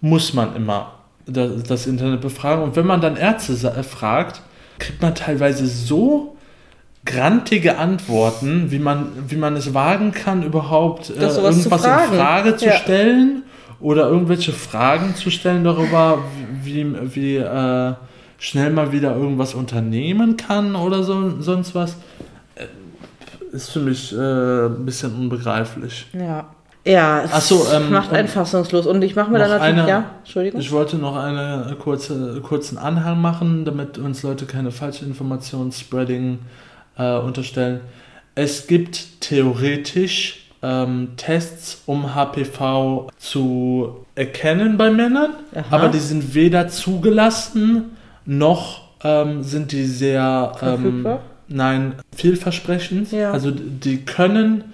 [0.00, 0.92] muss man immer
[1.26, 2.62] das, das Internet befragen.
[2.62, 4.42] Und wenn man dann Ärzte äh, fragt,
[4.78, 6.36] kriegt man teilweise so
[7.04, 12.66] grantige Antworten, wie man, wie man es wagen kann, überhaupt äh, irgendwas in Frage zu
[12.66, 12.72] ja.
[12.72, 13.44] stellen
[13.80, 16.18] oder irgendwelche Fragen zu stellen darüber,
[16.62, 17.94] wie, wie äh,
[18.38, 21.96] schnell man wieder irgendwas unternehmen kann oder so, sonst was.
[22.54, 22.66] Äh,
[23.54, 26.06] ist für mich äh, ein bisschen unbegreiflich.
[26.12, 26.46] Ja.
[26.84, 28.86] Ja, es so, ähm, macht einen fassungslos.
[28.86, 30.60] Und ich mache mir dann natürlich, eine, ja, Entschuldigung.
[30.60, 36.38] Ich wollte noch einen kurze, kurzen Anhang machen, damit uns Leute keine falsche Informationsspreading
[36.96, 37.80] äh, unterstellen.
[38.34, 45.64] Es gibt theoretisch ähm, Tests, um HPV zu erkennen bei Männern, Aha.
[45.70, 51.06] aber die sind weder zugelassen noch ähm, sind die sehr ähm,
[51.48, 53.12] nein vielversprechend.
[53.12, 53.32] Ja.
[53.32, 54.64] Also die können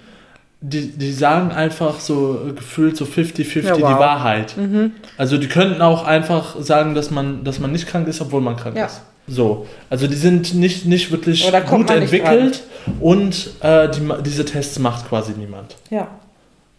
[0.67, 3.77] die, die sagen einfach so gefühlt so 50-50 ja, wow.
[3.77, 4.57] die Wahrheit.
[4.57, 4.91] Mhm.
[5.17, 8.55] Also die könnten auch einfach sagen, dass man, dass man nicht krank ist, obwohl man
[8.55, 8.85] krank ja.
[8.85, 9.01] ist.
[9.27, 12.63] So, also die sind nicht, nicht wirklich gut entwickelt
[12.99, 15.75] und äh, die, diese Tests macht quasi niemand.
[15.89, 16.07] Ja.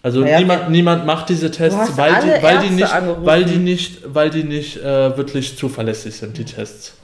[0.03, 3.99] Also ja, niemand, niemand macht diese Tests, weil die, weil, die nicht, weil die nicht,
[4.07, 6.95] weil die nicht äh, wirklich zuverlässig sind, die Tests.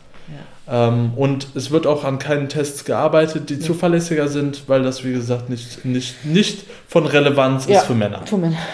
[0.68, 3.60] Ähm, und es wird auch an keinen Tests gearbeitet, die ja.
[3.60, 8.22] zuverlässiger sind, weil das, wie gesagt, nicht, nicht, nicht von Relevanz ja, ist für Männer.
[8.26, 8.58] Für Männer.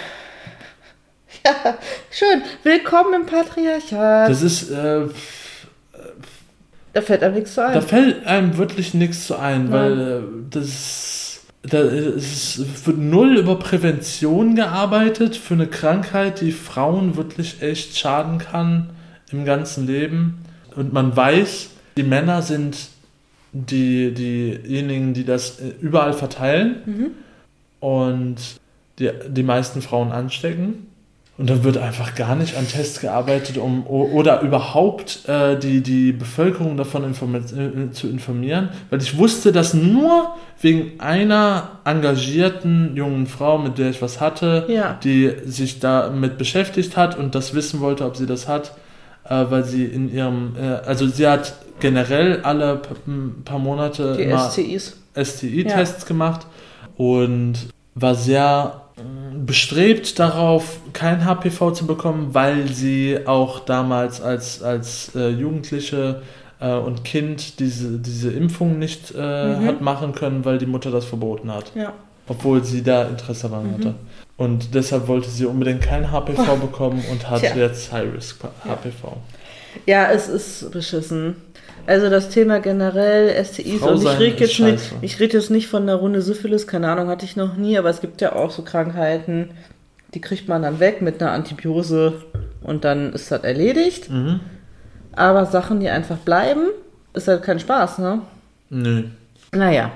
[1.45, 1.79] Ja,
[2.11, 2.43] schön.
[2.65, 4.29] Willkommen im Patriarchat.
[4.29, 4.71] Das ist.
[4.71, 5.03] Äh,
[6.93, 7.75] da fällt einem nichts zu ein.
[7.75, 9.73] Da fällt einem wirklich nichts zu ein, Nein.
[9.73, 11.43] weil äh, das.
[11.63, 18.39] Da es wird null über Prävention gearbeitet für eine Krankheit, die Frauen wirklich echt schaden
[18.39, 18.91] kann
[19.31, 20.45] im ganzen Leben.
[20.79, 22.77] Und man weiß, die Männer sind
[23.53, 27.11] die, diejenigen, die das äh, überall verteilen mhm.
[27.81, 28.37] und
[29.01, 30.87] die, die meisten Frauen anstecken.
[31.37, 36.13] Und dann wird einfach gar nicht an Tests gearbeitet, um oder überhaupt äh, die, die
[36.13, 38.69] Bevölkerung davon informi äh, zu informieren.
[38.91, 44.67] Weil ich wusste das nur wegen einer engagierten jungen Frau, mit der ich was hatte,
[44.69, 44.97] ja.
[45.03, 48.77] die sich damit beschäftigt hat und das wissen wollte, ob sie das hat,
[49.29, 52.81] äh, weil sie in ihrem, äh, also sie hat generell alle
[53.45, 54.97] paar Monate Die STIs.
[55.15, 56.09] STI-Tests ja.
[56.09, 56.47] gemacht
[56.97, 57.55] und
[57.95, 65.15] war sehr mm, bestrebt darauf, kein HPV zu bekommen, weil sie auch damals als, als
[65.15, 66.23] äh, Jugendliche
[66.61, 69.67] äh, und Kind diese, diese Impfung nicht äh, mhm.
[69.67, 71.73] hat machen können, weil die Mutter das verboten hat.
[71.75, 71.93] Ja.
[72.29, 73.75] Obwohl sie da Interesse daran mhm.
[73.75, 73.95] hatte.
[74.39, 77.57] Und deshalb wollte sie unbedingt kein HPV bekommen und hat Tja.
[77.57, 79.17] jetzt High-Risk HPV.
[79.85, 81.37] Ja, es ist beschissen.
[81.87, 85.69] Also das Thema generell STIs Frau und ich rede jetzt nicht, ich rede jetzt nicht
[85.69, 88.51] von einer Runde Syphilis, keine Ahnung, hatte ich noch nie, aber es gibt ja auch
[88.51, 89.51] so Krankheiten,
[90.15, 92.23] die kriegt man dann weg mit einer Antibiose
[92.63, 94.11] und dann ist das erledigt.
[94.11, 94.41] Mhm.
[95.13, 96.69] Aber Sachen, die einfach bleiben,
[97.15, 98.21] ist halt kein Spaß, ne?
[98.71, 99.05] Nö.
[99.53, 99.91] Naja.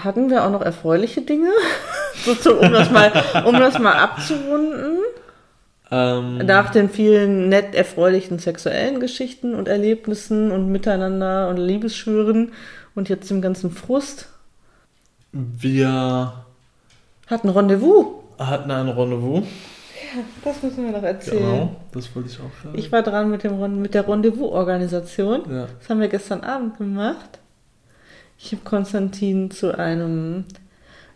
[0.00, 1.50] Hatten wir auch noch erfreuliche Dinge?
[2.40, 3.12] so, um, das mal,
[3.44, 4.98] um das mal abzurunden.
[5.90, 12.52] Ähm, Nach den vielen nett erfreulichen sexuellen Geschichten und Erlebnissen und Miteinander und Liebesschwüren
[12.94, 14.28] und jetzt dem ganzen Frust.
[15.32, 16.32] Wir
[17.26, 18.06] Hat ein Rendezvous.
[18.38, 19.44] Hatten ein Rendezvous.
[20.44, 21.38] Das müssen wir noch erzählen.
[21.38, 22.78] Genau, das wollte ich auch gerade.
[22.78, 25.42] Ich war dran mit, dem, mit der Rendezvous-Organisation.
[25.50, 25.66] ja.
[25.80, 27.40] Das haben wir gestern Abend gemacht.
[28.38, 30.44] Ich habe Konstantin zu einem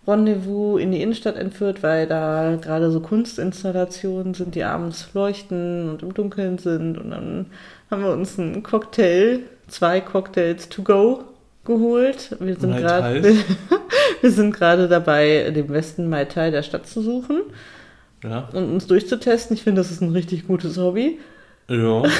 [0.08, 6.02] Rendezvous in die Innenstadt entführt, weil da gerade so Kunstinstallationen sind, die abends leuchten und
[6.02, 6.96] im Dunkeln sind.
[6.96, 7.46] Und dann
[7.90, 11.24] haben wir uns einen Cocktail, zwei Cocktails to go
[11.64, 12.36] geholt.
[12.40, 13.22] Wir sind gerade
[14.22, 17.42] wir sind gerade dabei, den besten Mai Tai der Stadt zu suchen
[18.24, 18.48] Ja.
[18.52, 19.54] und uns durchzutesten.
[19.54, 21.18] Ich finde, das ist ein richtig gutes Hobby.
[21.68, 22.02] Ja.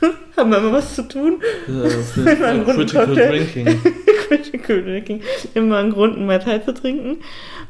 [0.36, 1.40] Haben wir immer was zu tun?
[1.68, 1.74] ja
[2.16, 3.28] jeden Einen Fall runden Critical Cocktail.
[3.28, 3.66] Drinking.
[4.28, 5.20] Critical Drinking,
[5.54, 7.18] immer einen Grund, einen Mai Tai zu trinken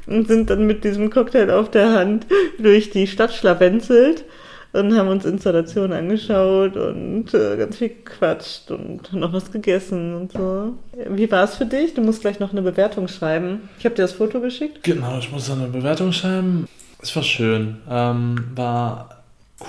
[0.07, 2.27] und sind dann mit diesem Cocktail auf der Hand
[2.59, 4.24] durch die Stadt schlawenzelt
[4.73, 10.32] und haben uns Installationen angeschaut und äh, ganz viel gequatscht und noch was gegessen und
[10.32, 10.74] so.
[11.09, 11.94] Wie war es für dich?
[11.94, 13.69] Du musst gleich noch eine Bewertung schreiben.
[13.78, 14.82] Ich habe dir das Foto geschickt.
[14.85, 16.69] Genau, ich muss eine Bewertung schreiben.
[17.02, 17.78] Es war schön.
[17.90, 19.20] Ähm, war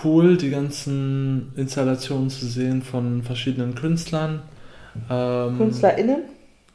[0.03, 4.41] cool, die ganzen Installationen zu sehen von verschiedenen Künstlern.
[5.09, 6.18] Ähm, KünstlerInnen?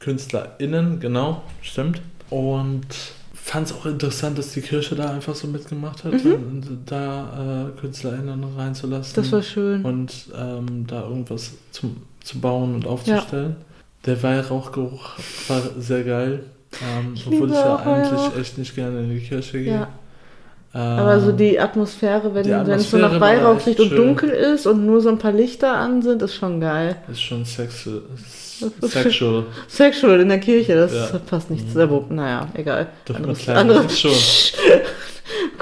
[0.01, 2.01] KünstlerInnen, genau, stimmt.
[2.31, 2.87] Und
[3.35, 7.81] fand es auch interessant, dass die Kirche da einfach so mitgemacht hat, und da äh,
[7.81, 9.15] KünstlerInnen reinzulassen.
[9.15, 9.85] Das war schön.
[9.85, 13.57] und ähm, da irgendwas zum, zu bauen und aufzustellen.
[14.05, 15.11] Der Weihrauchgeruch
[15.49, 16.45] war sehr geil.
[16.99, 19.73] Ähm, Ich obwohl ich ja eigentlich echt nicht gerne in die Kirche gehe.
[19.75, 19.89] Ja.
[20.77, 23.91] Ähm, Aber so die Atmosphäre, wenn die wenn es so nach Weihrauch echt riecht und
[23.97, 26.97] dunkel ist und nur so ein paar Lichter an sind, ist schon geil.
[27.11, 28.61] ist schon sexu ist
[28.93, 29.45] sexual.
[29.69, 31.19] Sexual in der Kirche, das Ja.
[31.19, 32.89] passt nicht zu der Naja, egal.
[33.07, 34.13] Doch Anderes- anderes- schon.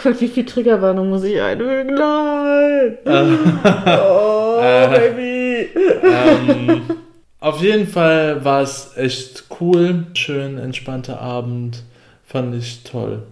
[0.02, 1.94] Gott, wie viel Triggerwarnung muss ich einfügen?
[1.94, 2.98] Nein!
[3.04, 4.88] Äh, Oh, Äh.
[4.98, 5.68] Baby!
[6.04, 6.82] ähm,
[7.40, 10.06] auf jeden Fall war es echt cool.
[10.14, 11.82] Schön entspannter Abend.
[12.26, 13.22] Fand ich toll.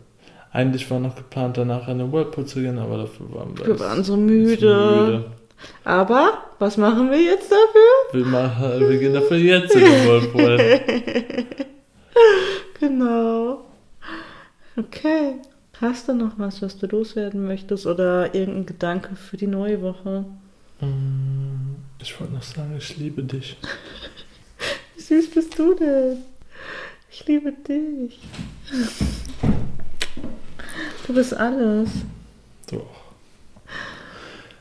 [0.53, 3.81] Eigentlich war noch geplant, danach an den Whirlpool zu gehen, aber dafür waren wir, Wir
[3.81, 5.24] waren so zu müde.
[5.85, 7.91] Aber, was machen wir jetzt dafür?
[8.20, 10.59] Wir, machen, wir gehen dafür jetzt in den Whirlpool.
[12.81, 13.65] Genau.
[14.77, 15.35] Okay.
[15.81, 20.24] Hast du noch was, was du loswerden möchtest oder irgendein Gedanke für die neue Woche?
[20.81, 23.57] Mm, Ich wollte noch sagen, ich liebe dich.
[24.97, 26.19] Wie süß bist du denn?
[27.11, 28.19] Ich liebe dich.
[31.07, 31.91] Du bist alles.
[32.70, 32.87] Doch.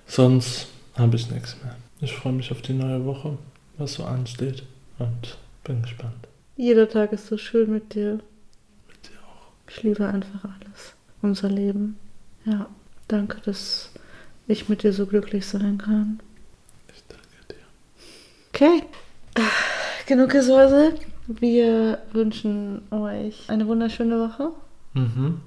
[0.07, 1.75] Sonst habe ich nichts mehr.
[2.01, 3.37] Ich freue mich auf die neue Woche,
[3.77, 4.63] was so ansteht.
[4.99, 6.27] Und bin gespannt.
[6.57, 8.19] Jeder Tag ist so schön mit dir.
[8.87, 9.51] Mit dir auch.
[9.69, 10.93] Ich liebe einfach alles.
[11.21, 11.97] Unser Leben.
[12.45, 12.67] Ja,
[13.07, 13.91] danke, dass
[14.47, 16.19] ich mit dir so glücklich sein kann.
[16.93, 17.55] Ich danke dir.
[18.53, 18.83] Okay.
[20.07, 20.95] Genug Gesäusel.
[21.27, 24.51] Wir wünschen euch eine wunderschöne Woche.
[24.93, 25.39] Mhm.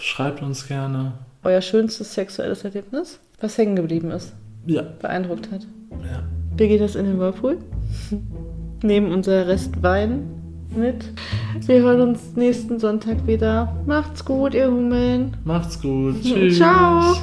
[0.00, 1.12] Schreibt uns gerne.
[1.44, 4.32] Euer schönstes sexuelles Erlebnis, was hängen geblieben ist,
[4.66, 4.82] Ja.
[5.00, 5.66] beeindruckt hat.
[6.02, 6.22] ja.
[6.56, 7.58] Wir gehen jetzt in den Whirlpool,
[8.82, 10.22] nehmen unser Rest Wein
[10.74, 11.04] mit.
[11.66, 13.74] Wir hören uns nächsten Sonntag wieder.
[13.86, 15.36] Macht's gut, ihr Hummeln.
[15.44, 16.20] Macht's gut.
[16.22, 16.56] Tschüss.
[16.56, 17.14] Ciao.